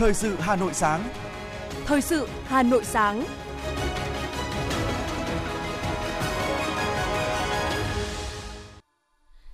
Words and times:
Thời 0.00 0.14
sự 0.14 0.36
Hà 0.38 0.56
Nội 0.56 0.74
sáng. 0.74 1.08
Thời 1.84 2.00
sự 2.00 2.28
Hà 2.44 2.62
Nội 2.62 2.84
sáng. 2.84 3.24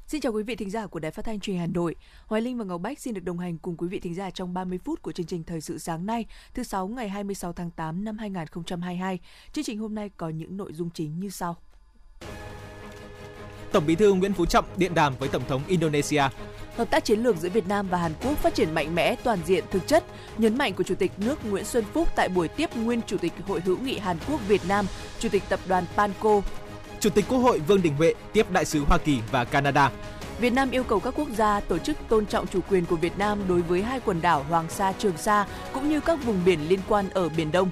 Xin 0.06 0.20
chào 0.20 0.32
quý 0.32 0.42
vị 0.42 0.56
thính 0.56 0.70
giả 0.70 0.86
của 0.86 0.98
Đài 0.98 1.10
Phát 1.10 1.24
thanh 1.24 1.40
Truyền 1.40 1.56
Hà 1.56 1.66
Nội. 1.66 1.94
Hoài 2.26 2.42
Linh 2.42 2.58
và 2.58 2.64
Ngọc 2.64 2.80
Bách 2.80 3.00
xin 3.00 3.14
được 3.14 3.24
đồng 3.24 3.38
hành 3.38 3.58
cùng 3.58 3.76
quý 3.76 3.88
vị 3.88 4.00
thính 4.00 4.14
giả 4.14 4.30
trong 4.30 4.54
30 4.54 4.78
phút 4.84 5.02
của 5.02 5.12
chương 5.12 5.26
trình 5.26 5.44
Thời 5.44 5.60
sự 5.60 5.78
sáng 5.78 6.06
nay, 6.06 6.26
thứ 6.54 6.62
sáu 6.62 6.88
ngày 6.88 7.08
26 7.08 7.52
tháng 7.52 7.70
8 7.70 8.04
năm 8.04 8.18
2022. 8.18 9.18
Chương 9.52 9.64
trình 9.64 9.78
hôm 9.78 9.94
nay 9.94 10.10
có 10.16 10.28
những 10.28 10.56
nội 10.56 10.72
dung 10.72 10.90
chính 10.90 11.20
như 11.20 11.28
sau. 11.30 11.56
Tổng 13.72 13.86
Bí 13.86 13.94
thư 13.94 14.14
Nguyễn 14.14 14.32
Phú 14.32 14.46
Trọng 14.46 14.64
điện 14.76 14.94
đàm 14.94 15.14
với 15.18 15.28
Tổng 15.28 15.44
thống 15.48 15.62
Indonesia. 15.66 16.22
Hợp 16.76 16.90
tác 16.90 17.04
chiến 17.04 17.22
lược 17.22 17.36
giữa 17.36 17.48
Việt 17.48 17.68
Nam 17.68 17.88
và 17.88 17.98
Hàn 17.98 18.12
Quốc 18.22 18.38
phát 18.38 18.54
triển 18.54 18.74
mạnh 18.74 18.94
mẽ, 18.94 19.16
toàn 19.24 19.38
diện, 19.46 19.64
thực 19.70 19.86
chất, 19.86 20.04
nhấn 20.38 20.58
mạnh 20.58 20.74
của 20.74 20.82
Chủ 20.82 20.94
tịch 20.94 21.12
nước 21.16 21.46
Nguyễn 21.50 21.64
Xuân 21.64 21.84
Phúc 21.92 22.08
tại 22.16 22.28
buổi 22.28 22.48
tiếp 22.48 22.76
nguyên 22.76 23.00
Chủ 23.06 23.16
tịch 23.16 23.32
Hội 23.46 23.60
hữu 23.60 23.78
nghị 23.78 23.98
Hàn 23.98 24.16
Quốc 24.28 24.40
Việt 24.48 24.60
Nam, 24.68 24.86
Chủ 25.18 25.28
tịch 25.28 25.42
Tập 25.48 25.60
đoàn 25.68 25.84
Panco. 25.96 26.40
Chủ 27.00 27.10
tịch 27.10 27.24
Quốc 27.28 27.38
hội 27.38 27.58
Vương 27.58 27.82
Đình 27.82 27.96
Huệ 27.96 28.14
tiếp 28.32 28.50
đại 28.50 28.64
sứ 28.64 28.84
Hoa 28.84 28.98
Kỳ 28.98 29.18
và 29.32 29.44
Canada. 29.44 29.90
Việt 30.40 30.52
Nam 30.52 30.70
yêu 30.70 30.84
cầu 30.84 31.00
các 31.00 31.14
quốc 31.16 31.28
gia 31.36 31.60
tổ 31.60 31.78
chức 31.78 31.96
tôn 32.08 32.26
trọng 32.26 32.46
chủ 32.46 32.60
quyền 32.70 32.86
của 32.86 32.96
Việt 32.96 33.18
Nam 33.18 33.38
đối 33.48 33.62
với 33.62 33.82
hai 33.82 34.00
quần 34.00 34.22
đảo 34.22 34.44
Hoàng 34.48 34.68
Sa, 34.68 34.92
Trường 34.98 35.16
Sa 35.16 35.46
cũng 35.72 35.88
như 35.88 36.00
các 36.00 36.24
vùng 36.24 36.44
biển 36.44 36.68
liên 36.68 36.80
quan 36.88 37.10
ở 37.10 37.28
Biển 37.28 37.52
Đông. 37.52 37.70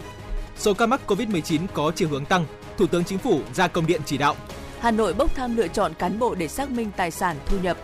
Số 0.56 0.74
ca 0.74 0.86
mắc 0.86 1.00
COVID-19 1.06 1.60
có 1.74 1.92
chiều 1.94 2.08
hướng 2.08 2.24
tăng, 2.24 2.46
Thủ 2.78 2.86
tướng 2.86 3.05
Chính 3.05 3.18
phủ 3.18 3.41
ra 3.55 3.68
công 3.68 3.86
điện 3.86 4.00
chỉ 4.06 4.18
đạo. 4.18 4.36
Hà 4.80 4.91
Nội 4.91 5.14
bốc 5.14 5.34
thăm 5.34 5.56
lựa 5.56 5.68
chọn 5.68 5.94
cán 5.94 6.18
bộ 6.18 6.34
để 6.34 6.48
xác 6.48 6.70
minh 6.70 6.91
tài 6.96 7.10
sản 7.10 7.36
thu 7.46 7.56
nhập. 7.62 7.77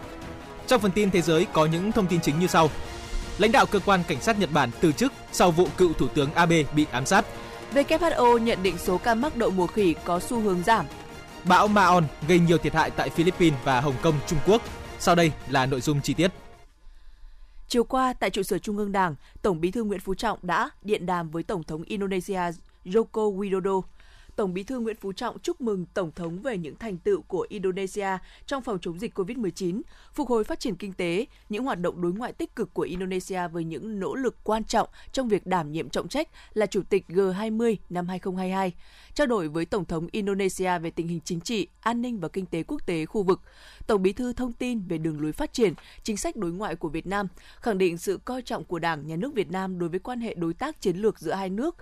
Trong 0.70 0.80
phần 0.80 0.92
tin 0.92 1.10
thế 1.10 1.23
giới 1.23 1.47
có 1.52 1.66
những 1.66 1.92
thông 1.92 2.06
tin 2.06 2.21
chính 2.21 2.38
như 2.38 2.46
sau. 2.46 2.71
Lãnh 3.38 3.52
đạo 3.52 3.66
cơ 3.66 3.79
quan 3.79 4.01
cảnh 4.09 4.21
sát 4.21 4.38
Nhật 4.38 4.51
Bản 4.52 4.71
từ 4.80 4.93
chức 4.93 5.13
sau 5.32 5.51
vụ 5.51 5.68
cựu 5.76 5.93
Thủ 5.93 6.09
tướng 6.09 6.32
Abe 6.35 6.63
bị 6.74 6.87
ám 6.90 7.07
sát. 7.07 7.24
WHO 7.74 8.38
nhận 8.38 8.63
định 8.63 8.79
số 8.79 8.98
ca 8.98 9.15
mắc 9.15 9.37
đậu 9.37 9.51
mùa 9.51 9.66
khỉ 9.66 9.95
có 10.04 10.21
xu 10.21 10.41
hướng 10.41 10.63
giảm. 10.63 10.87
Bão 11.45 11.68
Maon 11.68 12.04
gây 12.29 12.38
nhiều 12.38 12.59
thiệt 12.59 12.74
hại 12.74 12.91
tại 12.91 13.10
Philippines 13.10 13.59
và 13.65 13.80
Hồng 13.80 13.95
Kông, 14.02 14.15
Trung 14.26 14.38
Quốc. 14.46 14.63
Sau 14.98 15.15
đây 15.15 15.32
là 15.48 15.66
nội 15.66 15.80
dung 15.80 16.01
chi 16.02 16.15
tiết. 16.15 16.30
Chiều 17.68 17.85
qua, 17.85 18.13
tại 18.13 18.30
trụ 18.30 18.43
sở 18.43 18.59
Trung 18.59 18.76
ương 18.76 18.93
Đảng, 18.93 19.15
Tổng 19.43 19.60
bí 19.60 19.71
thư 19.71 19.85
Nguyễn 19.85 20.01
Phú 20.01 20.15
Trọng 20.15 20.38
đã 20.43 20.71
điện 20.82 21.07
đàm 21.07 21.30
với 21.30 21.43
Tổng 21.43 21.65
thống 21.65 21.82
Indonesia 21.82 22.41
Joko 22.85 23.37
Widodo 23.38 23.82
Tổng 24.36 24.54
Bí 24.54 24.62
thư 24.62 24.78
Nguyễn 24.78 24.96
Phú 24.96 25.12
Trọng 25.12 25.38
chúc 25.38 25.60
mừng 25.60 25.86
Tổng 25.95 26.12
thống 26.12 26.42
về 26.42 26.59
những 26.59 26.76
thành 26.76 26.98
tựu 26.98 27.23
của 27.23 27.46
Indonesia 27.48 28.09
trong 28.46 28.62
phòng 28.62 28.78
chống 28.82 28.98
dịch 28.98 29.18
COVID-19, 29.18 29.82
phục 30.12 30.28
hồi 30.28 30.45
phát 30.45 30.60
triển 30.60 30.76
kinh 30.76 30.92
tế, 30.92 31.26
những 31.48 31.64
hoạt 31.64 31.80
động 31.80 32.02
đối 32.02 32.12
ngoại 32.12 32.32
tích 32.32 32.56
cực 32.56 32.74
của 32.74 32.82
Indonesia 32.82 33.48
với 33.48 33.64
những 33.64 34.01
nỗ 34.01 34.14
lực 34.14 34.36
quan 34.45 34.64
trọng 34.64 34.88
trong 35.12 35.28
việc 35.28 35.46
đảm 35.46 35.73
nhiệm 35.73 35.88
trọng 35.88 36.08
trách 36.08 36.28
là 36.54 36.66
Chủ 36.66 36.82
tịch 36.90 37.04
G20 37.08 37.76
năm 37.90 38.08
2022. 38.08 38.73
Trao 39.14 39.26
đổi 39.26 39.48
với 39.48 39.64
Tổng 39.64 39.84
thống 39.84 40.08
Indonesia 40.12 40.78
về 40.78 40.90
tình 40.90 41.08
hình 41.08 41.20
chính 41.24 41.40
trị, 41.40 41.68
an 41.80 42.02
ninh 42.02 42.20
và 42.20 42.28
kinh 42.28 42.46
tế 42.46 42.62
quốc 42.62 42.86
tế 42.86 43.06
khu 43.06 43.23
vực, 43.23 43.40
Tổng 43.86 44.02
Bí 44.02 44.12
thư 44.12 44.32
thông 44.32 44.52
tin 44.52 44.82
về 44.88 44.98
đường 44.98 45.20
lối 45.20 45.32
phát 45.32 45.52
triển, 45.52 45.74
chính 46.02 46.16
sách 46.16 46.36
đối 46.36 46.52
ngoại 46.52 46.76
của 46.76 46.88
Việt 46.88 47.06
Nam, 47.06 47.28
khẳng 47.60 47.78
định 47.78 47.98
sự 47.98 48.18
coi 48.24 48.42
trọng 48.42 48.64
của 48.64 48.78
Đảng, 48.78 49.06
Nhà 49.06 49.16
nước 49.16 49.34
Việt 49.34 49.51
Nam 49.51 49.78
đối 49.78 49.88
với 49.88 49.98
quan 49.98 50.20
hệ 50.20 50.34
đối 50.34 50.54
tác 50.54 50.80
chiến 50.80 50.96
lược 50.96 51.18
giữa 51.18 51.32
hai 51.32 51.51
nước, 51.51 51.76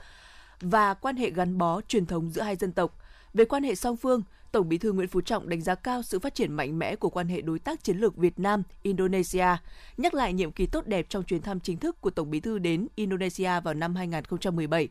và 0.60 0.94
quan 0.94 1.16
hệ 1.16 1.30
gắn 1.30 1.58
bó 1.58 1.80
truyền 1.80 2.06
thống 2.06 2.30
giữa 2.30 2.42
hai 2.42 2.56
dân 2.56 2.72
tộc. 2.72 2.98
Về 3.34 3.44
quan 3.44 3.62
hệ 3.62 3.74
song 3.74 3.96
phương, 3.96 4.22
Tổng 4.52 4.68
Bí 4.68 4.78
thư 4.78 4.92
Nguyễn 4.92 5.08
Phú 5.08 5.20
Trọng 5.20 5.48
đánh 5.48 5.60
giá 5.60 5.74
cao 5.74 6.02
sự 6.02 6.18
phát 6.18 6.34
triển 6.34 6.52
mạnh 6.52 6.78
mẽ 6.78 6.96
của 6.96 7.10
quan 7.10 7.28
hệ 7.28 7.40
đối 7.40 7.58
tác 7.58 7.84
chiến 7.84 7.96
lược 7.96 8.16
Việt 8.16 8.38
Nam 8.38 8.62
Indonesia, 8.82 9.46
nhắc 9.96 10.14
lại 10.14 10.32
nhiệm 10.32 10.52
kỳ 10.52 10.66
tốt 10.66 10.86
đẹp 10.86 11.06
trong 11.08 11.22
chuyến 11.22 11.42
thăm 11.42 11.60
chính 11.60 11.78
thức 11.78 12.00
của 12.00 12.10
Tổng 12.10 12.30
Bí 12.30 12.40
thư 12.40 12.58
đến 12.58 12.88
Indonesia 12.94 13.60
vào 13.60 13.74
năm 13.74 13.94
2017. 13.94 14.88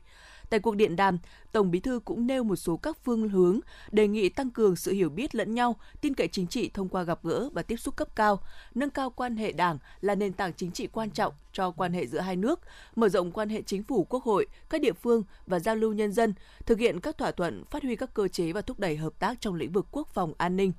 Tại 0.50 0.60
cuộc 0.60 0.76
điện 0.76 0.96
đàm, 0.96 1.18
Tổng 1.52 1.72
Bí 1.72 1.80
thư 1.80 2.00
cũng 2.06 2.28
nêu 2.28 2.44
một 2.44 2.56
số 2.56 2.78
các 2.78 2.98
phương 3.04 3.30
hướng 3.30 3.60
đề 3.92 4.08
nghị 4.08 4.30
tăng 4.30 4.50
cường 4.50 4.76
sự 4.76 4.92
hiểu 4.92 5.10
biết 5.10 5.36
lẫn 5.36 5.56
nhau, 5.56 5.76
tin 6.02 6.14
cậy 6.14 6.28
chính 6.28 6.48
trị 6.48 6.72
thông 6.74 6.90
qua 6.90 7.04
gặp 7.04 7.20
gỡ 7.24 7.50
và 7.54 7.62
tiếp 7.62 7.78
xúc 7.78 7.96
cấp 7.96 8.08
cao, 8.16 8.40
nâng 8.76 8.90
cao 8.90 9.10
quan 9.10 9.36
hệ 9.38 9.52
Đảng 9.52 9.78
là 10.02 10.16
nền 10.16 10.34
tảng 10.34 10.54
chính 10.54 10.72
trị 10.72 10.88
quan 10.88 11.10
trọng 11.10 11.34
cho 11.54 11.72
quan 11.72 11.94
hệ 11.94 12.08
giữa 12.08 12.20
hai 12.20 12.36
nước, 12.36 12.60
mở 12.96 13.10
rộng 13.10 13.32
quan 13.32 13.50
hệ 13.50 13.62
chính 13.62 13.84
phủ 13.84 14.04
quốc 14.04 14.24
hội, 14.24 14.48
các 14.70 14.82
địa 14.82 14.94
phương 14.94 15.24
và 15.48 15.60
giao 15.60 15.76
lưu 15.76 15.94
nhân 15.94 16.12
dân, 16.12 16.34
thực 16.66 16.80
hiện 16.80 17.00
các 17.00 17.18
thỏa 17.18 17.32
thuận, 17.32 17.64
phát 17.72 17.84
huy 17.84 17.96
các 17.96 18.14
cơ 18.14 18.28
chế 18.28 18.52
và 18.52 18.62
thúc 18.62 18.80
đẩy 18.80 18.98
hợp 18.98 19.14
tác 19.20 19.42
trong 19.42 19.56
lĩnh 19.56 19.72
vực 19.72 19.88
quốc 19.92 20.08
phòng 20.14 20.34
an 20.38 20.58
ninh. 20.58 20.72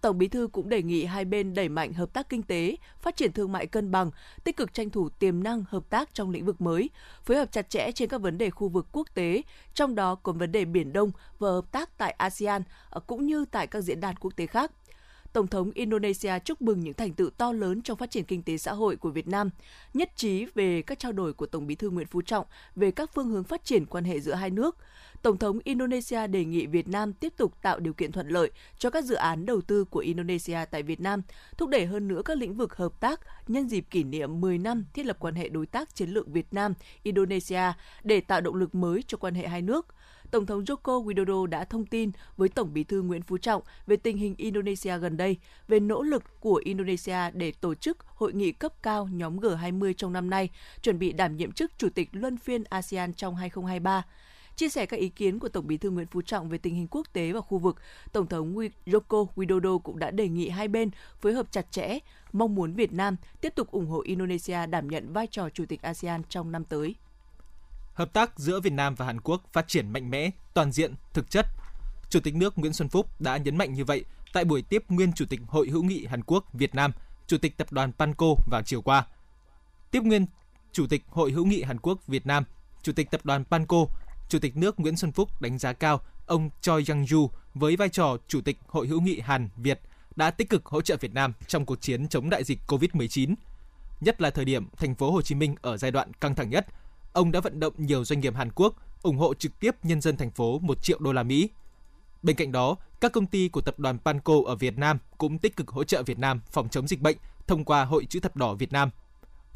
Tổng 0.00 0.18
Bí 0.18 0.28
thư 0.28 0.48
cũng 0.52 0.68
đề 0.68 0.82
nghị 0.82 1.04
hai 1.04 1.24
bên 1.24 1.54
đẩy 1.54 1.68
mạnh 1.68 1.92
hợp 1.92 2.12
tác 2.12 2.28
kinh 2.28 2.42
tế, 2.42 2.76
phát 3.00 3.16
triển 3.16 3.32
thương 3.32 3.52
mại 3.52 3.66
cân 3.66 3.90
bằng, 3.90 4.10
tích 4.44 4.56
cực 4.56 4.74
tranh 4.74 4.90
thủ 4.90 5.08
tiềm 5.08 5.42
năng 5.42 5.64
hợp 5.68 5.90
tác 5.90 6.14
trong 6.14 6.30
lĩnh 6.30 6.44
vực 6.44 6.60
mới, 6.60 6.90
phối 7.24 7.36
hợp 7.36 7.52
chặt 7.52 7.70
chẽ 7.70 7.92
trên 7.92 8.08
các 8.08 8.20
vấn 8.20 8.38
đề 8.38 8.50
khu 8.50 8.68
vực 8.68 8.86
quốc 8.92 9.08
tế, 9.14 9.42
trong 9.74 9.94
đó 9.94 10.14
có 10.14 10.32
vấn 10.32 10.52
đề 10.52 10.64
Biển 10.64 10.92
Đông 10.92 11.10
và 11.38 11.48
hợp 11.48 11.72
tác 11.72 11.98
tại 11.98 12.14
ASEAN 12.18 12.62
à, 12.90 13.00
cũng 13.06 13.26
như 13.26 13.44
tại 13.50 13.66
các 13.66 13.80
diễn 13.80 14.00
đàn 14.00 14.16
quốc 14.16 14.36
tế 14.36 14.46
khác. 14.46 14.72
Tổng 15.32 15.46
thống 15.46 15.70
Indonesia 15.74 16.38
chúc 16.38 16.62
mừng 16.62 16.80
những 16.80 16.94
thành 16.94 17.12
tựu 17.12 17.30
to 17.30 17.52
lớn 17.52 17.82
trong 17.82 17.98
phát 17.98 18.10
triển 18.10 18.24
kinh 18.24 18.42
tế 18.42 18.58
xã 18.58 18.72
hội 18.72 18.96
của 18.96 19.10
Việt 19.10 19.28
Nam, 19.28 19.50
nhất 19.94 20.10
trí 20.16 20.46
về 20.54 20.82
các 20.82 20.98
trao 20.98 21.12
đổi 21.12 21.32
của 21.32 21.46
Tổng 21.46 21.66
Bí 21.66 21.74
thư 21.74 21.90
Nguyễn 21.90 22.06
Phú 22.06 22.22
Trọng 22.22 22.46
về 22.76 22.90
các 22.90 23.10
phương 23.14 23.28
hướng 23.28 23.44
phát 23.44 23.64
triển 23.64 23.86
quan 23.86 24.04
hệ 24.04 24.20
giữa 24.20 24.34
hai 24.34 24.50
nước. 24.50 24.76
Tổng 25.22 25.38
thống 25.38 25.58
Indonesia 25.64 26.26
đề 26.26 26.44
nghị 26.44 26.66
Việt 26.66 26.88
Nam 26.88 27.12
tiếp 27.12 27.32
tục 27.36 27.62
tạo 27.62 27.80
điều 27.80 27.92
kiện 27.92 28.12
thuận 28.12 28.28
lợi 28.28 28.50
cho 28.78 28.90
các 28.90 29.04
dự 29.04 29.14
án 29.14 29.46
đầu 29.46 29.60
tư 29.60 29.84
của 29.84 30.00
Indonesia 30.00 30.58
tại 30.70 30.82
Việt 30.82 31.00
Nam, 31.00 31.22
thúc 31.56 31.68
đẩy 31.68 31.86
hơn 31.86 32.08
nữa 32.08 32.22
các 32.24 32.38
lĩnh 32.38 32.54
vực 32.54 32.76
hợp 32.76 33.00
tác 33.00 33.20
nhân 33.48 33.68
dịp 33.68 33.84
kỷ 33.90 34.04
niệm 34.04 34.40
10 34.40 34.58
năm 34.58 34.84
thiết 34.94 35.06
lập 35.06 35.16
quan 35.20 35.34
hệ 35.34 35.48
đối 35.48 35.66
tác 35.66 35.94
chiến 35.94 36.10
lược 36.10 36.28
Việt 36.28 36.46
Nam 36.54 36.74
Indonesia 37.02 37.62
để 38.02 38.20
tạo 38.20 38.40
động 38.40 38.54
lực 38.54 38.74
mới 38.74 39.02
cho 39.06 39.18
quan 39.18 39.34
hệ 39.34 39.48
hai 39.48 39.62
nước. 39.62 39.86
Tổng 40.30 40.46
thống 40.46 40.64
Joko 40.64 41.04
Widodo 41.04 41.46
đã 41.46 41.64
thông 41.64 41.86
tin 41.86 42.10
với 42.36 42.48
Tổng 42.48 42.72
Bí 42.72 42.84
thư 42.84 43.02
Nguyễn 43.02 43.22
Phú 43.22 43.38
Trọng 43.38 43.62
về 43.86 43.96
tình 43.96 44.16
hình 44.16 44.34
Indonesia 44.38 44.98
gần 44.98 45.16
đây, 45.16 45.36
về 45.68 45.80
nỗ 45.80 46.02
lực 46.02 46.40
của 46.40 46.62
Indonesia 46.64 47.30
để 47.32 47.52
tổ 47.60 47.74
chức 47.74 47.98
hội 48.06 48.32
nghị 48.32 48.52
cấp 48.52 48.72
cao 48.82 49.08
nhóm 49.12 49.38
G20 49.38 49.92
trong 49.92 50.12
năm 50.12 50.30
nay, 50.30 50.48
chuẩn 50.82 50.98
bị 50.98 51.12
đảm 51.12 51.36
nhiệm 51.36 51.52
chức 51.52 51.72
Chủ 51.78 51.88
tịch 51.94 52.08
Luân 52.12 52.36
phiên 52.36 52.64
ASEAN 52.64 53.14
trong 53.14 53.36
2023. 53.36 54.04
Chia 54.60 54.68
sẻ 54.68 54.86
các 54.86 54.96
ý 54.96 55.08
kiến 55.08 55.38
của 55.38 55.48
Tổng 55.48 55.66
Bí 55.66 55.76
thư 55.76 55.90
Nguyễn 55.90 56.06
Phú 56.06 56.22
Trọng 56.22 56.48
về 56.48 56.58
tình 56.58 56.74
hình 56.74 56.86
quốc 56.90 57.06
tế 57.12 57.32
và 57.32 57.40
khu 57.40 57.58
vực, 57.58 57.76
Tổng 58.12 58.26
thống 58.26 58.54
Joko 58.86 59.26
Widodo 59.36 59.78
cũng 59.78 59.98
đã 59.98 60.10
đề 60.10 60.28
nghị 60.28 60.48
hai 60.48 60.68
bên 60.68 60.90
phối 61.20 61.32
hợp 61.32 61.46
chặt 61.50 61.66
chẽ, 61.70 61.98
mong 62.32 62.54
muốn 62.54 62.72
Việt 62.72 62.92
Nam 62.92 63.16
tiếp 63.40 63.52
tục 63.56 63.70
ủng 63.70 63.86
hộ 63.86 64.00
Indonesia 64.00 64.66
đảm 64.66 64.88
nhận 64.88 65.12
vai 65.12 65.26
trò 65.26 65.48
Chủ 65.48 65.64
tịch 65.68 65.82
ASEAN 65.82 66.22
trong 66.28 66.52
năm 66.52 66.64
tới. 66.64 66.94
Hợp 67.94 68.12
tác 68.12 68.38
giữa 68.38 68.60
Việt 68.60 68.72
Nam 68.72 68.94
và 68.94 69.06
Hàn 69.06 69.20
Quốc 69.20 69.42
phát 69.52 69.68
triển 69.68 69.92
mạnh 69.92 70.10
mẽ, 70.10 70.30
toàn 70.54 70.72
diện, 70.72 70.94
thực 71.12 71.30
chất. 71.30 71.46
Chủ 72.10 72.20
tịch 72.20 72.34
nước 72.34 72.58
Nguyễn 72.58 72.72
Xuân 72.72 72.88
Phúc 72.88 73.20
đã 73.20 73.36
nhấn 73.36 73.56
mạnh 73.56 73.74
như 73.74 73.84
vậy 73.84 74.04
tại 74.32 74.44
buổi 74.44 74.62
tiếp 74.62 74.84
nguyên 74.88 75.12
Chủ 75.12 75.24
tịch 75.28 75.40
Hội 75.46 75.68
hữu 75.68 75.82
nghị 75.82 76.06
Hàn 76.06 76.22
Quốc 76.22 76.52
Việt 76.52 76.74
Nam, 76.74 76.92
Chủ 77.26 77.38
tịch 77.38 77.56
Tập 77.56 77.72
đoàn 77.72 77.92
Panco 77.92 78.26
vào 78.50 78.62
chiều 78.62 78.82
qua. 78.82 79.06
Tiếp 79.90 80.02
nguyên 80.02 80.26
Chủ 80.72 80.86
tịch 80.86 81.02
Hội 81.08 81.32
hữu 81.32 81.44
nghị 81.44 81.62
Hàn 81.62 81.80
Quốc 81.80 82.06
Việt 82.06 82.26
Nam, 82.26 82.44
Chủ 82.82 82.92
tịch 82.92 83.10
Tập 83.10 83.20
đoàn 83.24 83.44
Panco 83.44 83.86
Chủ 84.30 84.38
tịch 84.38 84.56
nước 84.56 84.80
Nguyễn 84.80 84.96
Xuân 84.96 85.12
Phúc 85.12 85.40
đánh 85.40 85.58
giá 85.58 85.72
cao 85.72 86.00
ông 86.26 86.50
Choi 86.60 86.82
Yang-ju 86.82 87.28
với 87.54 87.76
vai 87.76 87.88
trò 87.88 88.16
Chủ 88.28 88.40
tịch 88.40 88.58
Hội 88.66 88.86
hữu 88.86 89.00
nghị 89.00 89.20
Hàn 89.20 89.48
Việt 89.56 89.80
đã 90.16 90.30
tích 90.30 90.48
cực 90.48 90.66
hỗ 90.66 90.82
trợ 90.82 90.96
Việt 91.00 91.14
Nam 91.14 91.32
trong 91.46 91.66
cuộc 91.66 91.80
chiến 91.80 92.08
chống 92.08 92.30
đại 92.30 92.44
dịch 92.44 92.58
COVID-19. 92.66 93.34
Nhất 94.00 94.20
là 94.20 94.30
thời 94.30 94.44
điểm 94.44 94.68
thành 94.76 94.94
phố 94.94 95.10
Hồ 95.10 95.22
Chí 95.22 95.34
Minh 95.34 95.54
ở 95.62 95.76
giai 95.76 95.90
đoạn 95.90 96.12
căng 96.14 96.34
thẳng 96.34 96.50
nhất, 96.50 96.66
ông 97.12 97.32
đã 97.32 97.40
vận 97.40 97.60
động 97.60 97.74
nhiều 97.76 98.04
doanh 98.04 98.20
nghiệp 98.20 98.34
Hàn 98.34 98.50
Quốc 98.54 98.74
ủng 99.02 99.16
hộ 99.16 99.34
trực 99.34 99.60
tiếp 99.60 99.76
nhân 99.82 100.00
dân 100.00 100.16
thành 100.16 100.30
phố 100.30 100.58
1 100.58 100.82
triệu 100.82 100.98
đô 100.98 101.12
la 101.12 101.22
Mỹ. 101.22 101.50
Bên 102.22 102.36
cạnh 102.36 102.52
đó, 102.52 102.76
các 103.00 103.12
công 103.12 103.26
ty 103.26 103.48
của 103.48 103.60
tập 103.60 103.78
đoàn 103.78 103.98
Panco 103.98 104.34
ở 104.46 104.54
Việt 104.54 104.78
Nam 104.78 104.98
cũng 105.18 105.38
tích 105.38 105.56
cực 105.56 105.68
hỗ 105.68 105.84
trợ 105.84 106.02
Việt 106.02 106.18
Nam 106.18 106.40
phòng 106.50 106.68
chống 106.68 106.88
dịch 106.88 107.00
bệnh 107.00 107.16
thông 107.46 107.64
qua 107.64 107.84
Hội 107.84 108.04
chữ 108.04 108.20
thập 108.20 108.36
đỏ 108.36 108.54
Việt 108.54 108.72
Nam. 108.72 108.90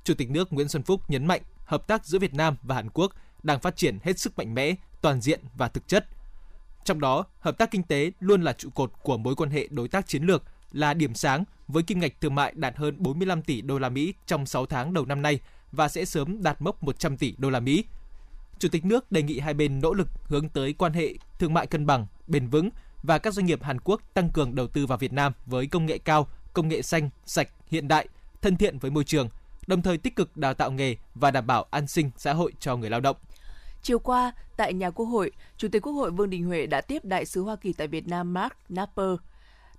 Chủ 0.04 0.14
tịch 0.14 0.30
nước 0.30 0.52
Nguyễn 0.52 0.68
Xuân 0.68 0.82
Phúc 0.82 1.10
nhấn 1.10 1.26
mạnh 1.26 1.42
hợp 1.64 1.86
tác 1.86 2.06
giữa 2.06 2.18
Việt 2.18 2.34
Nam 2.34 2.56
và 2.62 2.74
Hàn 2.74 2.90
Quốc 2.90 3.12
đang 3.44 3.60
phát 3.60 3.76
triển 3.76 3.98
hết 4.02 4.18
sức 4.18 4.38
mạnh 4.38 4.54
mẽ, 4.54 4.74
toàn 5.00 5.20
diện 5.20 5.40
và 5.54 5.68
thực 5.68 5.88
chất. 5.88 6.06
Trong 6.84 7.00
đó, 7.00 7.24
hợp 7.40 7.58
tác 7.58 7.70
kinh 7.70 7.82
tế 7.82 8.12
luôn 8.20 8.42
là 8.42 8.52
trụ 8.52 8.70
cột 8.70 8.92
của 9.02 9.16
mối 9.16 9.34
quan 9.34 9.50
hệ 9.50 9.68
đối 9.70 9.88
tác 9.88 10.06
chiến 10.06 10.22
lược, 10.22 10.42
là 10.72 10.94
điểm 10.94 11.14
sáng 11.14 11.44
với 11.68 11.82
kim 11.82 12.00
ngạch 12.00 12.20
thương 12.20 12.34
mại 12.34 12.52
đạt 12.56 12.76
hơn 12.76 12.94
45 12.98 13.42
tỷ 13.42 13.60
đô 13.60 13.78
la 13.78 13.88
Mỹ 13.88 14.14
trong 14.26 14.46
6 14.46 14.66
tháng 14.66 14.94
đầu 14.94 15.06
năm 15.06 15.22
nay 15.22 15.40
và 15.72 15.88
sẽ 15.88 16.04
sớm 16.04 16.42
đạt 16.42 16.62
mốc 16.62 16.82
100 16.82 17.16
tỷ 17.16 17.34
đô 17.38 17.50
la 17.50 17.60
Mỹ. 17.60 17.84
Chủ 18.58 18.68
tịch 18.68 18.84
nước 18.84 19.12
đề 19.12 19.22
nghị 19.22 19.38
hai 19.38 19.54
bên 19.54 19.80
nỗ 19.80 19.94
lực 19.94 20.08
hướng 20.24 20.48
tới 20.48 20.72
quan 20.72 20.92
hệ 20.92 21.14
thương 21.38 21.54
mại 21.54 21.66
cân 21.66 21.86
bằng, 21.86 22.06
bền 22.26 22.48
vững 22.48 22.70
và 23.02 23.18
các 23.18 23.34
doanh 23.34 23.46
nghiệp 23.46 23.62
Hàn 23.62 23.80
Quốc 23.80 24.00
tăng 24.14 24.30
cường 24.30 24.54
đầu 24.54 24.66
tư 24.66 24.86
vào 24.86 24.98
Việt 24.98 25.12
Nam 25.12 25.32
với 25.46 25.66
công 25.66 25.86
nghệ 25.86 25.98
cao, 25.98 26.28
công 26.52 26.68
nghệ 26.68 26.82
xanh, 26.82 27.10
sạch, 27.26 27.48
hiện 27.66 27.88
đại, 27.88 28.08
thân 28.42 28.56
thiện 28.56 28.78
với 28.78 28.90
môi 28.90 29.04
trường, 29.04 29.28
đồng 29.66 29.82
thời 29.82 29.98
tích 29.98 30.16
cực 30.16 30.36
đào 30.36 30.54
tạo 30.54 30.70
nghề 30.70 30.96
và 31.14 31.30
đảm 31.30 31.46
bảo 31.46 31.66
an 31.70 31.86
sinh 31.86 32.10
xã 32.16 32.32
hội 32.32 32.52
cho 32.60 32.76
người 32.76 32.90
lao 32.90 33.00
động. 33.00 33.16
Chiều 33.84 33.98
qua, 33.98 34.32
tại 34.56 34.74
nhà 34.74 34.90
Quốc 34.90 35.06
hội, 35.06 35.30
Chủ 35.56 35.68
tịch 35.68 35.82
Quốc 35.82 35.92
hội 35.92 36.10
Vương 36.10 36.30
Đình 36.30 36.44
Huệ 36.44 36.66
đã 36.66 36.80
tiếp 36.80 37.04
đại 37.04 37.24
sứ 37.24 37.42
Hoa 37.42 37.56
Kỳ 37.56 37.72
tại 37.72 37.86
Việt 37.86 38.08
Nam 38.08 38.34
Mark 38.34 38.52
Napper. 38.68 39.10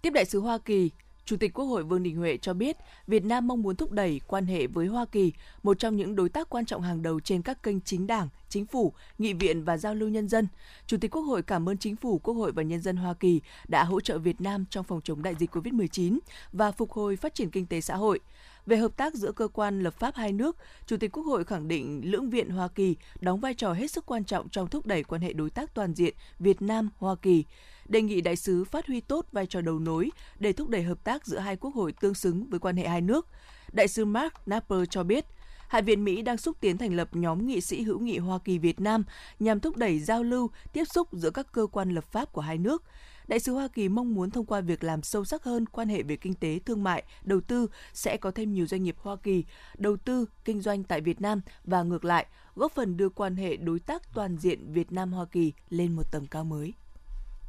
Tiếp 0.02 0.10
đại 0.14 0.26
sứ 0.26 0.40
Hoa 0.40 0.58
Kỳ, 0.58 0.92
Chủ 1.26 1.38
tịch 1.38 1.54
Quốc 1.54 1.66
hội 1.66 1.84
Vương 1.84 2.04
Đình 2.04 2.16
Huệ 2.16 2.38
cho 2.38 2.54
biết, 2.54 2.78
Việt 3.08 3.26
Nam 3.26 3.48
mong 3.48 3.62
muốn 3.62 3.76
thúc 3.76 3.92
đẩy 3.92 4.22
quan 4.28 4.46
hệ 4.46 4.68
với 4.68 4.88
Hoa 4.88 5.06
Kỳ, 5.06 5.34
một 5.64 5.80
trong 5.80 5.96
những 5.96 6.16
đối 6.16 6.30
tác 6.30 6.50
quan 6.50 6.66
trọng 6.66 6.82
hàng 6.82 7.02
đầu 7.02 7.20
trên 7.20 7.42
các 7.42 7.64
kênh 7.64 7.82
chính 7.82 8.08
đảng, 8.08 8.30
chính 8.50 8.66
phủ, 8.66 8.94
nghị 9.18 9.34
viện 9.34 9.64
và 9.64 9.78
giao 9.78 9.96
lưu 9.96 10.10
nhân 10.10 10.30
dân. 10.30 10.48
Chủ 10.88 10.98
tịch 10.98 11.12
Quốc 11.12 11.22
hội 11.22 11.42
cảm 11.42 11.70
ơn 11.70 11.78
chính 11.78 11.96
phủ, 11.96 12.20
Quốc 12.20 12.34
hội 12.34 12.52
và 12.52 12.64
nhân 12.64 12.82
dân 12.82 12.98
Hoa 12.98 13.14
Kỳ 13.14 13.42
đã 13.68 13.84
hỗ 13.84 14.02
trợ 14.02 14.18
Việt 14.18 14.42
Nam 14.42 14.66
trong 14.70 14.84
phòng 14.84 15.02
chống 15.04 15.24
đại 15.24 15.36
dịch 15.36 15.56
COVID-19 15.56 16.20
và 16.52 16.72
phục 16.72 16.92
hồi 16.92 17.16
phát 17.16 17.36
triển 17.36 17.50
kinh 17.50 17.66
tế 17.66 17.82
xã 17.82 17.96
hội. 17.96 18.20
Về 18.66 18.78
hợp 18.78 18.98
tác 18.98 19.14
giữa 19.14 19.32
cơ 19.32 19.48
quan 19.48 19.80
lập 19.80 19.94
pháp 20.00 20.16
hai 20.16 20.32
nước, 20.34 20.58
Chủ 20.86 20.98
tịch 20.98 21.12
Quốc 21.12 21.24
hội 21.24 21.44
khẳng 21.44 21.68
định 21.68 22.02
lưỡng 22.12 22.30
viện 22.30 22.50
Hoa 22.50 22.68
Kỳ 22.68 22.96
đóng 23.22 23.40
vai 23.40 23.54
trò 23.54 23.74
hết 23.74 23.92
sức 23.92 24.06
quan 24.06 24.24
trọng 24.24 24.50
trong 24.50 24.68
thúc 24.68 24.86
đẩy 24.86 25.04
quan 25.04 25.22
hệ 25.22 25.34
đối 25.34 25.50
tác 25.50 25.74
toàn 25.74 25.94
diện 25.94 26.16
Việt 26.40 26.62
Nam 26.62 26.90
Hoa 26.98 27.16
Kỳ 27.16 27.46
đề 27.88 28.02
nghị 28.02 28.22
đại 28.22 28.36
sứ 28.36 28.64
phát 28.64 28.88
huy 28.88 29.02
tốt 29.02 29.26
vai 29.32 29.46
trò 29.46 29.62
đầu 29.62 29.80
nối 29.80 30.12
để 30.40 30.54
thúc 30.54 30.70
đẩy 30.70 30.84
hợp 30.84 31.04
tác 31.04 31.26
giữa 31.26 31.40
hai 31.40 31.56
quốc 31.56 31.76
hội 31.76 31.94
tương 32.02 32.14
xứng 32.14 32.50
với 32.50 32.60
quan 32.60 32.78
hệ 32.78 32.88
hai 32.88 33.02
nước. 33.02 33.28
Đại 33.72 33.88
sứ 33.88 34.06
Mark 34.06 34.34
Napper 34.46 34.80
cho 34.90 35.04
biết, 35.04 35.26
Hạ 35.68 35.82
viện 35.82 36.04
Mỹ 36.04 36.22
đang 36.22 36.38
xúc 36.38 36.58
tiến 36.60 36.78
thành 36.78 36.96
lập 36.96 37.10
nhóm 37.12 37.48
nghị 37.48 37.62
sĩ 37.62 37.82
hữu 37.82 38.00
nghị 38.00 38.18
Hoa 38.18 38.40
Kỳ 38.40 38.58
Việt 38.58 38.80
Nam 38.80 39.04
nhằm 39.40 39.60
thúc 39.60 39.78
đẩy 39.78 40.00
giao 40.00 40.24
lưu, 40.24 40.50
tiếp 40.74 40.86
xúc 40.86 41.08
giữa 41.12 41.30
các 41.30 41.52
cơ 41.52 41.68
quan 41.72 41.90
lập 41.90 42.04
pháp 42.12 42.34
của 42.34 42.42
hai 42.42 42.58
nước. 42.58 42.84
Đại 43.28 43.40
sứ 43.40 43.54
Hoa 43.54 43.68
Kỳ 43.68 43.90
mong 43.90 44.14
muốn 44.14 44.32
thông 44.32 44.46
qua 44.46 44.62
việc 44.62 44.84
làm 44.84 45.02
sâu 45.02 45.26
sắc 45.26 45.44
hơn 45.44 45.66
quan 45.66 45.90
hệ 45.90 46.04
về 46.04 46.16
kinh 46.16 46.34
tế, 46.34 46.60
thương 46.66 46.84
mại, 46.84 47.04
đầu 47.24 47.42
tư 47.42 47.68
sẽ 47.94 48.18
có 48.18 48.32
thêm 48.32 48.54
nhiều 48.54 48.68
doanh 48.68 48.84
nghiệp 48.84 48.96
Hoa 49.00 49.16
Kỳ 49.16 49.44
đầu 49.78 49.98
tư 49.98 50.26
kinh 50.46 50.62
doanh 50.62 50.84
tại 50.84 51.02
Việt 51.02 51.22
Nam 51.22 51.42
và 51.64 51.84
ngược 51.84 52.06
lại, 52.06 52.26
góp 52.56 52.72
phần 52.72 52.98
đưa 52.98 53.10
quan 53.10 53.36
hệ 53.36 53.58
đối 53.58 53.80
tác 53.80 54.14
toàn 54.14 54.38
diện 54.38 54.74
Việt 54.74 54.92
Nam 54.92 55.14
Hoa 55.14 55.26
Kỳ 55.26 55.54
lên 55.70 55.96
một 55.96 56.12
tầm 56.12 56.28
cao 56.28 56.44
mới. 56.44 56.74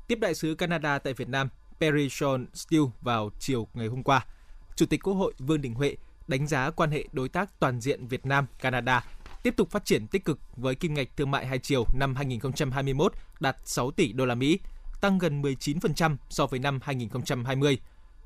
Tiếp 0.08 0.18
đại 0.20 0.34
sứ 0.34 0.54
Canada 0.54 0.98
tại 0.98 1.12
Việt 1.12 1.28
Nam 1.28 1.48
Perry 1.80 2.08
Sean 2.10 2.46
Steele 2.54 2.86
vào 3.00 3.30
chiều 3.38 3.68
ngày 3.74 3.86
hôm 3.86 4.02
qua, 4.02 4.26
Chủ 4.76 4.86
tịch 4.86 5.02
Quốc 5.02 5.14
hội 5.14 5.34
Vương 5.38 5.60
Đình 5.60 5.74
Huệ 5.74 5.96
đánh 6.28 6.46
giá 6.46 6.70
quan 6.70 6.90
hệ 6.90 7.04
đối 7.12 7.28
tác 7.28 7.60
toàn 7.60 7.80
diện 7.80 8.06
Việt 8.06 8.26
Nam 8.26 8.46
Canada 8.58 9.04
tiếp 9.42 9.56
tục 9.56 9.70
phát 9.70 9.84
triển 9.84 10.06
tích 10.06 10.24
cực 10.24 10.38
với 10.56 10.74
kim 10.74 10.94
ngạch 10.94 11.16
thương 11.16 11.30
mại 11.30 11.46
hai 11.46 11.58
chiều 11.58 11.84
năm 11.94 12.14
2021 12.14 13.12
đạt 13.40 13.56
6 13.64 13.90
tỷ 13.90 14.12
đô 14.12 14.26
la 14.26 14.34
Mỹ, 14.34 14.58
tăng 15.00 15.18
gần 15.18 15.42
19% 15.42 16.16
so 16.28 16.46
với 16.46 16.58
năm 16.58 16.78
2020. 16.82 17.78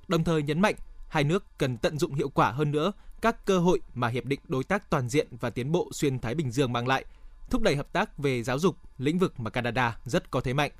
Đồng 0.08 0.24
thời 0.24 0.42
nhấn 0.42 0.60
mạnh 0.60 0.74
hai 1.08 1.24
nước 1.24 1.44
cần 1.58 1.76
tận 1.76 1.98
dụng 1.98 2.14
hiệu 2.14 2.28
quả 2.28 2.50
hơn 2.50 2.70
nữa 2.70 2.92
các 3.20 3.46
cơ 3.46 3.58
hội 3.58 3.80
mà 3.94 4.08
hiệp 4.08 4.24
định 4.24 4.40
đối 4.48 4.64
tác 4.64 4.90
toàn 4.90 5.08
diện 5.08 5.28
và 5.40 5.50
tiến 5.50 5.72
bộ 5.72 5.88
xuyên 5.92 6.18
Thái 6.18 6.34
Bình 6.34 6.50
Dương 6.50 6.72
mang 6.72 6.88
lại, 6.88 7.04
thúc 7.50 7.62
đẩy 7.62 7.76
hợp 7.76 7.92
tác 7.92 8.18
về 8.18 8.42
giáo 8.42 8.58
dục, 8.58 8.76
lĩnh 8.98 9.18
vực 9.18 9.40
mà 9.40 9.50
Canada 9.50 9.98
rất 10.04 10.30
có 10.30 10.40
thế 10.40 10.52
mạnh. 10.52 10.70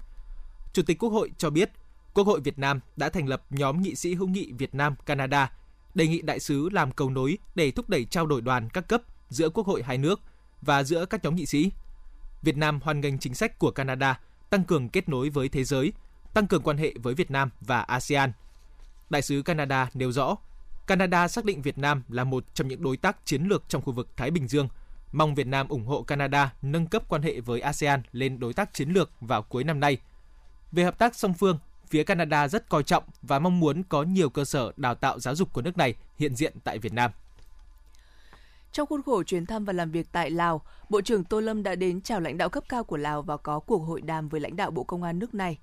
Chủ 0.73 0.83
tịch 0.83 0.99
Quốc 0.99 1.11
hội 1.11 1.31
cho 1.39 1.51
biết, 1.51 1.71
Quốc 2.15 2.27
hội 2.27 2.41
Việt 2.41 2.59
Nam 2.59 2.81
đã 2.97 3.09
thành 3.09 3.27
lập 3.27 3.43
nhóm 3.51 3.83
nghị 3.83 3.95
sĩ 3.95 4.15
hữu 4.15 4.29
nghị 4.29 4.53
Việt 4.53 4.75
Nam 4.75 4.95
Canada, 5.07 5.53
đề 5.95 6.07
nghị 6.07 6.23
đại 6.23 6.41
sứ 6.41 6.69
làm 6.69 6.93
cầu 6.93 7.11
nối 7.11 7.39
để 7.55 7.71
thúc 7.71 7.89
đẩy 7.89 8.05
trao 8.05 8.27
đổi 8.27 8.41
đoàn 8.41 8.69
các 8.71 8.89
cấp 8.89 9.03
giữa 9.29 9.51
Quốc 9.51 9.67
hội 9.67 9.83
hai 9.83 9.99
nước 9.99 10.21
và 10.63 10.83
giữa 10.83 11.07
các 11.07 11.25
nhóm 11.25 11.37
nghị 11.37 11.47
sĩ. 11.47 11.71
Việt 12.43 12.57
Nam 12.57 12.81
hoan 12.83 13.01
nghênh 13.01 13.19
chính 13.19 13.35
sách 13.35 13.59
của 13.59 13.71
Canada 13.71 14.21
tăng 14.50 14.64
cường 14.64 14.88
kết 14.88 15.08
nối 15.08 15.29
với 15.29 15.49
thế 15.49 15.64
giới, 15.64 15.93
tăng 16.35 16.47
cường 16.47 16.62
quan 16.62 16.76
hệ 16.76 16.94
với 17.02 17.14
Việt 17.14 17.31
Nam 17.31 17.50
và 17.61 17.81
ASEAN. 17.81 18.32
Đại 19.11 19.23
sứ 19.23 19.43
Canada 19.43 19.91
nêu 19.94 20.12
rõ, 20.12 20.37
Canada 20.87 21.29
xác 21.29 21.44
định 21.44 21.62
Việt 21.62 21.79
Nam 21.79 22.02
là 22.08 22.25
một 22.25 22.44
trong 22.55 22.69
những 22.69 22.82
đối 22.82 22.97
tác 22.97 23.17
chiến 23.25 23.43
lược 23.43 23.62
trong 23.69 23.82
khu 23.82 23.93
vực 23.93 24.08
Thái 24.17 24.31
Bình 24.31 24.49
Dương, 24.49 24.69
mong 25.12 25.35
Việt 25.35 25.47
Nam 25.47 25.69
ủng 25.69 25.87
hộ 25.87 26.02
Canada 26.02 26.52
nâng 26.62 26.87
cấp 26.87 27.02
quan 27.08 27.23
hệ 27.23 27.41
với 27.41 27.61
ASEAN 27.61 28.02
lên 28.12 28.41
đối 28.41 28.55
tác 28.55 28.75
chiến 28.75 28.91
lược 28.91 29.11
vào 29.20 29.43
cuối 29.43 29.64
năm 29.64 29.81
nay– 29.81 29.99
về 30.73 30.85
hợp 30.85 30.99
tác 30.99 31.14
song 31.14 31.35
phương, 31.35 31.58
phía 31.88 32.05
Canada 32.05 32.49
rất 32.49 32.69
coi 32.69 32.82
trọng 32.82 33.05
và 33.23 33.38
mong 33.38 33.61
muốn 33.61 33.82
có 33.88 34.03
nhiều 34.03 34.31
cơ 34.31 34.44
sở 34.44 34.73
đào 34.76 34.94
tạo 34.94 35.20
giáo 35.20 35.35
dục 35.35 35.53
của 35.53 35.62
nước 35.62 35.76
này 35.76 35.94
hiện 36.19 36.35
diện 36.35 36.55
tại 36.64 36.79
Việt 36.79 36.93
Nam. 36.93 37.11
Trong 38.72 38.87
khuôn 38.87 39.02
khổ 39.02 39.22
chuyến 39.22 39.46
thăm 39.46 39.64
và 39.64 39.72
làm 39.72 39.90
việc 39.90 40.12
tại 40.12 40.31
Lào, 40.31 40.62
Bộ 40.88 41.00
trưởng 41.00 41.25
Tô 41.25 41.40
Lâm 41.40 41.62
đã 41.62 41.75
đến 41.75 42.00
chào 42.00 42.20
lãnh 42.20 42.38
đạo 42.38 42.49
cấp 42.49 42.64
cao 42.69 42.84
của 42.84 42.96
Lào 42.96 43.22
và 43.22 43.37
có 43.37 43.61
cuộc 43.61 43.78
hội 43.78 44.00
đàm 44.00 44.28
với 44.28 44.40
lãnh 44.40 44.56
đạo 44.56 44.70
Bộ 44.70 44.84
Công 44.84 45.02
an 45.02 45.19
nước 45.19 45.34
này. 45.34 45.58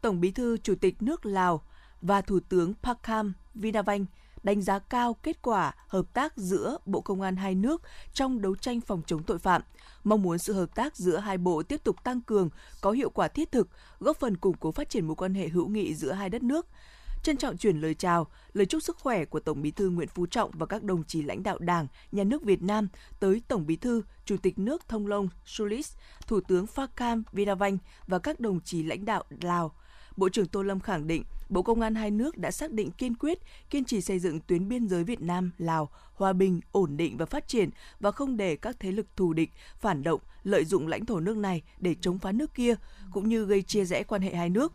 Tổng 0.00 0.20
Bí 0.20 0.30
thư 0.30 0.56
Chủ 0.56 0.74
tịch 0.74 1.02
nước 1.02 1.26
Lào 1.26 1.62
và 2.00 2.20
Thủ 2.20 2.40
tướng 2.48 2.74
Pakham 2.82 3.32
Vinavanh 3.54 4.06
đánh 4.42 4.62
giá 4.62 4.78
cao 4.78 5.14
kết 5.14 5.42
quả 5.42 5.74
hợp 5.88 6.14
tác 6.14 6.36
giữa 6.36 6.78
Bộ 6.86 7.00
Công 7.00 7.20
an 7.20 7.36
hai 7.36 7.54
nước 7.54 7.82
trong 8.12 8.42
đấu 8.42 8.56
tranh 8.56 8.80
phòng 8.80 9.02
chống 9.06 9.22
tội 9.22 9.38
phạm, 9.38 9.62
mong 10.04 10.22
muốn 10.22 10.38
sự 10.38 10.52
hợp 10.52 10.74
tác 10.74 10.96
giữa 10.96 11.18
hai 11.18 11.38
bộ 11.38 11.62
tiếp 11.62 11.84
tục 11.84 12.04
tăng 12.04 12.20
cường, 12.20 12.50
có 12.80 12.90
hiệu 12.90 13.10
quả 13.10 13.28
thiết 13.28 13.52
thực, 13.52 13.68
góp 14.00 14.16
phần 14.16 14.36
củng 14.36 14.56
cố 14.60 14.72
phát 14.72 14.90
triển 14.90 15.06
mối 15.06 15.16
quan 15.16 15.34
hệ 15.34 15.48
hữu 15.48 15.68
nghị 15.68 15.94
giữa 15.94 16.12
hai 16.12 16.30
đất 16.30 16.42
nước. 16.42 16.66
Trân 17.22 17.36
trọng 17.36 17.56
chuyển 17.56 17.80
lời 17.80 17.94
chào, 17.94 18.26
lời 18.52 18.66
chúc 18.66 18.82
sức 18.82 18.98
khỏe 18.98 19.24
của 19.24 19.40
Tổng 19.40 19.62
Bí 19.62 19.70
thư 19.70 19.90
Nguyễn 19.90 20.08
Phú 20.08 20.26
Trọng 20.26 20.50
và 20.52 20.66
các 20.66 20.82
đồng 20.82 21.04
chí 21.04 21.22
lãnh 21.22 21.42
đạo 21.42 21.58
Đảng, 21.58 21.86
Nhà 22.12 22.24
nước 22.24 22.42
Việt 22.42 22.62
Nam 22.62 22.88
tới 23.20 23.42
Tổng 23.48 23.66
Bí 23.66 23.76
thư, 23.76 24.02
Chủ 24.24 24.36
tịch 24.36 24.58
nước 24.58 24.88
Thông 24.88 25.06
Long 25.06 25.28
Sulis, 25.44 25.92
Thủ 26.26 26.40
tướng 26.40 26.66
Phakam 26.66 27.22
Vinavanh 27.32 27.78
và 28.06 28.18
các 28.18 28.40
đồng 28.40 28.60
chí 28.60 28.82
lãnh 28.82 29.04
đạo 29.04 29.24
Lào. 29.40 29.74
Bộ 30.16 30.28
trưởng 30.28 30.46
Tô 30.46 30.62
Lâm 30.62 30.80
khẳng 30.80 31.06
định 31.06 31.24
Bộ 31.48 31.62
Công 31.62 31.80
an 31.80 31.94
hai 31.94 32.10
nước 32.10 32.38
đã 32.38 32.50
xác 32.50 32.72
định 32.72 32.90
kiên 32.90 33.14
quyết, 33.14 33.38
kiên 33.70 33.84
trì 33.84 34.00
xây 34.00 34.18
dựng 34.18 34.40
tuyến 34.40 34.68
biên 34.68 34.88
giới 34.88 35.04
Việt 35.04 35.20
Nam, 35.20 35.50
Lào 35.58 35.90
hòa 36.14 36.32
bình, 36.32 36.60
ổn 36.72 36.96
định 36.96 37.16
và 37.16 37.26
phát 37.26 37.48
triển 37.48 37.70
và 38.00 38.10
không 38.10 38.36
để 38.36 38.56
các 38.56 38.76
thế 38.80 38.92
lực 38.92 39.06
thù 39.16 39.32
địch, 39.32 39.50
phản 39.80 40.02
động 40.02 40.20
lợi 40.44 40.64
dụng 40.64 40.86
lãnh 40.86 41.06
thổ 41.06 41.20
nước 41.20 41.36
này 41.36 41.62
để 41.80 41.94
chống 42.00 42.18
phá 42.18 42.32
nước 42.32 42.54
kia 42.54 42.74
cũng 43.12 43.28
như 43.28 43.44
gây 43.44 43.62
chia 43.62 43.84
rẽ 43.84 44.02
quan 44.02 44.22
hệ 44.22 44.34
hai 44.34 44.48
nước. 44.48 44.72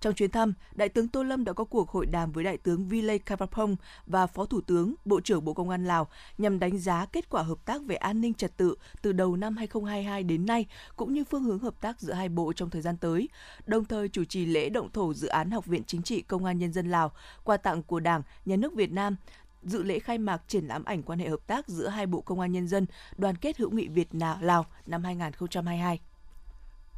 Trong 0.00 0.14
chuyến 0.14 0.30
thăm, 0.30 0.52
Đại 0.74 0.88
tướng 0.88 1.08
Tô 1.08 1.22
Lâm 1.22 1.44
đã 1.44 1.52
có 1.52 1.64
cuộc 1.64 1.90
hội 1.90 2.06
đàm 2.06 2.32
với 2.32 2.44
Đại 2.44 2.56
tướng 2.56 2.88
Vilay 2.88 3.18
Kapapong 3.18 3.76
và 4.06 4.26
Phó 4.26 4.44
Thủ 4.44 4.60
tướng, 4.60 4.94
Bộ 5.04 5.20
trưởng 5.20 5.44
Bộ 5.44 5.54
Công 5.54 5.70
an 5.70 5.84
Lào 5.86 6.08
nhằm 6.38 6.58
đánh 6.58 6.78
giá 6.78 7.06
kết 7.06 7.28
quả 7.28 7.42
hợp 7.42 7.58
tác 7.64 7.82
về 7.82 7.96
an 7.96 8.20
ninh 8.20 8.34
trật 8.34 8.56
tự 8.56 8.74
từ 9.02 9.12
đầu 9.12 9.36
năm 9.36 9.56
2022 9.56 10.22
đến 10.22 10.46
nay, 10.46 10.66
cũng 10.96 11.14
như 11.14 11.24
phương 11.24 11.44
hướng 11.44 11.58
hợp 11.58 11.80
tác 11.80 12.00
giữa 12.00 12.12
hai 12.12 12.28
bộ 12.28 12.52
trong 12.52 12.70
thời 12.70 12.82
gian 12.82 12.96
tới, 12.96 13.28
đồng 13.66 13.84
thời 13.84 14.08
chủ 14.08 14.24
trì 14.24 14.46
lễ 14.46 14.68
động 14.68 14.92
thổ 14.92 15.14
dự 15.14 15.28
án 15.28 15.50
Học 15.50 15.66
viện 15.66 15.82
Chính 15.86 16.02
trị 16.02 16.22
Công 16.22 16.44
an 16.44 16.58
Nhân 16.58 16.72
dân 16.72 16.90
Lào, 16.90 17.12
quà 17.44 17.56
tặng 17.56 17.82
của 17.82 18.00
Đảng, 18.00 18.22
Nhà 18.44 18.56
nước 18.56 18.74
Việt 18.74 18.92
Nam, 18.92 19.16
dự 19.62 19.82
lễ 19.82 19.98
khai 19.98 20.18
mạc 20.18 20.42
triển 20.48 20.64
lãm 20.66 20.84
ảnh 20.84 21.02
quan 21.02 21.18
hệ 21.18 21.28
hợp 21.28 21.46
tác 21.46 21.68
giữa 21.68 21.88
hai 21.88 22.06
bộ 22.06 22.20
công 22.20 22.40
an 22.40 22.52
nhân 22.52 22.68
dân 22.68 22.86
đoàn 23.16 23.36
kết 23.36 23.58
hữu 23.58 23.70
nghị 23.70 23.88
Việt 23.88 24.08
Lào 24.40 24.66
năm 24.86 25.04
2022. 25.04 26.00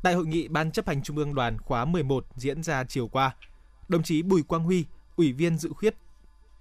Tại 0.03 0.15
hội 0.15 0.27
nghị 0.27 0.49
Ban 0.49 0.71
chấp 0.71 0.87
hành 0.87 1.03
Trung 1.03 1.17
ương 1.17 1.35
Đoàn 1.35 1.59
khóa 1.59 1.85
11 1.85 2.27
diễn 2.37 2.63
ra 2.63 2.85
chiều 2.85 3.09
qua, 3.09 3.35
đồng 3.89 4.03
chí 4.03 4.23
Bùi 4.23 4.43
Quang 4.43 4.65
Huy, 4.65 4.85
Ủy 5.17 5.33
viên 5.33 5.59
dự 5.59 5.73
khuyết 5.73 5.95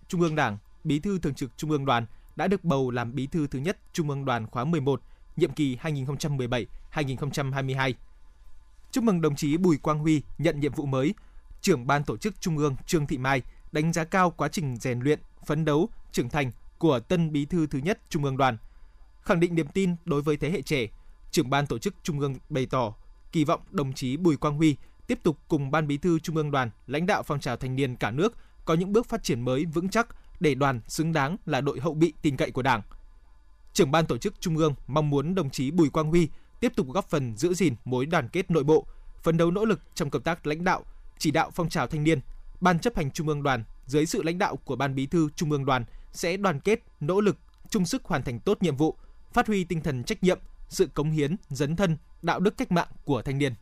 Trung 0.07 0.21
ương 0.21 0.35
Đảng, 0.35 0.57
Bí 0.83 0.99
thư 0.99 1.19
Thường 1.19 1.33
trực 1.33 1.57
Trung 1.57 1.71
ương 1.71 1.85
Đoàn 1.85 2.05
đã 2.35 2.47
được 2.47 2.63
bầu 2.63 2.91
làm 2.91 3.15
Bí 3.15 3.27
thư 3.27 3.47
thứ 3.47 3.59
nhất 3.59 3.77
Trung 3.93 4.09
ương 4.09 4.25
Đoàn 4.25 4.47
khóa 4.47 4.63
11, 4.63 5.01
nhiệm 5.35 5.51
kỳ 5.51 5.77
2017-2022. 6.93 7.93
Chúc 8.91 9.03
mừng 9.03 9.21
đồng 9.21 9.35
chí 9.35 9.57
Bùi 9.57 9.77
Quang 9.77 9.99
Huy 9.99 10.21
nhận 10.37 10.59
nhiệm 10.59 10.73
vụ 10.73 10.85
mới, 10.85 11.13
trưởng 11.61 11.87
ban 11.87 12.03
tổ 12.03 12.17
chức 12.17 12.41
Trung 12.41 12.57
ương 12.57 12.75
Trương 12.85 13.07
Thị 13.07 13.17
Mai 13.17 13.41
đánh 13.71 13.93
giá 13.93 14.03
cao 14.03 14.31
quá 14.31 14.47
trình 14.47 14.77
rèn 14.77 14.99
luyện, 14.99 15.19
phấn 15.45 15.65
đấu, 15.65 15.89
trưởng 16.11 16.29
thành 16.29 16.51
của 16.77 16.99
tân 16.99 17.31
Bí 17.31 17.45
thư 17.45 17.67
thứ 17.67 17.79
nhất 17.79 17.99
Trung 18.09 18.23
ương 18.23 18.37
Đoàn. 18.37 18.57
Khẳng 19.21 19.39
định 19.39 19.55
niềm 19.55 19.67
tin 19.67 19.95
đối 20.05 20.21
với 20.21 20.37
thế 20.37 20.51
hệ 20.51 20.61
trẻ, 20.61 20.87
trưởng 21.31 21.49
ban 21.49 21.67
tổ 21.67 21.79
chức 21.79 21.93
Trung 22.03 22.19
ương 22.19 22.35
bày 22.49 22.65
tỏ 22.65 22.93
kỳ 23.37 23.43
vọng 23.43 23.61
đồng 23.71 23.93
chí 23.93 24.17
Bùi 24.17 24.37
Quang 24.37 24.57
Huy 24.57 24.75
tiếp 25.07 25.19
tục 25.23 25.37
cùng 25.47 25.71
Ban 25.71 25.87
Bí 25.87 25.97
thư 25.97 26.19
Trung 26.19 26.35
ương 26.35 26.51
Đoàn, 26.51 26.69
lãnh 26.87 27.05
đạo 27.05 27.23
phong 27.23 27.39
trào 27.39 27.57
thanh 27.57 27.75
niên 27.75 27.95
cả 27.95 28.11
nước 28.11 28.35
có 28.65 28.73
những 28.73 28.93
bước 28.93 29.09
phát 29.09 29.23
triển 29.23 29.41
mới 29.41 29.65
vững 29.65 29.89
chắc 29.89 30.07
để 30.39 30.55
đoàn 30.55 30.81
xứng 30.87 31.13
đáng 31.13 31.37
là 31.45 31.61
đội 31.61 31.79
hậu 31.79 31.93
bị 31.93 32.13
tin 32.21 32.37
cậy 32.37 32.51
của 32.51 32.61
Đảng. 32.61 32.81
Trưởng 33.73 33.91
ban 33.91 34.05
tổ 34.05 34.17
chức 34.17 34.41
Trung 34.41 34.57
ương 34.57 34.75
mong 34.87 35.09
muốn 35.09 35.35
đồng 35.35 35.49
chí 35.49 35.71
Bùi 35.71 35.89
Quang 35.89 36.09
Huy 36.09 36.29
tiếp 36.59 36.73
tục 36.75 36.87
góp 36.87 37.09
phần 37.09 37.37
giữ 37.37 37.53
gìn 37.53 37.75
mối 37.85 38.05
đoàn 38.05 38.29
kết 38.29 38.51
nội 38.51 38.63
bộ, 38.63 38.87
phấn 39.23 39.37
đấu 39.37 39.51
nỗ 39.51 39.65
lực 39.65 39.79
trong 39.95 40.09
công 40.09 40.23
tác 40.23 40.47
lãnh 40.47 40.63
đạo, 40.63 40.83
chỉ 41.17 41.31
đạo 41.31 41.51
phong 41.51 41.69
trào 41.69 41.87
thanh 41.87 42.03
niên. 42.03 42.19
Ban 42.61 42.79
chấp 42.79 42.95
hành 42.95 43.11
Trung 43.11 43.27
ương 43.27 43.43
Đoàn 43.43 43.63
dưới 43.85 44.05
sự 44.05 44.23
lãnh 44.23 44.37
đạo 44.37 44.55
của 44.55 44.75
Ban 44.75 44.95
Bí 44.95 45.05
thư 45.05 45.29
Trung 45.35 45.51
ương 45.51 45.65
Đoàn 45.65 45.85
sẽ 46.13 46.37
đoàn 46.37 46.59
kết, 46.59 46.83
nỗ 46.99 47.21
lực, 47.21 47.37
chung 47.69 47.85
sức 47.85 48.05
hoàn 48.05 48.23
thành 48.23 48.39
tốt 48.39 48.57
nhiệm 48.61 48.75
vụ, 48.75 48.97
phát 49.33 49.47
huy 49.47 49.63
tinh 49.63 49.81
thần 49.81 50.03
trách 50.03 50.23
nhiệm, 50.23 50.39
sự 50.69 50.87
cống 50.87 51.11
hiến, 51.11 51.35
dấn 51.49 51.75
thân, 51.75 51.97
đạo 52.27 52.39
đức 52.39 52.57
cách 52.57 52.71
mạng 52.71 52.87
của 53.05 53.21
thanh 53.21 53.37
niên. 53.37 53.53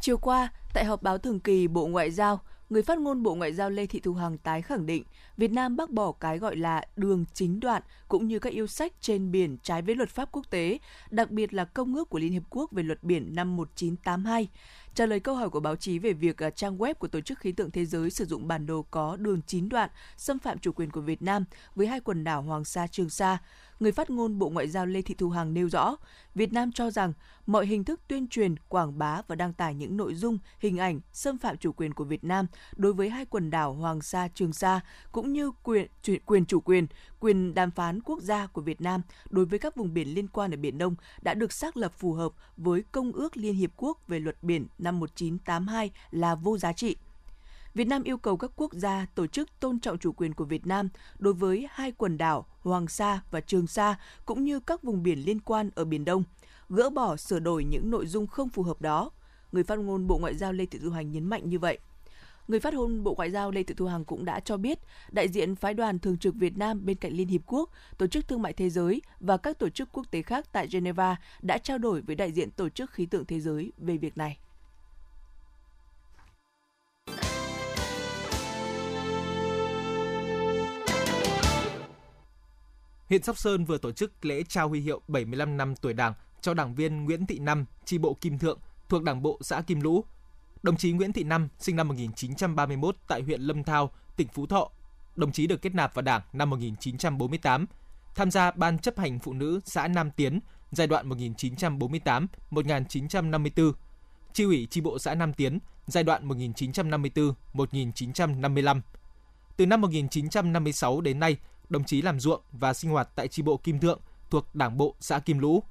Chiều 0.00 0.16
qua, 0.16 0.52
tại 0.74 0.84
họp 0.84 1.02
báo 1.02 1.18
thường 1.18 1.40
kỳ 1.40 1.68
Bộ 1.68 1.86
Ngoại 1.86 2.10
giao, 2.10 2.40
người 2.70 2.82
phát 2.82 2.98
ngôn 2.98 3.22
Bộ 3.22 3.34
Ngoại 3.34 3.52
giao 3.52 3.70
Lê 3.70 3.86
Thị 3.86 4.00
Thu 4.00 4.14
Hằng 4.14 4.38
tái 4.38 4.62
khẳng 4.62 4.86
định 4.86 5.04
Việt 5.36 5.52
Nam 5.52 5.76
bác 5.76 5.90
bỏ 5.90 6.12
cái 6.12 6.38
gọi 6.38 6.56
là 6.56 6.84
đường 6.96 7.24
chính 7.34 7.60
đoạn 7.60 7.82
cũng 8.08 8.28
như 8.28 8.38
các 8.38 8.52
yêu 8.52 8.66
sách 8.66 8.92
trên 9.00 9.30
biển 9.32 9.56
trái 9.62 9.82
với 9.82 9.94
luật 9.94 10.08
pháp 10.08 10.28
quốc 10.32 10.50
tế, 10.50 10.78
đặc 11.10 11.30
biệt 11.30 11.54
là 11.54 11.64
Công 11.64 11.94
ước 11.94 12.08
của 12.08 12.18
Liên 12.18 12.32
Hiệp 12.32 12.42
Quốc 12.50 12.72
về 12.72 12.82
luật 12.82 13.02
biển 13.02 13.34
năm 13.34 13.56
1982. 13.56 14.48
Trả 14.94 15.06
lời 15.06 15.20
câu 15.20 15.34
hỏi 15.34 15.50
của 15.50 15.60
báo 15.60 15.76
chí 15.76 15.98
về 15.98 16.12
việc 16.12 16.42
à, 16.42 16.50
trang 16.50 16.78
web 16.78 16.94
của 16.94 17.08
Tổ 17.08 17.20
chức 17.20 17.38
Khí 17.38 17.52
tượng 17.52 17.70
Thế 17.70 17.84
giới 17.84 18.10
sử 18.10 18.24
dụng 18.24 18.48
bản 18.48 18.66
đồ 18.66 18.82
có 18.90 19.16
đường 19.16 19.40
9 19.46 19.68
đoạn 19.68 19.90
xâm 20.16 20.38
phạm 20.38 20.58
chủ 20.58 20.72
quyền 20.72 20.90
của 20.90 21.00
Việt 21.00 21.22
Nam 21.22 21.44
với 21.74 21.86
hai 21.86 22.00
quần 22.00 22.24
đảo 22.24 22.42
Hoàng 22.42 22.64
Sa, 22.64 22.86
Trường 22.86 23.10
Sa, 23.10 23.38
người 23.80 23.92
phát 23.92 24.10
ngôn 24.10 24.38
Bộ 24.38 24.48
Ngoại 24.48 24.68
giao 24.68 24.86
Lê 24.86 25.02
Thị 25.02 25.14
Thu 25.18 25.30
Hằng 25.30 25.54
nêu 25.54 25.68
rõ, 25.68 25.96
Việt 26.34 26.52
Nam 26.52 26.72
cho 26.72 26.90
rằng 26.90 27.12
mọi 27.46 27.66
hình 27.66 27.84
thức 27.84 28.00
tuyên 28.08 28.28
truyền, 28.28 28.54
quảng 28.68 28.98
bá 28.98 29.22
và 29.28 29.34
đăng 29.34 29.52
tải 29.52 29.74
những 29.74 29.96
nội 29.96 30.14
dung, 30.14 30.38
hình 30.58 30.78
ảnh 30.78 31.00
xâm 31.12 31.38
phạm 31.38 31.56
chủ 31.56 31.72
quyền 31.72 31.94
của 31.94 32.04
Việt 32.04 32.24
Nam 32.24 32.46
đối 32.76 32.92
với 32.92 33.10
hai 33.10 33.24
quần 33.24 33.50
đảo 33.50 33.72
Hoàng 33.72 34.02
Sa, 34.02 34.28
Trường 34.34 34.52
Sa 34.52 34.80
cũng 35.12 35.32
như 35.32 35.52
quyền 35.62 35.86
quyền 36.26 36.46
chủ 36.46 36.60
quyền, 36.60 36.86
quyền 37.20 37.54
đàm 37.54 37.70
phán 37.70 38.00
quốc 38.00 38.22
gia 38.22 38.46
của 38.46 38.60
Việt 38.60 38.80
Nam 38.80 39.02
đối 39.30 39.44
với 39.44 39.58
các 39.58 39.76
vùng 39.76 39.94
biển 39.94 40.14
liên 40.14 40.28
quan 40.28 40.54
ở 40.54 40.56
Biển 40.56 40.78
Đông 40.78 40.94
đã 41.22 41.34
được 41.34 41.52
xác 41.52 41.76
lập 41.76 41.92
phù 41.96 42.12
hợp 42.12 42.32
với 42.56 42.82
Công 42.92 43.12
ước 43.12 43.36
Liên 43.36 43.54
Hiệp 43.54 43.70
Quốc 43.76 44.08
về 44.08 44.20
luật 44.20 44.42
biển 44.42 44.66
năm 44.82 45.00
1982 45.00 45.90
là 46.10 46.34
vô 46.34 46.58
giá 46.58 46.72
trị. 46.72 46.96
Việt 47.74 47.84
Nam 47.84 48.02
yêu 48.02 48.16
cầu 48.16 48.36
các 48.36 48.50
quốc 48.56 48.72
gia 48.72 49.06
tổ 49.14 49.26
chức 49.26 49.60
tôn 49.60 49.80
trọng 49.80 49.98
chủ 49.98 50.12
quyền 50.12 50.34
của 50.34 50.44
Việt 50.44 50.66
Nam 50.66 50.88
đối 51.18 51.34
với 51.34 51.68
hai 51.70 51.92
quần 51.92 52.18
đảo 52.18 52.46
Hoàng 52.60 52.88
Sa 52.88 53.20
và 53.30 53.40
Trường 53.40 53.66
Sa 53.66 53.98
cũng 54.26 54.44
như 54.44 54.60
các 54.60 54.82
vùng 54.82 55.02
biển 55.02 55.18
liên 55.18 55.40
quan 55.40 55.70
ở 55.74 55.84
Biển 55.84 56.04
Đông, 56.04 56.24
gỡ 56.68 56.90
bỏ 56.90 57.16
sửa 57.16 57.38
đổi 57.38 57.64
những 57.64 57.90
nội 57.90 58.06
dung 58.06 58.26
không 58.26 58.48
phù 58.48 58.62
hợp 58.62 58.80
đó. 58.80 59.10
Người 59.52 59.64
phát 59.64 59.78
ngôn 59.78 60.06
Bộ 60.06 60.18
Ngoại 60.18 60.34
giao 60.34 60.52
Lê 60.52 60.66
Thị 60.66 60.78
Thu 60.82 60.90
Hằng 60.90 61.12
nhấn 61.12 61.24
mạnh 61.24 61.48
như 61.48 61.58
vậy. 61.58 61.78
Người 62.48 62.60
phát 62.60 62.74
ngôn 62.74 63.04
Bộ 63.04 63.14
Ngoại 63.14 63.30
giao 63.30 63.50
Lê 63.50 63.62
Thị 63.62 63.74
Thu 63.74 63.86
Hằng 63.86 64.04
cũng 64.04 64.24
đã 64.24 64.40
cho 64.40 64.56
biết, 64.56 64.78
đại 65.10 65.28
diện 65.28 65.56
phái 65.56 65.74
đoàn 65.74 65.98
thường 65.98 66.18
trực 66.18 66.34
Việt 66.34 66.58
Nam 66.58 66.86
bên 66.86 66.96
cạnh 66.96 67.12
Liên 67.12 67.28
Hiệp 67.28 67.40
Quốc, 67.46 67.70
Tổ 67.98 68.06
chức 68.06 68.28
Thương 68.28 68.42
mại 68.42 68.52
Thế 68.52 68.70
giới 68.70 69.02
và 69.20 69.36
các 69.36 69.58
tổ 69.58 69.68
chức 69.68 69.88
quốc 69.92 70.10
tế 70.10 70.22
khác 70.22 70.46
tại 70.52 70.68
Geneva 70.70 71.16
đã 71.42 71.58
trao 71.58 71.78
đổi 71.78 72.00
với 72.00 72.16
đại 72.16 72.32
diện 72.32 72.50
Tổ 72.50 72.68
chức 72.68 72.90
Khí 72.90 73.06
tượng 73.06 73.24
Thế 73.24 73.40
giới 73.40 73.72
về 73.78 73.96
việc 73.96 74.16
này. 74.16 74.38
Huyện 83.12 83.22
Sóc 83.22 83.38
Sơn 83.38 83.64
vừa 83.64 83.78
tổ 83.78 83.92
chức 83.92 84.24
lễ 84.24 84.42
trao 84.48 84.68
huy 84.68 84.80
hiệu 84.80 85.00
75 85.08 85.56
năm 85.56 85.76
tuổi 85.76 85.92
Đảng 85.92 86.14
cho 86.40 86.54
đảng 86.54 86.74
viên 86.74 87.04
Nguyễn 87.04 87.26
Thị 87.26 87.38
Năm, 87.38 87.64
chi 87.84 87.98
bộ 87.98 88.16
Kim 88.20 88.38
Thượng 88.38 88.58
thuộc 88.88 89.02
Đảng 89.02 89.22
bộ 89.22 89.38
xã 89.40 89.60
Kim 89.60 89.80
Lũ. 89.80 90.04
Đồng 90.62 90.76
chí 90.76 90.92
Nguyễn 90.92 91.12
Thị 91.12 91.24
Năm 91.24 91.48
sinh 91.58 91.76
năm 91.76 91.88
1931 91.88 92.96
tại 93.08 93.22
huyện 93.22 93.40
Lâm 93.40 93.64
Thao, 93.64 93.90
tỉnh 94.16 94.28
Phú 94.28 94.46
Thọ. 94.46 94.70
Đồng 95.16 95.32
chí 95.32 95.46
được 95.46 95.62
kết 95.62 95.74
nạp 95.74 95.94
vào 95.94 96.02
Đảng 96.02 96.20
năm 96.32 96.50
1948, 96.50 97.66
tham 98.14 98.30
gia 98.30 98.50
ban 98.50 98.78
chấp 98.78 98.98
hành 98.98 99.18
phụ 99.18 99.32
nữ 99.32 99.60
xã 99.64 99.88
Nam 99.88 100.10
Tiến 100.10 100.40
giai 100.70 100.86
đoạn 100.86 101.08
1948-1954, 101.08 103.72
chi 104.32 104.44
ủy 104.44 104.66
chi 104.70 104.80
bộ 104.80 104.98
xã 104.98 105.14
Nam 105.14 105.32
Tiến 105.32 105.58
giai 105.86 106.04
đoạn 106.04 106.28
1954-1955. 106.28 108.80
Từ 109.56 109.66
năm 109.66 109.80
1956 109.80 111.00
đến 111.00 111.20
nay, 111.20 111.36
đồng 111.72 111.84
chí 111.84 112.02
làm 112.02 112.20
ruộng 112.20 112.40
và 112.52 112.74
sinh 112.74 112.90
hoạt 112.90 113.08
tại 113.14 113.28
chi 113.28 113.42
bộ 113.42 113.56
Kim 113.56 113.78
Thượng 113.78 114.00
thuộc 114.30 114.54
Đảng 114.54 114.76
bộ 114.76 114.94
xã 115.00 115.18
Kim 115.18 115.38
Lũ. 115.38 115.62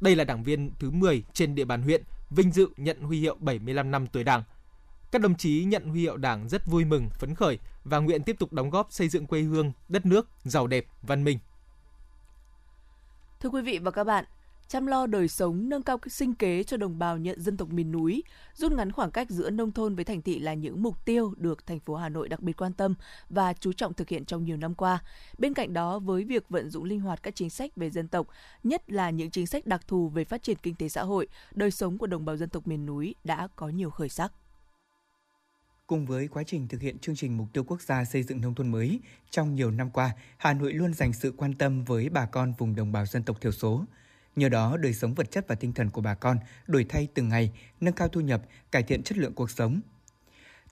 Đây 0.00 0.16
là 0.16 0.24
đảng 0.24 0.44
viên 0.44 0.70
thứ 0.78 0.90
10 0.90 1.24
trên 1.32 1.54
địa 1.54 1.64
bàn 1.64 1.82
huyện 1.82 2.02
vinh 2.30 2.52
dự 2.52 2.68
nhận 2.76 3.00
huy 3.00 3.20
hiệu 3.20 3.36
75 3.40 3.90
năm 3.90 4.06
tuổi 4.06 4.24
Đảng. 4.24 4.42
Các 5.10 5.22
đồng 5.22 5.36
chí 5.36 5.64
nhận 5.64 5.88
huy 5.88 6.00
hiệu 6.00 6.16
Đảng 6.16 6.48
rất 6.48 6.66
vui 6.66 6.84
mừng, 6.84 7.10
phấn 7.10 7.34
khởi 7.34 7.58
và 7.84 7.98
nguyện 7.98 8.22
tiếp 8.22 8.36
tục 8.38 8.52
đóng 8.52 8.70
góp 8.70 8.86
xây 8.90 9.08
dựng 9.08 9.26
quê 9.26 9.40
hương, 9.40 9.72
đất 9.88 10.06
nước 10.06 10.28
giàu 10.44 10.66
đẹp, 10.66 10.86
văn 11.02 11.24
minh. 11.24 11.38
Thưa 13.40 13.48
quý 13.48 13.62
vị 13.62 13.78
và 13.78 13.90
các 13.90 14.04
bạn, 14.04 14.24
chăm 14.74 14.86
lo 14.86 15.06
đời 15.06 15.28
sống, 15.28 15.68
nâng 15.68 15.82
cao 15.82 15.98
sinh 16.06 16.34
kế 16.34 16.62
cho 16.62 16.76
đồng 16.76 16.98
bào 16.98 17.18
nhận 17.18 17.40
dân 17.40 17.56
tộc 17.56 17.68
miền 17.68 17.92
núi, 17.92 18.22
rút 18.54 18.72
ngắn 18.72 18.92
khoảng 18.92 19.10
cách 19.10 19.30
giữa 19.30 19.50
nông 19.50 19.72
thôn 19.72 19.94
với 19.94 20.04
thành 20.04 20.22
thị 20.22 20.38
là 20.38 20.54
những 20.54 20.82
mục 20.82 21.04
tiêu 21.04 21.34
được 21.36 21.66
thành 21.66 21.80
phố 21.80 21.94
Hà 21.94 22.08
Nội 22.08 22.28
đặc 22.28 22.40
biệt 22.40 22.52
quan 22.56 22.72
tâm 22.72 22.94
và 23.28 23.52
chú 23.52 23.72
trọng 23.72 23.94
thực 23.94 24.08
hiện 24.08 24.24
trong 24.24 24.44
nhiều 24.44 24.56
năm 24.56 24.74
qua. 24.74 25.02
Bên 25.38 25.54
cạnh 25.54 25.72
đó, 25.72 25.98
với 25.98 26.24
việc 26.24 26.48
vận 26.48 26.70
dụng 26.70 26.84
linh 26.84 27.00
hoạt 27.00 27.22
các 27.22 27.34
chính 27.34 27.50
sách 27.50 27.76
về 27.76 27.90
dân 27.90 28.08
tộc, 28.08 28.26
nhất 28.62 28.90
là 28.90 29.10
những 29.10 29.30
chính 29.30 29.46
sách 29.46 29.66
đặc 29.66 29.88
thù 29.88 30.08
về 30.08 30.24
phát 30.24 30.42
triển 30.42 30.56
kinh 30.62 30.74
tế 30.74 30.88
xã 30.88 31.02
hội, 31.02 31.28
đời 31.54 31.70
sống 31.70 31.98
của 31.98 32.06
đồng 32.06 32.24
bào 32.24 32.36
dân 32.36 32.48
tộc 32.48 32.66
miền 32.66 32.86
núi 32.86 33.14
đã 33.24 33.48
có 33.56 33.68
nhiều 33.68 33.90
khởi 33.90 34.08
sắc. 34.08 34.32
Cùng 35.86 36.06
với 36.06 36.28
quá 36.28 36.42
trình 36.46 36.68
thực 36.68 36.80
hiện 36.80 36.98
chương 36.98 37.16
trình 37.16 37.36
mục 37.36 37.48
tiêu 37.52 37.64
quốc 37.64 37.80
gia 37.80 38.04
xây 38.04 38.22
dựng 38.22 38.40
nông 38.40 38.54
thôn 38.54 38.68
mới, 38.68 39.00
trong 39.30 39.54
nhiều 39.54 39.70
năm 39.70 39.90
qua, 39.90 40.10
Hà 40.36 40.52
Nội 40.52 40.72
luôn 40.72 40.94
dành 40.94 41.12
sự 41.12 41.34
quan 41.36 41.54
tâm 41.54 41.84
với 41.84 42.08
bà 42.08 42.26
con 42.26 42.52
vùng 42.58 42.74
đồng 42.74 42.92
bào 42.92 43.06
dân 43.06 43.22
tộc 43.22 43.40
thiểu 43.40 43.52
số. 43.52 43.84
Nhờ 44.36 44.48
đó, 44.48 44.76
đời 44.76 44.94
sống 44.94 45.14
vật 45.14 45.30
chất 45.30 45.48
và 45.48 45.54
tinh 45.54 45.72
thần 45.72 45.90
của 45.90 46.00
bà 46.00 46.14
con 46.14 46.38
đổi 46.66 46.86
thay 46.88 47.08
từng 47.14 47.28
ngày, 47.28 47.50
nâng 47.80 47.94
cao 47.94 48.08
thu 48.08 48.20
nhập, 48.20 48.42
cải 48.70 48.82
thiện 48.82 49.02
chất 49.02 49.18
lượng 49.18 49.34
cuộc 49.34 49.50
sống. 49.50 49.80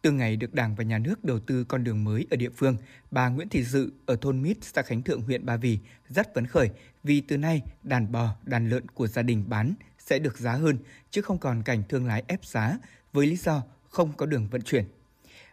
Từ 0.02 0.10
ngày 0.10 0.36
được 0.36 0.54
Đảng 0.54 0.74
và 0.74 0.84
Nhà 0.84 0.98
nước 0.98 1.24
đầu 1.24 1.40
tư 1.40 1.64
con 1.64 1.84
đường 1.84 2.04
mới 2.04 2.26
ở 2.30 2.36
địa 2.36 2.50
phương, 2.56 2.76
bà 3.10 3.28
Nguyễn 3.28 3.48
Thị 3.48 3.64
Dự 3.64 3.92
ở 4.06 4.16
thôn 4.16 4.42
Mít, 4.42 4.56
xã 4.60 4.82
Khánh 4.82 5.02
Thượng, 5.02 5.22
huyện 5.22 5.46
Ba 5.46 5.56
Vì 5.56 5.78
rất 6.08 6.34
phấn 6.34 6.46
khởi 6.46 6.70
vì 7.02 7.20
từ 7.20 7.36
nay 7.36 7.62
đàn 7.82 8.12
bò, 8.12 8.28
đàn 8.42 8.68
lợn 8.70 8.88
của 8.88 9.06
gia 9.06 9.22
đình 9.22 9.44
bán 9.48 9.74
sẽ 9.98 10.18
được 10.18 10.38
giá 10.38 10.52
hơn 10.52 10.78
chứ 11.10 11.22
không 11.22 11.38
còn 11.38 11.62
cảnh 11.62 11.82
thương 11.88 12.06
lái 12.06 12.22
ép 12.26 12.44
giá 12.44 12.78
với 13.12 13.26
lý 13.26 13.36
do 13.36 13.62
không 13.88 14.12
có 14.16 14.26
đường 14.26 14.48
vận 14.50 14.62
chuyển. 14.62 14.84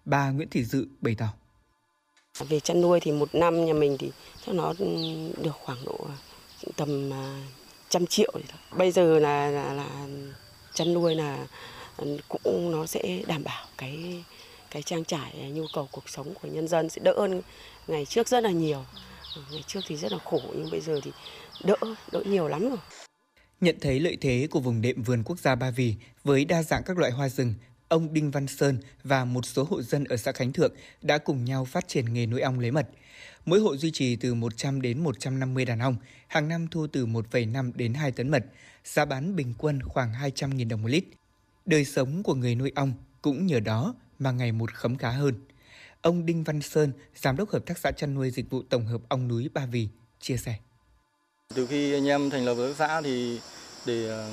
Bà 0.05 0.29
Nguyễn 0.29 0.49
Thị 0.49 0.63
Dự 0.63 0.87
bày 1.01 1.15
tỏ. 1.15 1.33
Về 2.49 2.59
chăn 2.59 2.81
nuôi 2.81 2.99
thì 3.01 3.11
một 3.11 3.35
năm 3.35 3.65
nhà 3.65 3.73
mình 3.73 3.95
thì 3.99 4.11
cho 4.45 4.53
nó 4.53 4.73
được 5.43 5.55
khoảng 5.65 5.85
độ 5.85 6.07
tầm 6.75 7.13
à, 7.13 7.47
trăm 7.89 8.05
triệu. 8.05 8.33
Bây 8.71 8.91
giờ 8.91 9.19
là, 9.19 9.49
là, 9.49 9.73
là 9.73 10.07
chăn 10.73 10.93
nuôi 10.93 11.15
là 11.15 11.47
ừ, 11.97 12.17
cũng 12.27 12.71
nó 12.71 12.85
sẽ 12.85 13.21
đảm 13.27 13.43
bảo 13.43 13.65
cái 13.77 14.23
cái 14.71 14.81
trang 14.81 15.05
trải 15.05 15.51
nhu 15.53 15.65
cầu 15.73 15.87
cuộc 15.91 16.09
sống 16.09 16.33
của 16.41 16.47
nhân 16.47 16.67
dân 16.67 16.89
sẽ 16.89 17.01
đỡ 17.03 17.13
hơn 17.17 17.41
ngày 17.87 18.05
trước 18.05 18.27
rất 18.27 18.43
là 18.43 18.51
nhiều. 18.51 18.85
Ừ, 19.35 19.41
ngày 19.51 19.63
trước 19.67 19.79
thì 19.87 19.95
rất 19.95 20.11
là 20.11 20.17
khổ 20.17 20.41
nhưng 20.55 20.71
bây 20.71 20.81
giờ 20.81 20.99
thì 21.03 21.11
đỡ 21.63 21.75
đỡ 22.11 22.23
nhiều 22.25 22.47
lắm 22.47 22.69
rồi. 22.69 22.79
Nhận 23.61 23.79
thấy 23.81 23.99
lợi 23.99 24.17
thế 24.21 24.47
của 24.51 24.59
vùng 24.59 24.81
đệm 24.81 25.03
vườn 25.03 25.23
quốc 25.23 25.39
gia 25.39 25.55
Ba 25.55 25.71
Vì 25.71 25.95
với 26.23 26.45
đa 26.45 26.63
dạng 26.63 26.83
các 26.83 26.97
loại 26.97 27.11
hoa 27.11 27.29
rừng, 27.29 27.53
ông 27.87 28.13
Đinh 28.13 28.31
Văn 28.31 28.47
Sơn 28.47 28.77
và 29.03 29.25
một 29.25 29.45
số 29.45 29.63
hộ 29.69 29.81
dân 29.81 30.03
ở 30.03 30.17
xã 30.17 30.31
Khánh 30.31 30.53
Thượng 30.53 30.73
đã 31.01 31.17
cùng 31.17 31.45
nhau 31.45 31.65
phát 31.65 31.87
triển 31.87 32.13
nghề 32.13 32.25
nuôi 32.25 32.41
ong 32.41 32.59
lấy 32.59 32.71
mật. 32.71 32.87
Mỗi 33.45 33.59
hộ 33.59 33.77
duy 33.77 33.91
trì 33.91 34.15
từ 34.15 34.33
100 34.33 34.81
đến 34.81 35.03
150 35.03 35.65
đàn 35.65 35.79
ong, 35.79 35.95
hàng 36.27 36.47
năm 36.47 36.67
thu 36.71 36.87
từ 36.87 37.05
1,5 37.05 37.71
đến 37.75 37.93
2 37.93 38.11
tấn 38.11 38.29
mật, 38.29 38.45
giá 38.83 39.05
bán 39.05 39.35
bình 39.35 39.53
quân 39.57 39.81
khoảng 39.83 40.13
200.000 40.13 40.69
đồng 40.69 40.81
một 40.81 40.87
lít. 40.87 41.03
Đời 41.65 41.85
sống 41.85 42.23
của 42.23 42.35
người 42.35 42.55
nuôi 42.55 42.71
ong 42.75 42.93
cũng 43.21 43.45
nhờ 43.45 43.59
đó 43.59 43.95
mà 44.19 44.31
ngày 44.31 44.51
một 44.51 44.73
khấm 44.73 44.97
khá 44.97 45.09
hơn. 45.09 45.33
Ông 46.01 46.25
Đinh 46.25 46.43
Văn 46.43 46.61
Sơn, 46.61 46.91
Giám 47.15 47.37
đốc 47.37 47.49
Hợp 47.49 47.65
tác 47.65 47.77
xã 47.77 47.91
chăn 47.91 48.13
nuôi 48.13 48.31
dịch 48.31 48.49
vụ 48.49 48.61
tổng 48.69 48.85
hợp 48.85 49.01
ong 49.09 49.27
núi 49.27 49.49
Ba 49.53 49.65
Vì, 49.65 49.87
chia 50.19 50.37
sẻ. 50.37 50.55
Từ 51.55 51.65
khi 51.65 51.93
anh 51.93 52.07
em 52.07 52.29
thành 52.29 52.45
lập 52.45 52.53
hợp 52.53 52.67
tác 52.67 52.75
xã 52.77 53.01
thì 53.01 53.39
để 53.85 54.07
ờ, 54.07 54.29